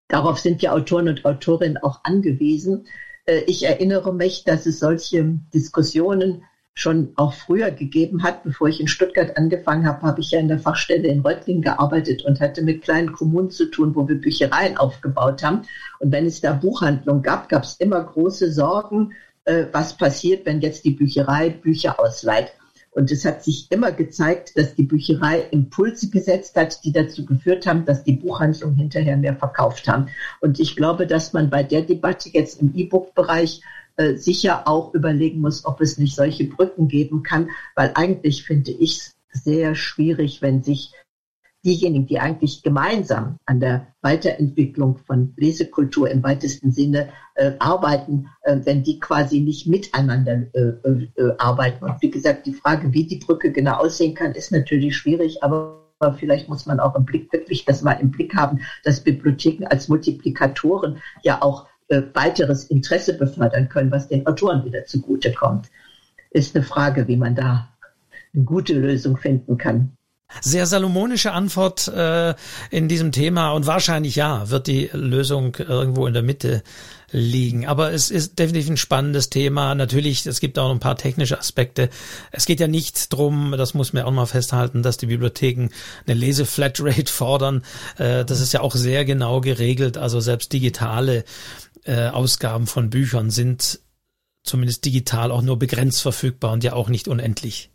darauf 0.07 0.39
sind 0.39 0.61
ja 0.61 0.71
Autoren 0.71 1.09
und 1.09 1.25
Autorinnen 1.25 1.77
auch 1.77 2.03
angewiesen. 2.03 2.87
Äh, 3.25 3.41
ich 3.47 3.63
erinnere 3.65 4.13
mich, 4.13 4.43
dass 4.43 4.65
es 4.65 4.79
solche 4.79 5.39
Diskussionen 5.53 6.43
schon 6.73 7.13
auch 7.15 7.33
früher 7.33 7.71
gegeben 7.71 8.21
hat. 8.21 8.43
Bevor 8.43 8.67
ich 8.67 8.79
in 8.79 8.87
Stuttgart 8.87 9.35
angefangen 9.35 9.87
habe, 9.87 10.03
habe 10.03 10.21
ich 10.21 10.31
ja 10.31 10.39
in 10.39 10.47
der 10.47 10.59
Fachstelle 10.59 11.07
in 11.07 11.21
Reutlingen 11.21 11.63
gearbeitet 11.63 12.23
und 12.23 12.39
hatte 12.39 12.61
mit 12.61 12.83
kleinen 12.83 13.11
Kommunen 13.11 13.49
zu 13.49 13.65
tun, 13.65 13.95
wo 13.95 14.07
wir 14.07 14.21
Büchereien 14.21 14.77
aufgebaut 14.77 15.43
haben. 15.43 15.63
Und 15.99 16.11
wenn 16.11 16.27
es 16.27 16.39
da 16.39 16.53
Buchhandlung 16.53 17.23
gab, 17.23 17.49
gab 17.49 17.63
es 17.63 17.77
immer 17.77 18.03
große 18.03 18.51
Sorgen, 18.51 19.13
äh, 19.45 19.65
was 19.71 19.97
passiert, 19.97 20.45
wenn 20.45 20.61
jetzt 20.61 20.85
die 20.85 20.91
Bücherei 20.91 21.49
Bücher 21.49 21.99
ausleiht. 21.99 22.53
Und 22.91 23.11
es 23.11 23.25
hat 23.25 23.43
sich 23.43 23.71
immer 23.71 23.91
gezeigt, 23.91 24.57
dass 24.57 24.75
die 24.75 24.83
Bücherei 24.83 25.41
Impulse 25.51 26.09
gesetzt 26.09 26.55
hat, 26.55 26.83
die 26.83 26.91
dazu 26.91 27.25
geführt 27.25 27.67
haben, 27.67 27.85
dass 27.85 28.03
die 28.03 28.13
Buchhandlungen 28.13 28.75
hinterher 28.75 29.17
mehr 29.17 29.35
verkauft 29.35 29.87
haben. 29.87 30.07
Und 30.41 30.59
ich 30.59 30.75
glaube, 30.75 31.05
dass 31.05 31.33
man 31.33 31.49
bei 31.49 31.63
der 31.63 31.83
Debatte 31.83 32.29
jetzt 32.29 32.61
im 32.61 32.73
E-Book-Bereich 32.75 33.61
äh, 33.97 34.15
sicher 34.15 34.67
auch 34.67 34.93
überlegen 34.93 35.41
muss, 35.41 35.65
ob 35.65 35.81
es 35.81 35.97
nicht 35.97 36.15
solche 36.15 36.45
Brücken 36.45 36.87
geben 36.87 37.23
kann, 37.23 37.49
weil 37.75 37.91
eigentlich 37.95 38.43
finde 38.43 38.71
ich 38.71 38.97
es 38.97 39.43
sehr 39.43 39.75
schwierig, 39.75 40.41
wenn 40.41 40.63
sich 40.63 40.91
diejenigen, 41.67 42.07
die 42.07 42.19
eigentlich 42.19 42.63
gemeinsam 42.63 43.39
an 43.45 43.59
der 43.59 43.87
Weiterentwicklung 44.01 44.97
von 44.99 45.33
Lesekultur 45.35 46.09
im 46.09 46.23
weitesten 46.23 46.71
Sinne 46.71 47.09
äh, 47.35 47.51
arbeiten, 47.59 48.29
äh, 48.43 48.57
wenn 48.63 48.83
die 48.83 48.99
quasi 48.99 49.41
nicht 49.41 49.67
miteinander 49.67 50.43
äh, 50.53 50.59
äh, 50.59 51.33
arbeiten. 51.37 51.83
Und 51.83 52.01
wie 52.01 52.09
gesagt, 52.09 52.45
die 52.45 52.53
Frage, 52.53 52.93
wie 52.93 53.05
die 53.05 53.17
Brücke 53.17 53.51
genau 53.51 53.79
aussehen 53.79 54.15
kann, 54.15 54.31
ist 54.31 54.53
natürlich 54.53 54.95
schwierig, 54.95 55.43
aber 55.43 55.83
vielleicht 56.17 56.47
muss 56.47 56.65
man 56.65 56.79
auch 56.79 56.95
im 56.95 57.03
Blick 57.03 57.33
wirklich 57.33 57.65
das 57.65 57.81
mal 57.81 57.93
im 57.93 58.11
Blick 58.11 58.33
haben, 58.33 58.61
dass 58.85 59.01
Bibliotheken 59.01 59.65
als 59.65 59.89
Multiplikatoren 59.89 61.01
ja 61.23 61.41
auch 61.41 61.67
äh, 61.89 62.01
weiteres 62.13 62.63
Interesse 62.65 63.17
befördern 63.17 63.67
können, 63.67 63.91
was 63.91 64.07
den 64.07 64.25
Autoren 64.25 64.63
wieder 64.63 64.85
zugutekommt. 64.85 65.69
Ist 66.29 66.55
eine 66.55 66.63
Frage, 66.63 67.09
wie 67.09 67.17
man 67.17 67.35
da 67.35 67.73
eine 68.33 68.43
gute 68.45 68.73
Lösung 68.73 69.17
finden 69.17 69.57
kann. 69.57 69.96
Sehr 70.41 70.65
salomonische 70.65 71.31
Antwort 71.31 71.87
äh, 71.87 72.35
in 72.69 72.89
diesem 72.89 73.11
Thema 73.13 73.51
und 73.51 73.65
wahrscheinlich 73.65 74.15
ja, 74.15 74.49
wird 74.49 74.67
die 74.67 74.89
Lösung 74.91 75.55
irgendwo 75.55 76.05
in 76.05 76.13
der 76.13 76.21
Mitte 76.21 76.63
liegen. 77.11 77.65
Aber 77.65 77.93
es 77.93 78.11
ist 78.11 78.37
definitiv 78.37 78.69
ein 78.69 78.77
spannendes 78.77 79.29
Thema. 79.29 79.73
Natürlich, 79.73 80.25
es 80.25 80.41
gibt 80.41 80.59
auch 80.59 80.69
ein 80.69 80.79
paar 80.79 80.97
technische 80.97 81.39
Aspekte. 81.39 81.89
Es 82.31 82.45
geht 82.45 82.59
ja 82.59 82.67
nicht 82.67 83.13
drum, 83.13 83.55
das 83.57 83.73
muss 83.73 83.93
man 83.93 84.03
auch 84.03 84.11
mal 84.11 84.25
festhalten, 84.25 84.83
dass 84.83 84.97
die 84.97 85.05
Bibliotheken 85.05 85.69
eine 86.05 86.19
Leseflatrate 86.19 87.05
fordern. 87.11 87.63
Äh, 87.97 88.25
das 88.25 88.41
ist 88.41 88.51
ja 88.51 88.61
auch 88.61 88.75
sehr 88.75 89.05
genau 89.05 89.39
geregelt. 89.39 89.97
Also 89.97 90.19
selbst 90.19 90.51
digitale 90.51 91.23
äh, 91.85 92.09
Ausgaben 92.09 92.67
von 92.67 92.89
Büchern 92.89 93.31
sind 93.31 93.79
zumindest 94.43 94.83
digital 94.85 95.31
auch 95.31 95.41
nur 95.41 95.57
begrenzt 95.57 96.01
verfügbar 96.01 96.51
und 96.51 96.63
ja 96.63 96.73
auch 96.73 96.89
nicht 96.89 97.07
unendlich. 97.07 97.71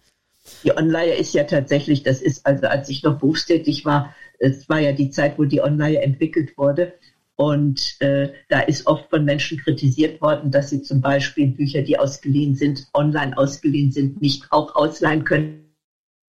Die 0.64 0.76
Online 0.76 1.14
ist 1.14 1.34
ja 1.34 1.44
tatsächlich, 1.44 2.02
das 2.02 2.20
ist 2.20 2.46
also, 2.46 2.66
als 2.66 2.88
ich 2.88 3.02
noch 3.02 3.18
berufstätig 3.18 3.84
war, 3.84 4.14
es 4.38 4.68
war 4.68 4.80
ja 4.80 4.92
die 4.92 5.10
Zeit, 5.10 5.38
wo 5.38 5.44
die 5.44 5.62
Online 5.62 6.02
entwickelt 6.02 6.56
wurde. 6.58 6.94
Und 7.36 7.96
äh, 8.00 8.32
da 8.48 8.60
ist 8.60 8.86
oft 8.86 9.08
von 9.08 9.24
Menschen 9.24 9.58
kritisiert 9.58 10.20
worden, 10.20 10.50
dass 10.50 10.70
sie 10.70 10.82
zum 10.82 11.00
Beispiel 11.00 11.48
Bücher, 11.48 11.82
die 11.82 11.98
ausgeliehen 11.98 12.54
sind, 12.54 12.88
online 12.92 13.36
ausgeliehen 13.36 13.90
sind, 13.90 14.20
nicht 14.20 14.46
auch 14.50 14.74
ausleihen 14.74 15.24
können 15.24 15.62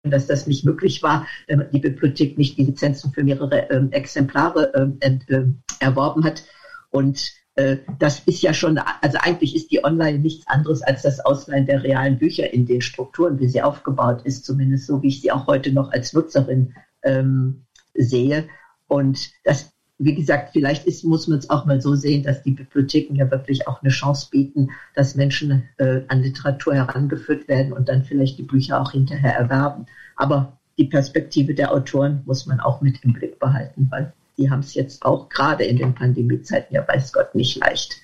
dass 0.03 0.27
das 0.27 0.47
nicht 0.47 0.65
möglich 0.65 1.03
war, 1.03 1.27
wenn 1.47 1.69
die 1.71 1.79
Bibliothek 1.79 2.37
nicht 2.37 2.57
die 2.57 2.65
Lizenzen 2.65 3.11
für 3.13 3.23
mehrere 3.23 3.69
ähm, 3.69 3.91
Exemplare 3.91 4.71
ähm, 4.73 4.97
äh, 4.99 5.43
erworben 5.79 6.23
hat. 6.23 6.43
Und 6.89 7.19
äh, 7.19 7.40
das 7.55 8.19
ist 8.21 8.41
ja 8.41 8.53
schon, 8.53 8.77
also 8.77 9.17
eigentlich 9.19 9.55
ist 9.55 9.71
die 9.71 9.83
Online 9.83 10.19
nichts 10.19 10.47
anderes 10.47 10.81
als 10.81 11.01
das 11.01 11.19
Ausleihen 11.19 11.65
der 11.65 11.83
realen 11.83 12.17
Bücher 12.17 12.53
in 12.53 12.65
den 12.65 12.81
Strukturen, 12.81 13.39
wie 13.39 13.49
sie 13.49 13.61
aufgebaut 13.61 14.21
ist, 14.23 14.45
zumindest 14.45 14.87
so, 14.87 15.01
wie 15.01 15.09
ich 15.09 15.21
sie 15.21 15.31
auch 15.31 15.47
heute 15.47 15.71
noch 15.71 15.91
als 15.91 16.13
Nutzerin 16.13 16.73
ähm, 17.03 17.65
sehe. 17.93 18.47
Und 18.87 19.31
das, 19.43 19.73
wie 19.97 20.15
gesagt, 20.15 20.51
vielleicht 20.53 20.85
ist, 20.85 21.03
muss 21.03 21.27
man 21.27 21.39
es 21.39 21.49
auch 21.49 21.65
mal 21.65 21.81
so 21.81 21.95
sehen, 21.95 22.23
dass 22.23 22.41
die 22.43 22.51
Bibliotheken 22.51 23.15
ja 23.15 23.29
wirklich 23.29 23.67
auch 23.67 23.81
eine 23.81 23.91
Chance 23.91 24.27
bieten, 24.31 24.69
dass 24.95 25.15
Menschen 25.15 25.63
äh, 25.77 26.01
an 26.07 26.21
Literatur 26.21 26.75
herangeführt 26.75 27.47
werden 27.47 27.73
und 27.73 27.89
dann 27.89 28.05
vielleicht 28.05 28.37
die 28.37 28.43
Bücher 28.43 28.81
auch 28.81 28.91
hinterher 28.91 29.35
erwerben. 29.35 29.87
Aber 30.15 30.57
die 30.77 30.85
Perspektive 30.85 31.53
der 31.53 31.73
Autoren 31.73 32.21
muss 32.25 32.45
man 32.45 32.59
auch 32.59 32.81
mit 32.81 33.03
im 33.03 33.13
Blick 33.13 33.39
behalten, 33.39 33.87
weil 33.89 34.13
die 34.41 34.49
haben 34.49 34.59
es 34.59 34.73
jetzt 34.73 35.03
auch 35.03 35.29
gerade 35.29 35.63
in 35.63 35.77
den 35.77 35.93
Pandemiezeiten 35.93 36.75
ja 36.75 36.87
weiß 36.87 37.13
Gott 37.13 37.35
nicht 37.35 37.57
leicht. 37.57 37.95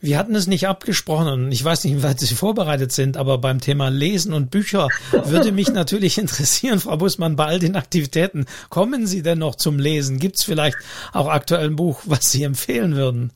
Wir 0.00 0.18
hatten 0.18 0.34
es 0.34 0.46
nicht 0.46 0.68
abgesprochen 0.68 1.28
und 1.28 1.52
ich 1.52 1.64
weiß 1.64 1.84
nicht, 1.84 1.96
wie 1.96 2.02
weit 2.02 2.20
Sie 2.20 2.34
vorbereitet 2.34 2.92
sind, 2.92 3.16
aber 3.16 3.38
beim 3.38 3.60
Thema 3.60 3.88
Lesen 3.88 4.34
und 4.34 4.50
Bücher 4.50 4.88
würde 5.10 5.52
mich 5.52 5.68
natürlich 5.72 6.18
interessieren, 6.18 6.80
Frau 6.80 6.96
Bussmann, 6.96 7.36
bei 7.36 7.46
all 7.46 7.58
den 7.58 7.76
Aktivitäten, 7.76 8.44
kommen 8.68 9.06
Sie 9.06 9.22
denn 9.22 9.38
noch 9.38 9.54
zum 9.54 9.78
Lesen? 9.78 10.18
Gibt 10.18 10.38
es 10.38 10.44
vielleicht 10.44 10.76
auch 11.12 11.28
aktuell 11.28 11.66
ein 11.66 11.76
Buch, 11.76 12.02
was 12.04 12.30
Sie 12.30 12.42
empfehlen 12.42 12.94
würden? 12.94 13.32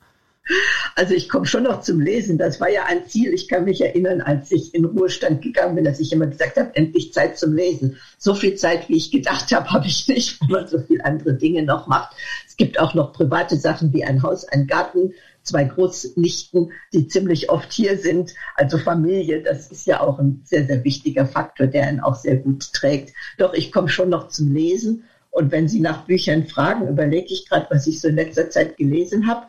Also 0.96 1.14
ich 1.14 1.28
komme 1.28 1.46
schon 1.46 1.62
noch 1.62 1.80
zum 1.80 2.00
Lesen. 2.00 2.38
Das 2.38 2.60
war 2.60 2.68
ja 2.68 2.84
ein 2.86 3.06
Ziel. 3.06 3.32
Ich 3.32 3.48
kann 3.48 3.64
mich 3.64 3.80
erinnern, 3.80 4.20
als 4.20 4.50
ich 4.50 4.74
in 4.74 4.84
Ruhestand 4.84 5.42
gegangen 5.42 5.76
bin, 5.76 5.84
dass 5.84 6.00
ich 6.00 6.12
immer 6.12 6.26
gesagt 6.26 6.56
habe, 6.56 6.74
endlich 6.74 7.12
Zeit 7.12 7.38
zum 7.38 7.54
Lesen. 7.54 7.98
So 8.18 8.34
viel 8.34 8.56
Zeit, 8.56 8.88
wie 8.88 8.96
ich 8.96 9.10
gedacht 9.10 9.52
habe, 9.52 9.70
habe 9.70 9.86
ich 9.86 10.08
nicht, 10.08 10.40
weil 10.40 10.48
man 10.48 10.68
so 10.68 10.78
viele 10.80 11.04
andere 11.04 11.34
Dinge 11.34 11.62
noch 11.62 11.86
macht. 11.86 12.16
Es 12.46 12.56
gibt 12.56 12.78
auch 12.78 12.94
noch 12.94 13.12
private 13.12 13.56
Sachen 13.56 13.92
wie 13.92 14.04
ein 14.04 14.22
Haus, 14.22 14.44
ein 14.44 14.66
Garten, 14.66 15.14
zwei 15.42 15.64
Großnichten, 15.64 16.72
die 16.92 17.06
ziemlich 17.08 17.50
oft 17.50 17.72
hier 17.72 17.96
sind. 17.96 18.34
Also 18.56 18.78
Familie, 18.78 19.42
das 19.42 19.70
ist 19.70 19.86
ja 19.86 20.00
auch 20.00 20.18
ein 20.18 20.42
sehr, 20.44 20.66
sehr 20.66 20.84
wichtiger 20.84 21.26
Faktor, 21.26 21.66
der 21.66 21.86
einen 21.86 22.00
auch 22.00 22.16
sehr 22.16 22.36
gut 22.36 22.72
trägt. 22.72 23.14
Doch 23.38 23.54
ich 23.54 23.72
komme 23.72 23.88
schon 23.88 24.10
noch 24.10 24.28
zum 24.28 24.52
Lesen. 24.52 25.04
Und 25.30 25.52
wenn 25.52 25.68
Sie 25.68 25.80
nach 25.80 26.06
Büchern 26.06 26.46
fragen, 26.46 26.88
überlege 26.88 27.32
ich 27.32 27.48
gerade, 27.48 27.68
was 27.70 27.86
ich 27.86 28.00
so 28.00 28.08
in 28.08 28.16
letzter 28.16 28.50
Zeit 28.50 28.76
gelesen 28.76 29.28
habe. 29.28 29.46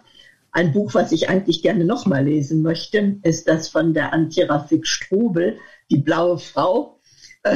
Ein 0.51 0.73
Buch, 0.73 0.93
was 0.93 1.11
ich 1.11 1.29
eigentlich 1.29 1.61
gerne 1.61 1.85
nochmal 1.85 2.25
lesen 2.25 2.61
möchte, 2.61 3.17
ist 3.23 3.47
das 3.47 3.69
von 3.69 3.93
der 3.93 4.13
Antje 4.13 4.49
Rafik 4.49 4.85
Strobel, 4.85 5.57
Die 5.89 5.97
blaue 5.97 6.37
Frau. 6.37 6.99
Äh, 7.43 7.55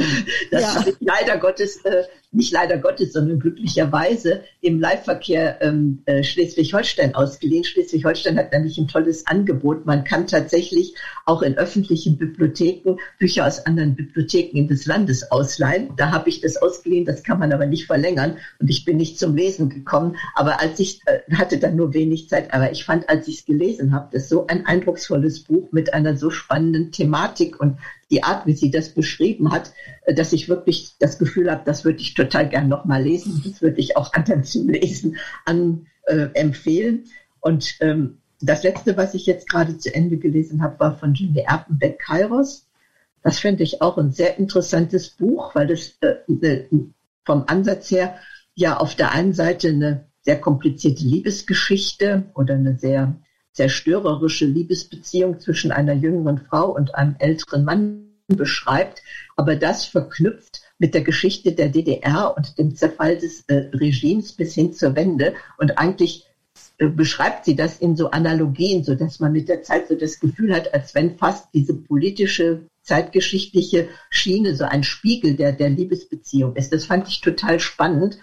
das 0.50 0.62
ja. 0.62 0.74
habe 0.74 0.90
ich 0.90 0.96
leider 1.00 1.38
Gottes 1.38 1.84
äh, 1.84 2.04
nicht 2.36 2.52
leider 2.52 2.78
Gottes, 2.78 3.14
sondern 3.14 3.40
glücklicherweise 3.40 4.42
im 4.60 4.78
Live-Verkehr 4.78 5.60
ähm, 5.62 6.02
äh, 6.04 6.22
Schleswig-Holstein 6.22 7.14
ausgeliehen. 7.14 7.64
Schleswig-Holstein 7.64 8.36
hat 8.36 8.52
nämlich 8.52 8.78
ein 8.78 8.88
tolles 8.88 9.26
Angebot. 9.26 9.86
Man 9.86 10.04
kann 10.04 10.26
tatsächlich 10.26 10.94
auch 11.24 11.42
in 11.42 11.56
öffentlichen 11.56 12.18
Bibliotheken 12.18 12.98
Bücher 13.18 13.46
aus 13.46 13.64
anderen 13.64 13.96
Bibliotheken 13.96 14.68
des 14.68 14.86
Landes 14.86 15.30
ausleihen. 15.30 15.90
Da 15.96 16.10
habe 16.10 16.28
ich 16.28 16.40
das 16.40 16.56
ausgeliehen, 16.58 17.06
das 17.06 17.22
kann 17.22 17.38
man 17.38 17.52
aber 17.52 17.66
nicht 17.66 17.86
verlängern 17.86 18.36
und 18.58 18.68
ich 18.68 18.84
bin 18.84 18.98
nicht 18.98 19.18
zum 19.18 19.34
Lesen 19.34 19.70
gekommen. 19.70 20.16
Aber 20.34 20.60
als 20.60 20.78
ich 20.78 21.00
äh, 21.06 21.20
hatte 21.34 21.58
dann 21.58 21.76
nur 21.76 21.94
wenig 21.94 22.28
Zeit, 22.28 22.52
aber 22.52 22.70
ich 22.70 22.84
fand, 22.84 23.08
als 23.08 23.26
ich 23.28 23.38
es 23.40 23.44
gelesen 23.46 23.94
habe, 23.94 24.10
das 24.12 24.28
so 24.28 24.46
ein 24.46 24.66
eindrucksvolles 24.66 25.44
Buch 25.44 25.72
mit 25.72 25.94
einer 25.94 26.16
so 26.16 26.30
spannenden 26.30 26.92
Thematik 26.92 27.58
und 27.58 27.78
die 28.10 28.22
Art, 28.22 28.46
wie 28.46 28.54
sie 28.54 28.70
das 28.70 28.90
beschrieben 28.90 29.52
hat, 29.52 29.72
äh, 30.02 30.14
dass 30.14 30.32
ich 30.32 30.48
wirklich 30.48 30.96
das 30.98 31.18
Gefühl 31.18 31.50
habe, 31.50 31.62
das 31.64 31.84
würde 31.84 32.00
ich 32.00 32.14
total 32.14 32.48
gern 32.48 32.68
nochmal 32.68 33.02
lesen. 33.02 33.42
Das 33.44 33.62
würde 33.62 33.80
ich 33.80 33.96
auch 33.96 34.12
anderen 34.14 34.44
zum 34.44 34.68
Lesen 34.68 35.16
an, 35.44 35.86
äh, 36.06 36.28
empfehlen. 36.34 37.04
Und 37.40 37.76
ähm, 37.80 38.18
das 38.40 38.62
letzte, 38.62 38.96
was 38.96 39.14
ich 39.14 39.26
jetzt 39.26 39.48
gerade 39.48 39.78
zu 39.78 39.94
Ende 39.94 40.18
gelesen 40.18 40.62
habe, 40.62 40.78
war 40.80 40.98
von 40.98 41.14
Jimmy 41.14 41.40
Erpenbeck 41.40 41.98
Kairos. 41.98 42.66
Das 43.22 43.38
finde 43.38 43.62
ich 43.62 43.82
auch 43.82 43.98
ein 43.98 44.12
sehr 44.12 44.38
interessantes 44.38 45.10
Buch, 45.10 45.54
weil 45.54 45.66
das 45.66 45.98
äh, 46.00 46.16
äh, 46.46 46.68
vom 47.24 47.44
Ansatz 47.46 47.90
her 47.90 48.18
ja 48.54 48.76
auf 48.76 48.94
der 48.94 49.12
einen 49.12 49.32
Seite 49.32 49.68
eine 49.68 50.06
sehr 50.22 50.40
komplizierte 50.40 51.04
Liebesgeschichte 51.04 52.24
oder 52.34 52.54
eine 52.54 52.78
sehr 52.78 53.16
zerstörerische 53.56 54.44
Liebesbeziehung 54.44 55.40
zwischen 55.40 55.72
einer 55.72 55.94
jüngeren 55.94 56.38
Frau 56.38 56.74
und 56.74 56.94
einem 56.94 57.16
älteren 57.18 57.64
Mann 57.64 58.02
beschreibt, 58.28 59.02
aber 59.34 59.56
das 59.56 59.86
verknüpft 59.86 60.60
mit 60.78 60.92
der 60.92 61.00
Geschichte 61.00 61.52
der 61.52 61.70
DDR 61.70 62.34
und 62.36 62.58
dem 62.58 62.76
Zerfall 62.76 63.16
des 63.16 63.44
äh, 63.46 63.70
Regimes 63.72 64.32
bis 64.32 64.54
hin 64.54 64.74
zur 64.74 64.94
Wende. 64.94 65.34
Und 65.56 65.78
eigentlich 65.78 66.26
äh, 66.76 66.88
beschreibt 66.88 67.46
sie 67.46 67.56
das 67.56 67.78
in 67.78 67.96
so 67.96 68.10
Analogien, 68.10 68.84
so 68.84 68.94
dass 68.94 69.20
man 69.20 69.32
mit 69.32 69.48
der 69.48 69.62
Zeit 69.62 69.88
so 69.88 69.94
das 69.94 70.20
Gefühl 70.20 70.54
hat, 70.54 70.74
als 70.74 70.94
wenn 70.94 71.16
fast 71.16 71.48
diese 71.54 71.72
politische 71.72 72.60
zeitgeschichtliche 72.82 73.88
Schiene 74.10 74.54
so 74.54 74.64
ein 74.64 74.84
Spiegel 74.84 75.34
der, 75.34 75.52
der 75.52 75.70
Liebesbeziehung 75.70 76.54
ist. 76.56 76.72
Das 76.74 76.84
fand 76.84 77.08
ich 77.08 77.22
total 77.22 77.58
spannend. 77.58 78.18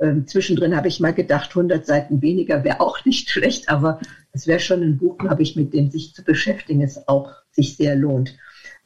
Ähm, 0.00 0.26
zwischendrin 0.26 0.76
habe 0.76 0.88
ich 0.88 1.00
mal 1.00 1.14
gedacht, 1.14 1.50
100 1.50 1.86
Seiten 1.86 2.20
weniger 2.20 2.64
wäre 2.64 2.80
auch 2.80 3.04
nicht 3.04 3.30
schlecht, 3.30 3.68
aber 3.68 4.00
es 4.32 4.46
wäre 4.46 4.60
schon 4.60 4.82
ein 4.82 4.98
Buch, 4.98 5.18
glaube 5.18 5.42
ich, 5.42 5.56
mit 5.56 5.72
dem 5.72 5.90
sich 5.90 6.14
zu 6.14 6.22
beschäftigen, 6.22 6.82
es 6.82 7.08
auch 7.08 7.32
sich 7.50 7.76
sehr 7.76 7.96
lohnt. 7.96 8.36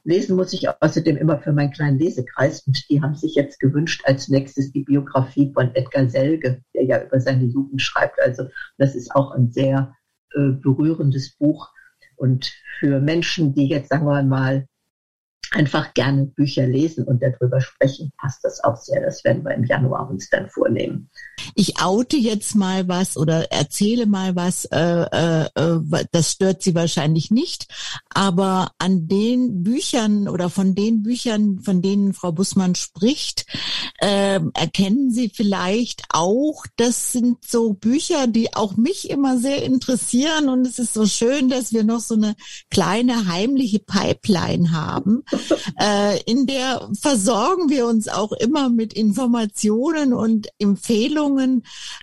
Lesen 0.02 0.36
muss 0.36 0.52
ich 0.52 0.66
außerdem 0.68 1.16
immer 1.16 1.38
für 1.38 1.52
meinen 1.52 1.72
kleinen 1.72 1.98
Lesekreis 1.98 2.66
und 2.66 2.88
die 2.88 3.02
haben 3.02 3.14
sich 3.14 3.34
jetzt 3.34 3.61
gewünscht 3.61 4.02
als 4.06 4.28
nächstes 4.28 4.72
die 4.72 4.84
Biografie 4.84 5.52
von 5.52 5.74
Edgar 5.74 6.08
Selge, 6.08 6.62
der 6.74 6.84
ja 6.84 7.02
über 7.02 7.20
seine 7.20 7.44
Jugend 7.44 7.82
schreibt. 7.82 8.18
Also 8.20 8.48
das 8.78 8.94
ist 8.94 9.14
auch 9.14 9.32
ein 9.32 9.50
sehr 9.50 9.94
äh, 10.34 10.52
berührendes 10.52 11.36
Buch 11.36 11.70
und 12.16 12.52
für 12.78 13.00
Menschen, 13.00 13.54
die 13.54 13.68
jetzt 13.68 13.90
sagen 13.90 14.06
wir 14.06 14.22
mal 14.22 14.66
einfach 15.53 15.94
gerne 15.94 16.26
Bücher 16.26 16.66
lesen 16.66 17.05
und 17.05 17.22
darüber 17.22 17.61
sprechen, 17.61 18.12
passt 18.18 18.44
das 18.44 18.62
auch 18.62 18.76
sehr. 18.76 19.01
Das 19.01 19.24
werden 19.24 19.44
wir 19.44 19.55
im 19.55 19.64
Januar 19.64 20.09
uns 20.09 20.28
dann 20.30 20.48
vornehmen. 20.48 21.11
Ich 21.55 21.80
oute 21.80 22.16
jetzt 22.16 22.55
mal 22.55 22.88
was 22.88 23.16
oder 23.16 23.53
erzähle 23.53 24.07
mal 24.07 24.36
was, 24.36 24.64
äh, 24.66 24.78
äh, 24.78 25.49
äh, 25.55 26.05
das 26.12 26.32
stört 26.32 26.62
Sie 26.62 26.74
wahrscheinlich 26.74 27.30
nicht, 27.30 27.66
aber 28.09 28.72
an 28.78 29.09
den 29.09 29.62
Büchern 29.62 30.28
oder 30.28 30.51
von 30.51 30.74
den 30.74 31.03
Büchern, 31.03 31.61
von 31.61 31.82
denen 31.82 32.14
Frau 32.14 32.32
Bussmann 32.32 32.74
spricht, 32.74 33.47
äh, 33.99 34.41
erkennen 34.55 35.11
Sie 35.11 35.30
vielleicht 35.34 36.05
auch, 36.11 36.64
das 36.76 37.12
sind 37.12 37.38
so 37.47 37.74
Bücher, 37.74 38.26
die 38.26 38.55
auch 38.55 38.76
mich 38.76 39.11
immer 39.11 39.38
sehr 39.38 39.62
interessieren. 39.62 40.49
Und 40.49 40.66
es 40.66 40.78
ist 40.78 40.95
so 40.95 41.07
schön, 41.07 41.49
dass 41.49 41.72
wir 41.72 41.84
noch 41.84 42.01
so 42.01 42.14
eine 42.14 42.34
kleine 42.70 43.26
heimliche 43.26 43.78
Pipeline 43.78 44.70
haben. 44.72 45.24
Äh, 45.78 46.20
in 46.24 46.47
der 46.47 46.91
versorgen 47.01 47.70
wir 47.70 47.86
uns 47.86 48.09
auch 48.09 48.32
immer 48.32 48.68
mit 48.68 48.93
Informationen 48.93 50.12
und 50.12 50.49
Empfehlungen. 50.59 51.30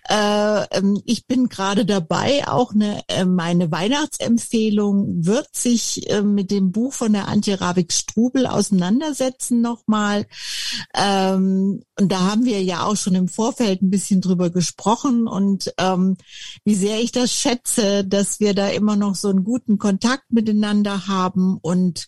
Äh, 0.07 0.63
ähm, 0.71 1.01
ich 1.05 1.27
bin 1.27 1.49
gerade 1.49 1.85
dabei, 1.85 2.47
auch 2.47 2.73
eine, 2.73 3.01
äh, 3.07 3.25
meine 3.25 3.71
Weihnachtsempfehlung 3.71 5.25
wird 5.25 5.55
sich 5.55 6.09
äh, 6.09 6.21
mit 6.21 6.51
dem 6.51 6.71
Buch 6.71 6.93
von 6.93 7.13
der 7.13 7.27
Antje 7.27 7.59
Ravik-Strubel 7.59 8.47
auseinandersetzen 8.47 9.61
nochmal. 9.61 10.25
Ähm, 10.93 11.83
und 11.99 12.11
da 12.11 12.19
haben 12.21 12.45
wir 12.45 12.61
ja 12.63 12.83
auch 12.83 12.95
schon 12.95 13.15
im 13.15 13.27
Vorfeld 13.27 13.81
ein 13.81 13.89
bisschen 13.89 14.21
drüber 14.21 14.49
gesprochen 14.49 15.27
und 15.27 15.73
ähm, 15.77 16.17
wie 16.63 16.75
sehr 16.75 16.99
ich 16.99 17.11
das 17.11 17.33
schätze, 17.33 18.05
dass 18.05 18.39
wir 18.39 18.53
da 18.53 18.69
immer 18.69 18.95
noch 18.95 19.15
so 19.15 19.29
einen 19.29 19.43
guten 19.43 19.77
Kontakt 19.77 20.31
miteinander 20.31 21.07
haben 21.07 21.57
und 21.61 22.07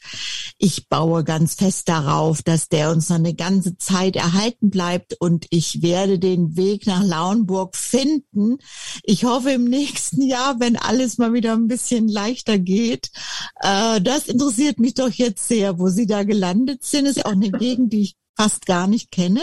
ich 0.61 0.89
baue 0.89 1.23
ganz 1.23 1.55
fest 1.55 1.87
darauf, 1.87 2.43
dass 2.43 2.67
der 2.67 2.91
uns 2.91 3.07
noch 3.07 3.15
eine 3.15 3.33
ganze 3.33 3.77
Zeit 3.77 4.17
erhalten 4.17 4.69
bleibt 4.69 5.15
und 5.17 5.47
ich 5.51 5.81
werde 5.81 6.19
den 6.19 6.57
Weg 6.57 6.85
nach 6.85 7.01
Lauenburg 7.01 7.77
finden. 7.77 8.57
Ich 9.03 9.23
hoffe 9.23 9.51
im 9.51 9.63
nächsten 9.63 10.21
Jahr, 10.21 10.59
wenn 10.59 10.75
alles 10.75 11.17
mal 11.17 11.31
wieder 11.31 11.53
ein 11.53 11.69
bisschen 11.69 12.09
leichter 12.09 12.59
geht. 12.59 13.09
Äh, 13.61 14.01
das 14.01 14.27
interessiert 14.27 14.79
mich 14.79 14.95
doch 14.95 15.09
jetzt 15.09 15.47
sehr, 15.47 15.79
wo 15.79 15.87
Sie 15.87 16.05
da 16.05 16.23
gelandet 16.23 16.83
sind. 16.83 17.05
Ist 17.05 17.19
ja 17.19 17.25
auch 17.25 17.31
eine 17.31 17.51
Gegend, 17.51 17.93
die 17.93 18.01
ich 18.01 18.15
fast 18.35 18.65
gar 18.65 18.87
nicht 18.87 19.11
kenne 19.11 19.41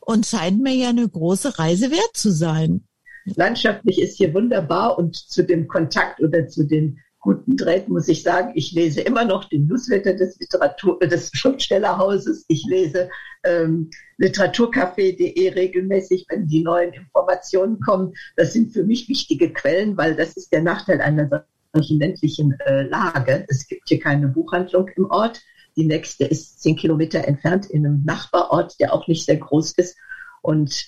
und 0.00 0.26
scheint 0.26 0.62
mir 0.62 0.74
ja 0.74 0.88
eine 0.88 1.06
große 1.06 1.58
Reise 1.58 1.90
wert 1.90 2.14
zu 2.14 2.30
sein. 2.30 2.88
Landschaftlich 3.36 4.00
ist 4.00 4.16
hier 4.16 4.32
wunderbar 4.32 4.98
und 4.98 5.14
zu 5.14 5.44
dem 5.44 5.68
Kontakt 5.68 6.20
oder 6.20 6.46
zu 6.48 6.64
den 6.64 7.00
guten 7.20 7.56
Drähten 7.56 7.92
muss 7.92 8.08
ich 8.08 8.22
sagen, 8.22 8.52
ich 8.54 8.72
lese 8.72 9.00
immer 9.00 9.24
noch 9.24 9.44
den 9.48 9.66
Newsletter 9.66 10.14
des 10.14 10.38
Literatur 10.38 10.98
des 11.00 11.30
Schriftstellerhauses. 11.32 12.44
Ich 12.48 12.64
lese 12.66 13.10
ähm, 13.44 13.90
literaturcafé.de 14.18 15.48
regelmäßig, 15.50 16.26
wenn 16.28 16.46
die 16.46 16.62
neuen 16.62 16.92
Informationen 16.92 17.80
kommen. 17.80 18.14
Das 18.36 18.52
sind 18.52 18.72
für 18.72 18.84
mich 18.84 19.08
wichtige 19.08 19.52
Quellen, 19.52 19.96
weil 19.96 20.14
das 20.16 20.36
ist 20.36 20.52
der 20.52 20.62
Nachteil 20.62 21.00
einer 21.00 21.46
solchen 21.72 21.98
ländlichen 21.98 22.58
äh, 22.60 22.82
Lage. 22.82 23.44
Es 23.48 23.66
gibt 23.66 23.88
hier 23.88 24.00
keine 24.00 24.28
Buchhandlung 24.28 24.88
im 24.96 25.10
Ort. 25.10 25.40
Die 25.76 25.86
nächste 25.86 26.24
ist 26.24 26.60
zehn 26.60 26.76
Kilometer 26.76 27.26
entfernt 27.26 27.66
in 27.66 27.86
einem 27.86 28.04
Nachbarort, 28.04 28.78
der 28.80 28.92
auch 28.92 29.06
nicht 29.06 29.24
sehr 29.24 29.36
groß 29.36 29.72
ist. 29.72 29.96
Und 30.42 30.86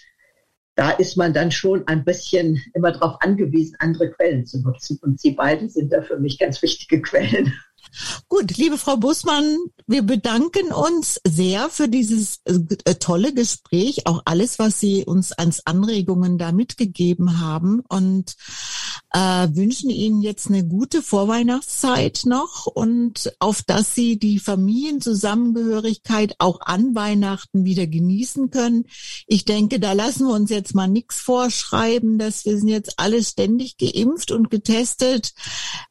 da 0.80 0.88
ist 0.92 1.18
man 1.18 1.34
dann 1.34 1.52
schon 1.52 1.86
ein 1.88 2.06
bisschen 2.06 2.58
immer 2.72 2.90
darauf 2.90 3.20
angewiesen, 3.20 3.76
andere 3.80 4.10
Quellen 4.12 4.46
zu 4.46 4.62
nutzen. 4.62 4.98
Und 5.02 5.20
Sie 5.20 5.32
beide 5.32 5.68
sind 5.68 5.92
da 5.92 6.00
für 6.00 6.18
mich 6.18 6.38
ganz 6.38 6.62
wichtige 6.62 7.02
Quellen. 7.02 7.52
Gut, 8.28 8.56
liebe 8.56 8.78
Frau 8.78 8.96
Bussmann, 8.96 9.58
wir 9.86 10.00
bedanken 10.00 10.72
uns 10.72 11.20
sehr 11.26 11.68
für 11.68 11.86
dieses 11.86 12.40
äh, 12.46 12.94
tolle 12.94 13.34
Gespräch, 13.34 14.06
auch 14.06 14.22
alles, 14.24 14.58
was 14.58 14.80
Sie 14.80 15.04
uns 15.04 15.32
als 15.32 15.66
Anregungen 15.66 16.38
da 16.38 16.50
mitgegeben 16.50 17.40
haben 17.40 17.80
und 17.88 18.36
äh, 19.12 19.48
wünschen 19.52 19.90
Ihnen 19.90 20.22
jetzt 20.22 20.48
eine 20.48 20.66
gute 20.66 21.02
Vorweihnachtszeit 21.02 22.22
noch 22.24 22.66
und 22.66 23.32
auf 23.38 23.62
dass 23.62 23.94
Sie 23.94 24.18
die 24.18 24.38
Familienzusammengehörigkeit 24.38 26.34
auch 26.38 26.60
an 26.60 26.94
Weihnachten 26.94 27.64
wieder 27.64 27.86
genießen 27.86 28.50
können. 28.50 28.84
Ich 29.26 29.44
denke, 29.44 29.80
da 29.80 29.92
lassen 29.92 30.26
wir 30.26 30.34
uns 30.34 30.50
jetzt 30.50 30.74
mal 30.74 30.88
nichts 30.88 31.20
vorschreiben, 31.20 32.18
dass 32.18 32.44
wir 32.44 32.58
sind 32.58 32.68
jetzt 32.68 32.98
alle 32.98 33.22
ständig 33.22 33.76
geimpft 33.78 34.30
und 34.30 34.50
getestet. 34.50 35.32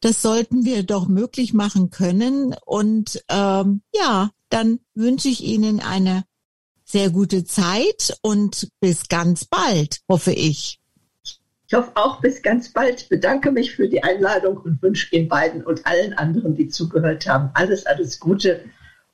Das 0.02 0.22
sollten 0.22 0.66
wir 0.66 0.84
doch 0.84 1.08
möglich 1.08 1.54
machen 1.54 1.90
können. 1.90 2.56
Und 2.66 3.24
ähm, 3.30 3.82
ja, 3.94 4.32
dann 4.50 4.80
wünsche 4.94 5.30
ich 5.30 5.44
Ihnen 5.44 5.80
eine 5.80 6.24
sehr 6.86 7.12
gute 7.12 7.44
Zeit 7.44 8.18
und 8.22 8.70
bis 8.80 9.08
ganz 9.08 9.46
bald, 9.46 10.00
hoffe 10.10 10.34
ich. 10.34 10.79
Ich 11.72 11.76
hoffe 11.76 11.92
auch 11.94 12.20
bis 12.20 12.42
ganz 12.42 12.74
bald. 12.74 13.10
Bedanke 13.10 13.52
mich 13.52 13.76
für 13.76 13.88
die 13.88 14.02
Einladung 14.02 14.58
und 14.58 14.82
wünsche 14.82 15.16
Ihnen 15.16 15.28
beiden 15.28 15.64
und 15.64 15.86
allen 15.86 16.14
anderen, 16.14 16.56
die 16.56 16.68
zugehört 16.68 17.28
haben, 17.30 17.52
alles, 17.54 17.86
alles 17.86 18.20
Gute. 18.20 18.62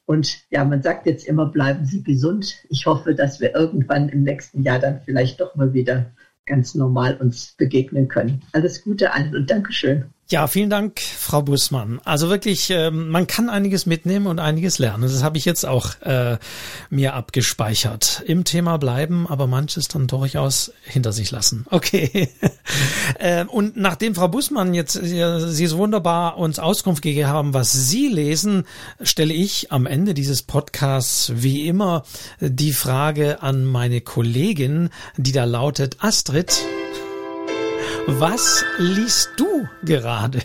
Und 0.06 0.38
ja, 0.52 0.64
man 0.64 0.82
sagt 0.82 1.06
jetzt 1.06 1.28
immer, 1.28 1.48
bleiben 1.48 1.84
Sie 1.84 2.02
gesund. 2.02 2.56
Ich 2.70 2.86
hoffe, 2.86 3.14
dass 3.14 3.42
wir 3.42 3.54
irgendwann 3.54 4.08
im 4.08 4.24
nächsten 4.24 4.64
Jahr 4.64 4.80
dann 4.80 5.02
vielleicht 5.04 5.42
doch 5.42 5.56
mal 5.56 5.74
wieder 5.74 6.14
ganz 6.46 6.76
normal 6.76 7.18
uns 7.18 7.56
begegnen 7.58 8.08
können. 8.08 8.42
Alles 8.54 8.86
Gute 8.86 9.12
allen 9.12 9.36
und 9.36 9.52
Dankeschön. 9.52 10.06
Ja, 10.28 10.48
vielen 10.48 10.72
Dank, 10.72 11.02
Frau 11.02 11.44
Bussmann. 11.44 12.02
Also 12.04 12.30
wirklich, 12.30 12.72
äh, 12.72 12.90
man 12.90 13.28
kann 13.28 13.48
einiges 13.48 13.86
mitnehmen 13.86 14.26
und 14.26 14.40
einiges 14.40 14.80
lernen. 14.80 15.04
Das 15.04 15.22
habe 15.22 15.38
ich 15.38 15.46
jetzt 15.46 15.68
auch 15.68 16.02
äh, 16.02 16.40
mir 16.90 17.14
abgespeichert. 17.14 18.24
Im 18.26 18.44
Thema 18.44 18.78
bleiben, 18.78 19.28
aber 19.30 19.46
manches 19.46 19.88
dann 19.88 20.08
durchaus 20.08 20.72
hinter 20.84 21.12
sich 21.12 21.30
lassen. 21.30 21.68
Okay. 21.70 22.30
äh, 23.20 23.46
und 23.46 23.78
nachdem 23.78 24.16
Frau 24.16 24.28
Bussmann 24.28 24.74
jetzt 24.74 24.96
äh, 24.96 25.40
Sie 25.42 25.68
so 25.68 25.78
wunderbar 25.78 26.40
uns 26.40 26.58
Auskunft 26.58 27.04
gegeben 27.04 27.28
haben, 27.28 27.54
was 27.54 27.72
Sie 27.72 28.08
lesen, 28.08 28.64
stelle 29.02 29.34
ich 29.34 29.72
am 29.72 29.86
Ende 29.86 30.16
dieses 30.16 30.42
Podcasts 30.42 31.34
wie 31.36 31.68
immer 31.68 32.04
die 32.40 32.74
Frage 32.74 33.44
an 33.44 33.64
meine 33.64 34.02
Kollegin, 34.02 34.90
die 35.18 35.34
da 35.34 35.44
lautet, 35.44 35.98
Astrid, 36.00 36.66
was 38.08 38.64
liest 38.78 39.32
du 39.38 39.68
gerade? 39.84 40.40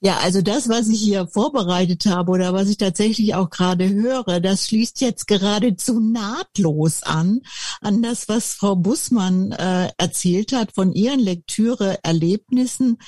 Ja, 0.00 0.18
also 0.18 0.42
das, 0.42 0.68
was 0.68 0.88
ich 0.88 1.00
hier 1.00 1.26
vorbereitet 1.26 2.04
habe 2.04 2.32
oder 2.32 2.52
was 2.52 2.68
ich 2.68 2.76
tatsächlich 2.76 3.34
auch 3.34 3.48
gerade 3.48 3.88
höre, 3.88 4.40
das 4.40 4.66
schließt 4.68 5.00
jetzt 5.00 5.26
geradezu 5.26 5.98
nahtlos 5.98 7.02
an, 7.02 7.40
an 7.80 8.02
das, 8.02 8.28
was 8.28 8.52
Frau 8.52 8.76
Bussmann 8.76 9.52
äh, 9.52 9.88
erzählt 9.96 10.52
hat 10.52 10.72
von 10.72 10.92
ihren 10.92 11.20
Lektüre-Erlebnissen, 11.20 12.98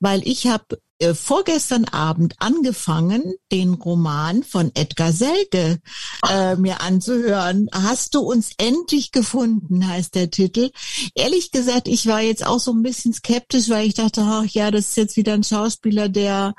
weil 0.00 0.26
ich 0.26 0.46
habe 0.46 0.78
äh, 0.98 1.14
vorgestern 1.14 1.84
Abend 1.84 2.34
angefangen, 2.38 3.34
den 3.52 3.74
Roman 3.74 4.42
von 4.42 4.70
Edgar 4.74 5.12
Selge 5.12 5.78
äh, 6.28 6.56
mir 6.56 6.80
anzuhören. 6.80 7.68
Hast 7.72 8.14
du 8.14 8.20
uns 8.20 8.50
endlich 8.56 9.12
gefunden, 9.12 9.86
heißt 9.86 10.14
der 10.14 10.30
Titel. 10.30 10.70
Ehrlich 11.14 11.50
gesagt, 11.50 11.86
ich 11.88 12.06
war 12.06 12.22
jetzt 12.22 12.46
auch 12.46 12.60
so 12.60 12.72
ein 12.72 12.82
bisschen 12.82 13.12
skeptisch, 13.12 13.68
weil 13.68 13.86
ich 13.86 13.94
dachte, 13.94 14.22
ach 14.22 14.46
ja, 14.46 14.70
das 14.70 14.88
ist 14.88 14.96
jetzt 14.96 15.16
wieder 15.16 15.34
ein 15.34 15.44
Schauspieler, 15.44 16.08
der 16.08 16.54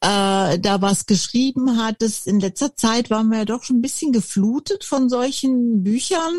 äh, 0.00 0.58
da 0.58 0.80
was 0.80 1.06
geschrieben 1.06 1.76
hat. 1.76 1.96
Das, 2.00 2.26
in 2.26 2.40
letzter 2.40 2.74
Zeit 2.74 3.10
waren 3.10 3.28
wir 3.28 3.38
ja 3.38 3.44
doch 3.44 3.62
schon 3.62 3.78
ein 3.78 3.82
bisschen 3.82 4.12
geflutet 4.12 4.82
von 4.84 5.08
solchen 5.08 5.84
Büchern. 5.84 6.34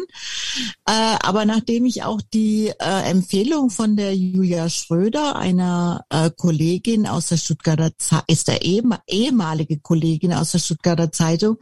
Äh, 0.85 1.15
aber 1.21 1.45
nachdem 1.45 1.85
ich 1.85 2.03
auch 2.03 2.21
die 2.33 2.73
äh, 2.79 3.09
Empfehlung 3.09 3.69
von 3.69 3.95
der 3.95 4.15
Julia 4.15 4.69
Schröder, 4.69 5.37
einer 5.37 6.05
äh, 6.09 6.29
Kollegin 6.29 7.07
aus 7.07 7.27
der 7.27 7.36
der 7.37 7.43
Stuttgarter 7.43 7.91
ist 8.27 8.47
der 8.47 8.61
ehemalige 8.63 9.79
Kollegin 9.79 10.33
aus 10.33 10.51
der 10.51 10.59
Stuttgarter 10.59 11.11
Zeitung 11.11 11.57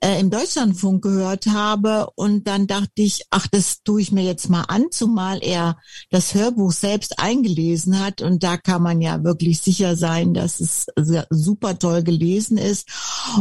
äh, 0.00 0.20
im 0.20 0.30
Deutschlandfunk 0.30 1.02
gehört 1.02 1.46
habe 1.46 2.08
und 2.14 2.46
dann 2.46 2.66
dachte 2.66 2.90
ich, 2.96 3.24
ach, 3.30 3.46
das 3.48 3.82
tue 3.82 4.00
ich 4.00 4.12
mir 4.12 4.24
jetzt 4.24 4.48
mal 4.48 4.62
an, 4.62 4.86
zumal 4.90 5.40
er 5.42 5.78
das 6.10 6.34
Hörbuch 6.34 6.72
selbst 6.72 7.18
eingelesen 7.18 7.98
hat 7.98 8.22
und 8.22 8.42
da 8.42 8.56
kann 8.56 8.82
man 8.82 9.00
ja 9.00 9.24
wirklich 9.24 9.60
sicher 9.60 9.96
sein, 9.96 10.34
dass 10.34 10.60
es 10.60 10.86
super 11.30 11.78
toll 11.78 12.02
gelesen 12.02 12.58
ist. 12.58 12.88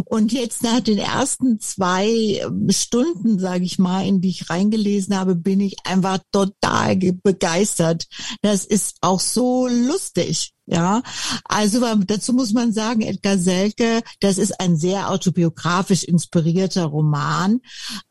Und 0.06 0.34
jetzt 0.34 0.64
nach 0.64 0.80
den 0.80 0.98
ersten 0.98 1.60
zwei 1.60 2.42
Stunden, 2.70 3.40
sage 3.40 3.66
ich 3.66 3.78
mal, 3.78 4.06
in 4.06 4.22
die 4.22 4.30
ich 4.30 4.50
reingelesen 4.50 5.18
habe, 5.18 5.36
bin 5.36 5.60
ich 5.60 5.76
einfach 5.84 6.20
total 6.32 6.96
begeistert. 6.96 8.06
Das 8.42 8.66
ist 8.66 8.96
auch 9.02 9.20
so 9.20 9.68
lustig. 9.68 10.55
Ja, 10.68 11.04
also 11.44 11.80
dazu 12.06 12.34
muss 12.34 12.52
man 12.52 12.74
sagen, 12.74 13.02
Edgar 13.02 13.38
Selke, 13.38 14.02
das 14.20 14.40
ist 14.40 14.60
ein 14.60 14.78
sehr 14.78 15.12
autobiografisch 15.12 16.04
inspirierter 16.04 16.86
Roman. 16.86 17.62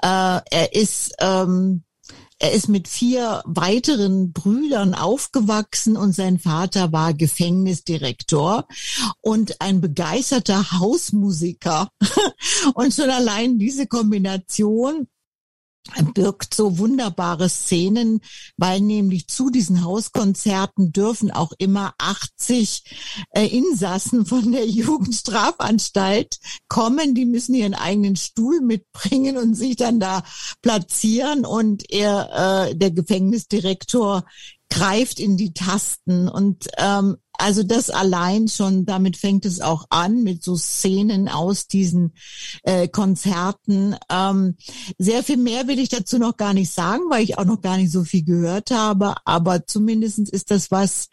Äh, 0.00 0.40
er 0.50 0.72
ist 0.72 1.14
ähm, 1.18 1.82
er 2.38 2.52
ist 2.52 2.68
mit 2.68 2.88
vier 2.88 3.42
weiteren 3.46 4.32
Brüdern 4.32 4.94
aufgewachsen 4.94 5.96
und 5.96 6.14
sein 6.14 6.38
Vater 6.38 6.92
war 6.92 7.14
Gefängnisdirektor 7.14 8.66
und 9.20 9.60
ein 9.60 9.80
begeisterter 9.80 10.72
Hausmusiker. 10.72 11.88
und 12.74 12.92
schon 12.92 13.10
allein 13.10 13.58
diese 13.58 13.86
Kombination 13.86 15.06
birgt 16.14 16.54
so 16.54 16.78
wunderbare 16.78 17.48
Szenen, 17.48 18.20
weil 18.56 18.80
nämlich 18.80 19.28
zu 19.28 19.50
diesen 19.50 19.84
Hauskonzerten 19.84 20.92
dürfen 20.92 21.30
auch 21.30 21.52
immer 21.58 21.94
80 21.98 23.26
äh, 23.30 23.46
Insassen 23.46 24.26
von 24.26 24.52
der 24.52 24.66
Jugendstrafanstalt 24.68 26.38
kommen. 26.68 27.14
Die 27.14 27.26
müssen 27.26 27.54
ihren 27.54 27.74
eigenen 27.74 28.16
Stuhl 28.16 28.60
mitbringen 28.60 29.36
und 29.36 29.54
sich 29.54 29.76
dann 29.76 30.00
da 30.00 30.24
platzieren 30.62 31.44
und 31.44 31.90
er, 31.90 32.68
äh, 32.70 32.76
der 32.76 32.90
Gefängnisdirektor 32.90 34.24
greift 34.70 35.20
in 35.20 35.36
die 35.36 35.52
Tasten 35.52 36.28
und 36.28 36.68
ähm, 36.78 37.16
Also 37.36 37.64
das 37.64 37.90
allein 37.90 38.46
schon, 38.48 38.86
damit 38.86 39.16
fängt 39.16 39.44
es 39.44 39.60
auch 39.60 39.86
an 39.90 40.22
mit 40.22 40.44
so 40.44 40.56
Szenen 40.56 41.28
aus 41.28 41.66
diesen 41.66 42.12
äh, 42.62 42.86
Konzerten. 42.86 43.96
Ähm, 44.08 44.56
sehr 44.98 45.24
viel 45.24 45.36
mehr 45.36 45.66
will 45.66 45.80
ich 45.80 45.88
dazu 45.88 46.18
noch 46.18 46.36
gar 46.36 46.54
nicht 46.54 46.72
sagen, 46.72 47.02
weil 47.10 47.24
ich 47.24 47.36
auch 47.36 47.44
noch 47.44 47.60
gar 47.60 47.76
nicht 47.76 47.90
so 47.90 48.04
viel 48.04 48.24
gehört 48.24 48.70
habe. 48.70 49.14
Aber 49.24 49.66
zumindestens 49.66 50.30
ist 50.30 50.52
das 50.52 50.70
was, 50.70 51.08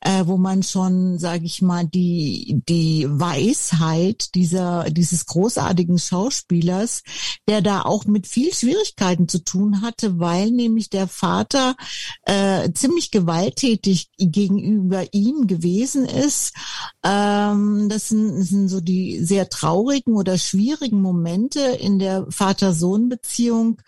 äh, 0.00 0.24
wo 0.26 0.36
man 0.36 0.62
schon, 0.62 1.18
sage 1.18 1.44
ich 1.44 1.60
mal, 1.60 1.86
die 1.86 2.62
die 2.68 3.06
Weisheit 3.08 4.34
dieser 4.36 4.84
dieses 4.90 5.26
großartigen 5.26 5.98
Schauspielers, 5.98 7.02
der 7.48 7.62
da 7.62 7.82
auch 7.82 8.04
mit 8.04 8.28
viel 8.28 8.54
Schwierigkeiten 8.54 9.28
zu 9.28 9.42
tun 9.42 9.82
hatte, 9.82 10.20
weil 10.20 10.52
nämlich 10.52 10.88
der 10.88 11.08
Vater 11.08 11.74
äh, 12.22 12.70
ziemlich 12.72 13.10
gewalttätig 13.10 14.10
gegenüber 14.18 15.12
ihm 15.12 15.48
gewesen 15.48 15.63
ist. 15.64 16.54
Ähm, 17.02 17.88
das, 17.88 18.08
sind, 18.08 18.38
das 18.38 18.48
sind 18.48 18.68
so 18.68 18.80
die 18.80 19.24
sehr 19.24 19.48
traurigen 19.48 20.14
oder 20.14 20.38
schwierigen 20.38 21.00
Momente 21.00 21.60
in 21.60 21.98
der 21.98 22.26
Vater-Sohn-Beziehung. 22.30 23.80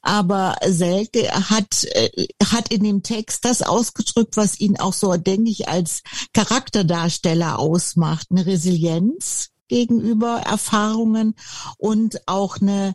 Aber 0.00 0.56
Selke 0.66 1.30
hat, 1.50 1.84
äh, 1.84 2.26
hat 2.44 2.72
in 2.72 2.82
dem 2.82 3.02
Text 3.02 3.44
das 3.44 3.62
ausgedrückt, 3.62 4.36
was 4.36 4.60
ihn 4.60 4.78
auch 4.78 4.92
so, 4.92 5.16
denke 5.16 5.50
ich, 5.50 5.68
als 5.68 6.02
Charakterdarsteller 6.32 7.58
ausmacht. 7.58 8.28
Eine 8.30 8.46
Resilienz 8.46 9.52
gegenüber 9.72 10.42
Erfahrungen 10.44 11.34
und 11.78 12.28
auch 12.28 12.60
eine, 12.60 12.94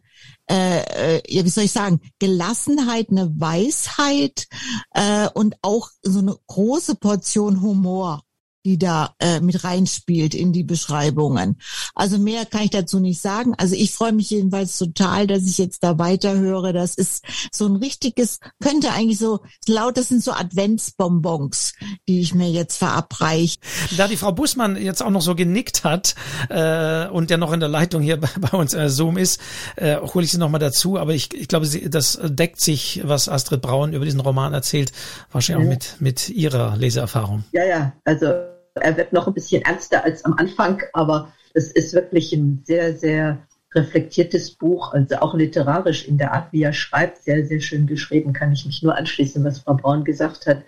äh, 0.49 1.17
äh, 1.17 1.21
ja, 1.27 1.43
wie 1.43 1.49
soll 1.49 1.65
ich 1.65 1.71
sagen, 1.71 2.01
Gelassenheit, 2.19 3.09
eine 3.09 3.39
Weisheit 3.39 4.47
äh, 4.91 5.27
und 5.33 5.55
auch 5.61 5.89
so 6.01 6.19
eine 6.19 6.37
große 6.47 6.95
Portion 6.95 7.61
Humor 7.61 8.23
die 8.67 8.77
da 8.77 9.15
äh, 9.19 9.39
mit 9.39 9.63
reinspielt 9.63 10.35
in 10.35 10.51
die 10.51 10.65
Beschreibungen. 10.65 11.55
Also 11.95 12.17
mehr 12.17 12.45
kann 12.45 12.63
ich 12.63 12.71
dazu 12.71 12.99
nicht 12.99 13.21
sagen. 13.21 13.53
Also 13.57 13.75
ich 13.75 13.93
freue 13.93 14.11
mich 14.11 14.29
jedenfalls 14.29 14.77
total, 14.77 15.25
dass 15.25 15.43
ich 15.43 15.57
jetzt 15.57 15.85
da 15.85 15.97
weiterhöre. 15.97 16.73
Das 16.73 16.95
ist 16.95 17.23
so 17.49 17.65
ein 17.65 17.77
richtiges, 17.77 18.39
könnte 18.61 18.91
eigentlich 18.91 19.19
so 19.19 19.39
laut, 19.69 19.95
das 19.95 20.09
sind 20.09 20.21
so 20.21 20.33
Adventsbonbons, 20.33 21.75
die 22.09 22.19
ich 22.19 22.35
mir 22.35 22.49
jetzt 22.51 22.75
verabreiche. 22.75 23.57
Da 23.95 24.09
die 24.09 24.17
Frau 24.17 24.33
Bussmann 24.33 24.75
jetzt 24.75 25.01
auch 25.01 25.11
noch 25.11 25.21
so 25.21 25.33
genickt 25.33 25.85
hat 25.85 26.15
äh, 26.49 27.07
und 27.07 27.29
der 27.29 27.37
noch 27.37 27.53
in 27.53 27.61
der 27.61 27.69
Leitung 27.69 28.01
hier 28.01 28.17
bei, 28.19 28.29
bei 28.37 28.57
uns 28.57 28.73
äh, 28.73 28.89
Zoom 28.89 29.17
ist, 29.17 29.39
äh, 29.77 29.95
hole 29.95 30.25
ich 30.25 30.31
sie 30.31 30.39
nochmal 30.39 30.59
dazu. 30.59 30.97
Aber 30.97 31.13
ich, 31.13 31.33
ich 31.33 31.47
glaube, 31.47 31.65
sie, 31.65 31.89
das 31.89 32.19
deckt 32.21 32.59
sich, 32.59 32.99
was 33.05 33.29
Astrid 33.29 33.61
Braun 33.61 33.93
über 33.93 34.03
diesen 34.03 34.19
Roman 34.19 34.53
erzählt, 34.53 34.91
wahrscheinlich 35.31 35.63
ja. 35.63 35.69
auch 35.69 35.73
mit, 35.73 36.01
mit 36.01 36.29
ihrer 36.29 36.75
Leseerfahrung. 36.75 37.45
Ja, 37.53 37.63
ja, 37.63 37.93
also 38.03 38.56
er 38.81 38.97
wird 38.97 39.13
noch 39.13 39.27
ein 39.27 39.33
bisschen 39.33 39.61
ernster 39.63 40.03
als 40.03 40.25
am 40.25 40.33
Anfang, 40.33 40.81
aber 40.93 41.33
es 41.53 41.71
ist 41.71 41.93
wirklich 41.93 42.33
ein 42.33 42.61
sehr, 42.65 42.95
sehr 42.95 43.39
reflektiertes 43.75 44.51
Buch, 44.51 44.93
also 44.93 45.17
auch 45.17 45.33
literarisch 45.33 46.07
in 46.07 46.17
der 46.17 46.33
Art, 46.33 46.51
wie 46.53 46.63
er 46.63 46.73
schreibt, 46.73 47.23
sehr, 47.23 47.45
sehr 47.45 47.59
schön 47.59 47.85
geschrieben, 47.85 48.33
kann 48.33 48.51
ich 48.51 48.65
mich 48.65 48.81
nur 48.81 48.95
anschließen, 48.95 49.43
was 49.43 49.59
Frau 49.59 49.75
Braun 49.75 50.03
gesagt 50.03 50.47
hat. 50.47 50.63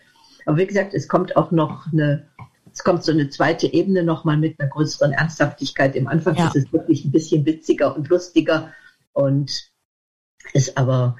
Aber 0.46 0.58
wie 0.58 0.68
gesagt, 0.68 0.94
es 0.94 1.08
kommt 1.08 1.36
auch 1.36 1.52
noch 1.52 1.92
eine, 1.92 2.28
es 2.72 2.84
kommt 2.84 3.04
so 3.04 3.12
eine 3.12 3.30
zweite 3.30 3.72
Ebene 3.72 4.04
nochmal 4.04 4.38
mit 4.38 4.60
einer 4.60 4.70
größeren 4.70 5.14
Ernsthaftigkeit. 5.14 5.96
Im 5.96 6.08
Anfang 6.08 6.36
ja. 6.36 6.48
ist 6.48 6.56
es 6.56 6.74
wirklich 6.74 7.06
ein 7.06 7.12
bisschen 7.12 7.46
witziger 7.46 7.96
und 7.96 8.10
lustiger 8.10 8.74
und 9.14 9.72
ist 10.54 10.78
aber 10.78 11.16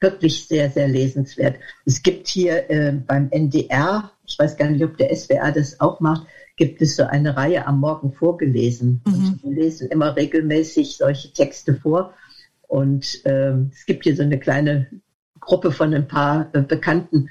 wirklich 0.00 0.46
sehr, 0.46 0.70
sehr 0.70 0.88
lesenswert. 0.88 1.56
Es 1.84 2.02
gibt 2.02 2.28
hier 2.28 2.70
äh, 2.70 2.92
beim 2.92 3.30
NDR, 3.30 4.12
ich 4.26 4.38
weiß 4.38 4.56
gar 4.56 4.70
nicht, 4.70 4.84
ob 4.84 4.96
der 4.96 5.14
SWR 5.14 5.52
das 5.52 5.80
auch 5.80 6.00
macht, 6.00 6.26
gibt 6.56 6.80
es 6.82 6.96
so 6.96 7.04
eine 7.04 7.36
Reihe 7.36 7.66
am 7.66 7.80
Morgen 7.80 8.12
vorgelesen. 8.12 9.02
Mhm. 9.06 9.14
Und 9.14 9.44
wir 9.44 9.62
lesen 9.62 9.88
immer 9.88 10.16
regelmäßig 10.16 10.96
solche 10.96 11.32
Texte 11.32 11.74
vor. 11.74 12.14
Und 12.68 13.20
ähm, 13.24 13.70
es 13.72 13.86
gibt 13.86 14.04
hier 14.04 14.16
so 14.16 14.22
eine 14.22 14.38
kleine 14.38 14.88
Gruppe 15.40 15.72
von 15.72 15.92
ein 15.94 16.08
paar 16.08 16.48
äh, 16.54 16.62
Bekannten, 16.62 17.28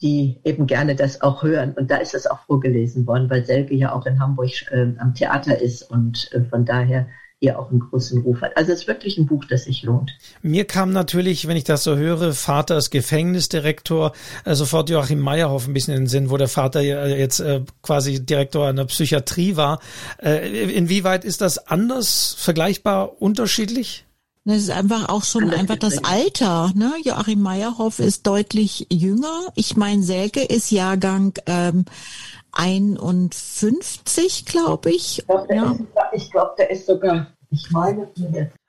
die 0.00 0.38
eben 0.44 0.66
gerne 0.66 0.96
das 0.96 1.20
auch 1.20 1.42
hören. 1.42 1.74
Und 1.74 1.90
da 1.90 1.96
ist 1.96 2.14
das 2.14 2.26
auch 2.26 2.40
vorgelesen 2.46 3.06
worden, 3.06 3.28
weil 3.28 3.44
Selge 3.44 3.74
ja 3.74 3.92
auch 3.92 4.06
in 4.06 4.18
Hamburg 4.18 4.50
äh, 4.70 4.92
am 4.98 5.14
Theater 5.14 5.60
ist 5.60 5.82
und 5.90 6.32
äh, 6.32 6.42
von 6.42 6.64
daher 6.64 7.06
hier 7.40 7.58
auch 7.58 7.70
einen 7.70 7.80
großen 7.80 8.20
Ruf 8.20 8.42
hat. 8.42 8.56
Also 8.56 8.72
es 8.72 8.82
ist 8.82 8.86
wirklich 8.86 9.16
ein 9.16 9.26
Buch, 9.26 9.44
das 9.46 9.64
sich 9.64 9.82
lohnt. 9.82 10.12
Mir 10.42 10.66
kam 10.66 10.92
natürlich, 10.92 11.48
wenn 11.48 11.56
ich 11.56 11.64
das 11.64 11.82
so 11.82 11.96
höre, 11.96 12.34
Vater 12.34 12.74
als 12.74 12.90
Gefängnisdirektor, 12.90 14.12
äh, 14.44 14.54
sofort 14.54 14.90
Joachim 14.90 15.20
Meyerhoff 15.20 15.66
ein 15.66 15.72
bisschen 15.72 15.94
in 15.94 16.02
den 16.02 16.06
Sinn, 16.06 16.30
wo 16.30 16.36
der 16.36 16.48
Vater 16.48 16.82
jetzt 16.82 17.40
äh, 17.40 17.62
quasi 17.82 18.24
Direktor 18.24 18.68
einer 18.68 18.84
Psychiatrie 18.84 19.56
war. 19.56 19.80
Äh, 20.22 20.70
inwieweit 20.70 21.24
ist 21.24 21.40
das 21.40 21.66
anders, 21.66 22.36
vergleichbar, 22.38 23.22
unterschiedlich? 23.22 24.04
Das 24.44 24.56
ist 24.56 24.70
einfach 24.70 25.08
auch 25.08 25.24
schon 25.24 25.50
einfach 25.50 25.76
das 25.76 26.02
Alter. 26.02 26.72
Ne? 26.74 26.92
Joachim 27.04 27.40
Meyerhoff 27.40 27.98
ist 27.98 28.26
deutlich 28.26 28.86
jünger. 28.90 29.48
Ich 29.54 29.76
meine, 29.76 30.02
Selke 30.02 30.42
ist 30.42 30.70
Jahrgang 30.70 31.34
ähm, 31.46 31.84
51, 32.52 34.44
glaube 34.44 34.90
ich. 34.90 35.18
Ich 35.18 35.26
glaube, 35.26 35.46
der, 35.48 35.56
ja. 35.56 35.76
ist, 36.12 36.30
glaub, 36.32 36.56
der 36.56 36.70
ist 36.70 36.86
sogar, 36.86 37.26
ich 37.50 37.70
meine, 37.70 38.08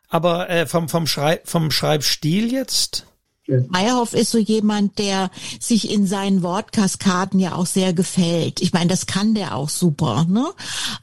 aber 0.09 0.49
äh, 0.49 0.67
vom, 0.67 0.89
vom, 0.89 1.07
Schrei 1.07 1.39
vom 1.45 1.71
Schreibstil 1.71 2.51
jetzt? 2.51 3.07
Meyerhoff 3.47 4.13
ist 4.13 4.31
so 4.31 4.37
jemand, 4.37 4.99
der 4.99 5.31
sich 5.59 5.89
in 5.89 6.05
seinen 6.05 6.43
Wortkaskaden 6.43 7.39
ja 7.39 7.55
auch 7.55 7.65
sehr 7.65 7.91
gefällt. 7.91 8.61
Ich 8.61 8.71
meine, 8.71 8.87
das 8.87 9.07
kann 9.07 9.33
der 9.33 9.55
auch 9.55 9.69
super. 9.69 10.25
Ne? 10.29 10.45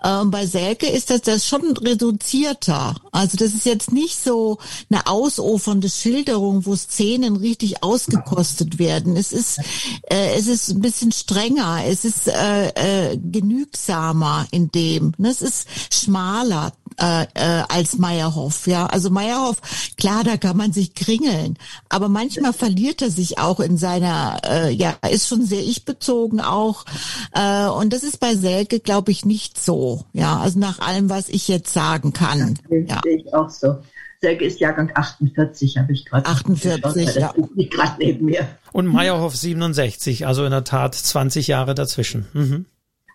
Ähm, 0.05 0.30
bei 0.30 0.47
Selke 0.47 0.86
ist 0.86 1.11
das, 1.11 1.22
das 1.22 1.47
schon 1.47 1.76
reduzierter. 1.76 2.95
Also 3.11 3.36
das 3.36 3.55
ist 3.55 3.66
jetzt 3.66 3.93
nicht 3.93 4.22
so 4.22 4.59
eine 4.89 5.07
ausufernde 5.07 5.91
Schilderung, 5.91 6.64
wo 6.64 6.76
Szenen 6.76 7.36
richtig 7.36 7.82
ausgekostet 7.82 8.78
werden. 8.78 9.16
Es 9.16 9.32
ist, 9.32 9.59
äh, 10.05 10.36
es 10.36 10.47
ist 10.47 10.68
ein 10.68 10.80
bisschen 10.80 11.11
strenger. 11.11 11.84
Es 11.86 12.05
ist 12.05 12.28
äh, 12.28 12.68
äh, 13.12 13.18
genügsamer 13.18 14.47
in 14.53 14.70
dem. 14.70 15.12
Ne? 15.18 15.30
Es 15.30 15.43
ist 15.43 15.66
schmaler 15.93 16.72
äh, 16.99 17.22
äh, 17.34 17.62
als 17.68 17.99
Meyerhoff. 17.99 18.66
Ja, 18.66 18.86
also 18.86 19.11
Meyerhoff, 19.11 19.61
klar, 19.96 20.24
da 20.24 20.36
kann 20.36 20.57
man 20.57 20.72
sich 20.72 20.94
kringeln, 20.94 21.57
aber 21.88 22.09
manchmal 22.09 22.53
verliert 22.53 23.03
er 23.03 23.11
sich 23.11 23.38
auch 23.38 23.61
in 23.61 23.76
seiner, 23.76 24.40
äh, 24.44 24.70
ja, 24.70 24.96
ist 25.11 25.28
schon 25.28 25.44
sehr 25.44 25.62
ich-bezogen 25.62 26.40
auch. 26.40 26.84
Äh, 27.32 27.66
und 27.66 27.92
das 27.92 28.03
ist 28.03 28.20
bei 28.20 28.34
Selke, 28.34 28.80
glaube 28.80 29.11
ich, 29.11 29.24
nicht 29.24 29.62
so. 29.62 30.05
Ja, 30.12 30.38
also 30.38 30.59
nach 30.59 30.80
allem, 30.80 31.11
was 31.11 31.28
ich 31.28 31.49
jetzt 31.49 31.72
sagen 31.72 32.12
kann. 32.12 32.59
Ja, 32.70 33.01
sehe 33.05 33.18
ich 33.18 33.34
auch 33.34 33.51
so. 33.51 33.78
Selke 34.20 34.44
ist 34.44 34.59
Jahrgang 34.59 34.90
48, 34.92 35.78
habe 35.78 35.92
ich 35.92 36.05
gerade. 36.05 36.26
48, 36.26 37.14
ja. 37.14 37.32
gerade 37.70 37.94
neben 37.99 38.24
mir. 38.24 38.49
Und 38.72 38.86
Meyerhoff 38.86 39.36
67, 39.36 40.26
also 40.26 40.44
in 40.44 40.51
der 40.51 40.64
Tat 40.64 40.94
20 40.96 41.46
Jahre 41.46 41.74
dazwischen. 41.74 42.26
Mhm. 42.32 42.66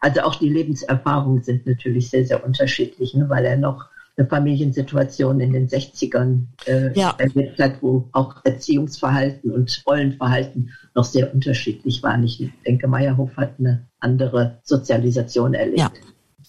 Also 0.04 0.20
auch 0.24 0.36
die 0.36 0.50
Lebenserfahrungen 0.50 1.44
sind 1.44 1.66
natürlich 1.66 2.10
sehr, 2.10 2.26
sehr 2.26 2.46
unterschiedlich, 2.46 3.14
ne, 3.14 3.30
weil 3.30 3.46
er 3.46 3.56
noch 3.56 3.86
eine 4.18 4.28
Familiensituation 4.28 5.40
in 5.40 5.54
den 5.54 5.70
60ern 5.70 6.42
äh, 6.66 6.92
ja. 7.00 7.16
erlebt 7.18 7.58
hat, 7.58 7.82
wo 7.82 8.10
auch 8.12 8.44
Erziehungsverhalten 8.44 9.50
und 9.50 9.82
Rollenverhalten 9.88 10.72
noch 10.94 11.06
sehr 11.06 11.34
unterschiedlich 11.34 12.04
waren. 12.04 12.22
Ich 12.26 12.52
denke, 12.68 12.90
Meyerhof 12.90 13.38
hat 13.38 13.54
eine 13.60 13.88
andere 14.02 14.60
Sozialisation 14.64 15.54
erlebt. 15.54 15.80
Ja. 15.80 15.92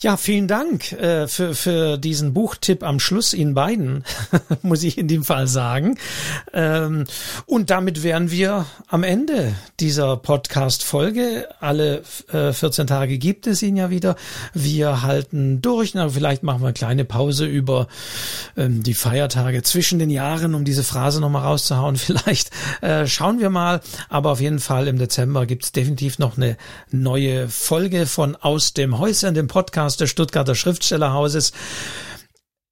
Ja, 0.00 0.16
vielen 0.16 0.48
Dank 0.48 0.92
äh, 0.92 1.28
für, 1.28 1.54
für 1.54 1.98
diesen 1.98 2.34
Buchtipp 2.34 2.82
am 2.82 2.98
Schluss 2.98 3.32
Ihnen 3.32 3.54
beiden, 3.54 4.04
muss 4.62 4.82
ich 4.82 4.98
in 4.98 5.06
dem 5.06 5.22
Fall 5.22 5.46
sagen. 5.46 5.98
Ähm, 6.52 7.04
und 7.46 7.70
damit 7.70 8.02
wären 8.02 8.30
wir 8.30 8.66
am 8.88 9.04
Ende 9.04 9.54
dieser 9.78 10.16
Podcast-Folge. 10.16 11.48
Alle 11.60 12.02
äh, 12.32 12.52
14 12.52 12.88
Tage 12.88 13.18
gibt 13.18 13.46
es 13.46 13.62
ihn 13.62 13.76
ja 13.76 13.88
wieder. 13.88 14.16
Wir 14.52 15.02
halten 15.02 15.62
durch. 15.62 15.94
Na, 15.94 16.08
vielleicht 16.08 16.42
machen 16.42 16.60
wir 16.60 16.66
eine 16.66 16.74
kleine 16.74 17.04
Pause 17.04 17.46
über 17.46 17.86
ähm, 18.56 18.82
die 18.82 18.94
Feiertage 18.94 19.62
zwischen 19.62 20.00
den 20.00 20.10
Jahren, 20.10 20.56
um 20.56 20.64
diese 20.64 20.82
Phrase 20.82 21.20
nochmal 21.20 21.42
rauszuhauen. 21.42 21.96
Vielleicht 22.04 22.50
äh, 22.80 23.06
schauen 23.06 23.38
wir 23.38 23.50
mal. 23.50 23.80
Aber 24.08 24.32
auf 24.32 24.40
jeden 24.40 24.58
Fall 24.58 24.88
im 24.88 24.98
Dezember 24.98 25.46
gibt 25.46 25.64
es 25.64 25.72
definitiv 25.72 26.18
noch 26.18 26.36
eine 26.36 26.56
neue 26.90 27.48
Folge 27.48 28.06
von 28.06 28.34
Aus 28.34 28.74
dem 28.74 28.98
Häuschen, 28.98 29.34
dem 29.34 29.46
Podcast 29.46 29.83
des 29.92 30.10
Stuttgarter 30.10 30.54
Schriftstellerhauses. 30.54 31.52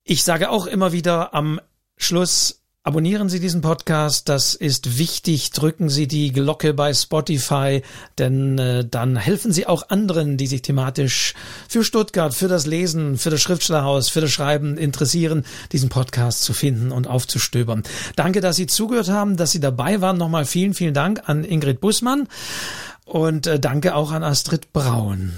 Ich 0.04 0.24
sage 0.24 0.50
auch 0.50 0.66
immer 0.66 0.92
wieder 0.92 1.34
am 1.34 1.60
Schluss, 1.96 2.62
Abonnieren 2.84 3.28
Sie 3.28 3.38
diesen 3.38 3.60
Podcast, 3.60 4.28
das 4.28 4.54
ist 4.54 4.98
wichtig. 4.98 5.52
Drücken 5.52 5.88
Sie 5.88 6.08
die 6.08 6.32
Glocke 6.32 6.74
bei 6.74 6.92
Spotify, 6.92 7.82
denn 8.18 8.58
äh, 8.58 8.84
dann 8.84 9.14
helfen 9.14 9.52
Sie 9.52 9.68
auch 9.68 9.90
anderen, 9.90 10.36
die 10.36 10.48
sich 10.48 10.62
thematisch 10.62 11.34
für 11.68 11.84
Stuttgart, 11.84 12.34
für 12.34 12.48
das 12.48 12.66
Lesen, 12.66 13.18
für 13.18 13.30
das 13.30 13.40
Schriftstellerhaus, 13.40 14.08
für 14.08 14.20
das 14.20 14.32
Schreiben 14.32 14.76
interessieren, 14.76 15.44
diesen 15.70 15.90
Podcast 15.90 16.42
zu 16.42 16.54
finden 16.54 16.90
und 16.90 17.06
aufzustöbern. 17.06 17.84
Danke, 18.16 18.40
dass 18.40 18.56
Sie 18.56 18.66
zugehört 18.66 19.10
haben, 19.10 19.36
dass 19.36 19.52
Sie 19.52 19.60
dabei 19.60 20.00
waren. 20.00 20.18
Nochmal 20.18 20.44
vielen, 20.44 20.74
vielen 20.74 20.92
Dank 20.92 21.28
an 21.28 21.44
Ingrid 21.44 21.80
Bussmann. 21.80 22.26
Und 23.12 23.46
äh, 23.46 23.60
danke 23.60 23.94
auch 23.94 24.10
an 24.10 24.22
Astrid 24.22 24.72
Braun. 24.72 25.34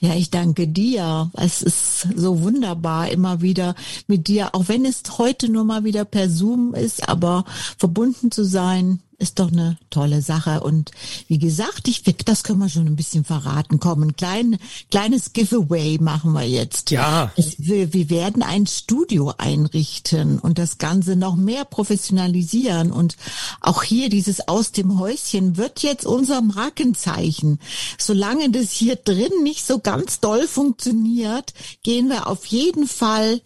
Ja, 0.00 0.14
ich 0.14 0.30
danke 0.30 0.66
dir. 0.66 1.30
Es 1.34 1.60
ist 1.60 2.08
so 2.16 2.40
wunderbar, 2.40 3.10
immer 3.10 3.42
wieder 3.42 3.74
mit 4.06 4.28
dir, 4.28 4.54
auch 4.54 4.68
wenn 4.68 4.86
es 4.86 5.02
heute 5.18 5.50
nur 5.50 5.64
mal 5.64 5.84
wieder 5.84 6.06
per 6.06 6.30
Zoom 6.30 6.72
ist, 6.72 7.06
aber 7.06 7.44
verbunden 7.76 8.30
zu 8.30 8.44
sein 8.44 9.00
ist 9.18 9.40
doch 9.40 9.50
eine 9.50 9.76
tolle 9.90 10.22
Sache. 10.22 10.60
Und 10.60 10.92
wie 11.26 11.38
gesagt, 11.38 11.88
ich 11.88 12.02
das 12.24 12.44
können 12.44 12.60
wir 12.60 12.68
schon 12.68 12.86
ein 12.86 12.94
bisschen 12.94 13.24
verraten. 13.24 13.80
Komm, 13.80 14.02
ein 14.02 14.16
klein, 14.16 14.58
kleines 14.90 15.32
Giveaway 15.32 15.98
machen 16.00 16.32
wir 16.32 16.48
jetzt. 16.48 16.92
Ja. 16.92 17.32
Es, 17.36 17.56
wir, 17.58 17.92
wir 17.92 18.10
werden 18.10 18.42
ein 18.42 18.66
Studio 18.66 19.34
einrichten 19.36 20.38
und 20.38 20.58
das 20.58 20.78
Ganze 20.78 21.16
noch 21.16 21.34
mehr 21.34 21.64
professionalisieren. 21.64 22.92
Und 22.92 23.16
auch 23.60 23.82
hier 23.82 24.08
dieses 24.08 24.46
aus 24.46 24.70
dem 24.70 25.00
Häuschen 25.00 25.56
wird 25.56 25.82
jetzt 25.82 26.06
unser 26.06 26.40
Markenzeichen. 26.40 27.58
Solange 27.98 28.50
das 28.50 28.70
hier 28.70 28.94
drin 28.96 29.32
nicht 29.42 29.66
so 29.66 29.80
ganz 29.80 30.20
doll 30.20 30.46
funktioniert, 30.46 31.54
gehen 31.82 32.08
wir 32.08 32.28
auf 32.28 32.46
jeden 32.46 32.86
Fall 32.86 33.40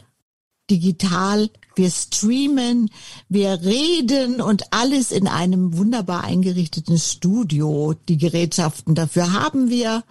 digital 0.71 1.49
wir 1.75 1.91
streamen, 1.91 2.91
wir 3.29 3.63
reden 3.63 4.41
und 4.41 4.73
alles 4.73 5.13
in 5.13 5.29
einem 5.29 5.77
wunderbar 5.77 6.25
eingerichteten 6.25 6.99
Studio. 6.99 7.95
Die 8.09 8.19
Gerätschaften 8.19 8.95
dafür 8.95 9.33
haben 9.33 9.71
wir 9.71 10.05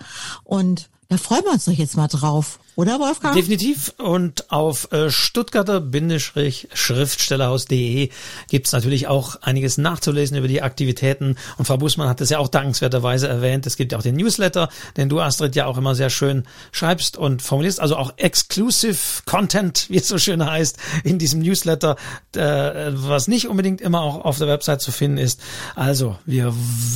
und 0.43 0.89
da 1.09 1.17
freuen 1.17 1.43
wir 1.43 1.51
uns 1.51 1.65
doch 1.65 1.73
jetzt 1.73 1.97
mal 1.97 2.07
drauf. 2.07 2.59
Oder 2.75 2.99
Wolfgang? 2.99 3.33
Definitiv. 3.35 3.93
Und 3.97 4.49
auf 4.49 4.89
äh, 4.93 5.09
Stuttgarter-Schriftstellerhaus.de 5.09 8.09
gibt's 8.49 8.71
natürlich 8.71 9.07
auch 9.07 9.35
einiges 9.41 9.77
nachzulesen 9.77 10.37
über 10.37 10.47
die 10.47 10.61
Aktivitäten. 10.61 11.35
Und 11.57 11.65
Frau 11.65 11.75
Bußmann 11.77 12.07
hat 12.07 12.21
es 12.21 12.29
ja 12.29 12.37
auch 12.37 12.47
dankenswerterweise 12.47 13.27
erwähnt. 13.27 13.67
Es 13.67 13.75
gibt 13.75 13.91
ja 13.91 13.97
auch 13.97 14.03
den 14.03 14.15
Newsletter, 14.15 14.69
den 14.95 15.09
du, 15.09 15.19
Astrid, 15.19 15.57
ja 15.57 15.65
auch 15.65 15.77
immer 15.77 15.95
sehr 15.95 16.09
schön 16.09 16.43
schreibst 16.71 17.17
und 17.17 17.41
formulierst. 17.41 17.81
Also 17.81 17.97
auch 17.97 18.13
Exclusive 18.15 19.23
Content, 19.25 19.87
wie 19.89 19.97
es 19.97 20.07
so 20.07 20.17
schön 20.17 20.45
heißt, 20.45 20.77
in 21.03 21.19
diesem 21.19 21.41
Newsletter, 21.41 21.97
äh, 22.35 22.91
was 22.93 23.27
nicht 23.27 23.49
unbedingt 23.49 23.81
immer 23.81 23.99
auch 24.01 24.23
auf 24.23 24.37
der 24.37 24.47
Website 24.47 24.81
zu 24.81 24.93
finden 24.93 25.17
ist. 25.17 25.41
Also 25.75 26.15
wir 26.25 26.53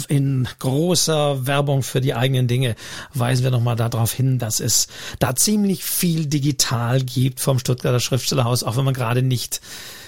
in 0.08 0.48
großer 0.60 1.46
Werbung 1.46 1.84
für 1.84 2.00
die 2.00 2.14
eigenen 2.14 2.48
Dinge 2.48 2.78
weisen 3.14 3.44
wir 3.44 3.52
nochmal 3.52 3.76
darauf 3.76 4.14
hin, 4.14 4.40
dass 4.40 4.62
es 4.62 4.88
da 5.20 5.36
ziemlich 5.36 5.65
ziemlich 5.66 5.84
viel 5.84 6.28
digital 6.28 7.02
gibt 7.02 7.40
vom 7.40 7.58
Stuttgarter 7.58 8.00
Schriftstellerhaus, 8.00 8.62
auch 8.62 8.78
wenn 8.78 8.86
man 8.86 8.94
gerade 8.94 9.24
nicht 9.24 9.62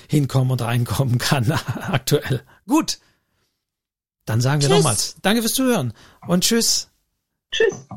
hinkommen 0.08 0.52
und 0.52 0.62
reinkommen 0.62 1.18
kann 1.18 1.52
aktuell. 1.52 2.44
Gut. 2.68 3.00
Dann 4.26 4.40
sagen 4.42 4.62
wir 4.62 4.70
nochmals 4.70 5.16
Danke 5.22 5.42
fürs 5.42 5.54
Zuhören 5.54 5.94
und 6.28 6.44
tschüss. 6.44 6.90
Tschüss. 7.52 7.88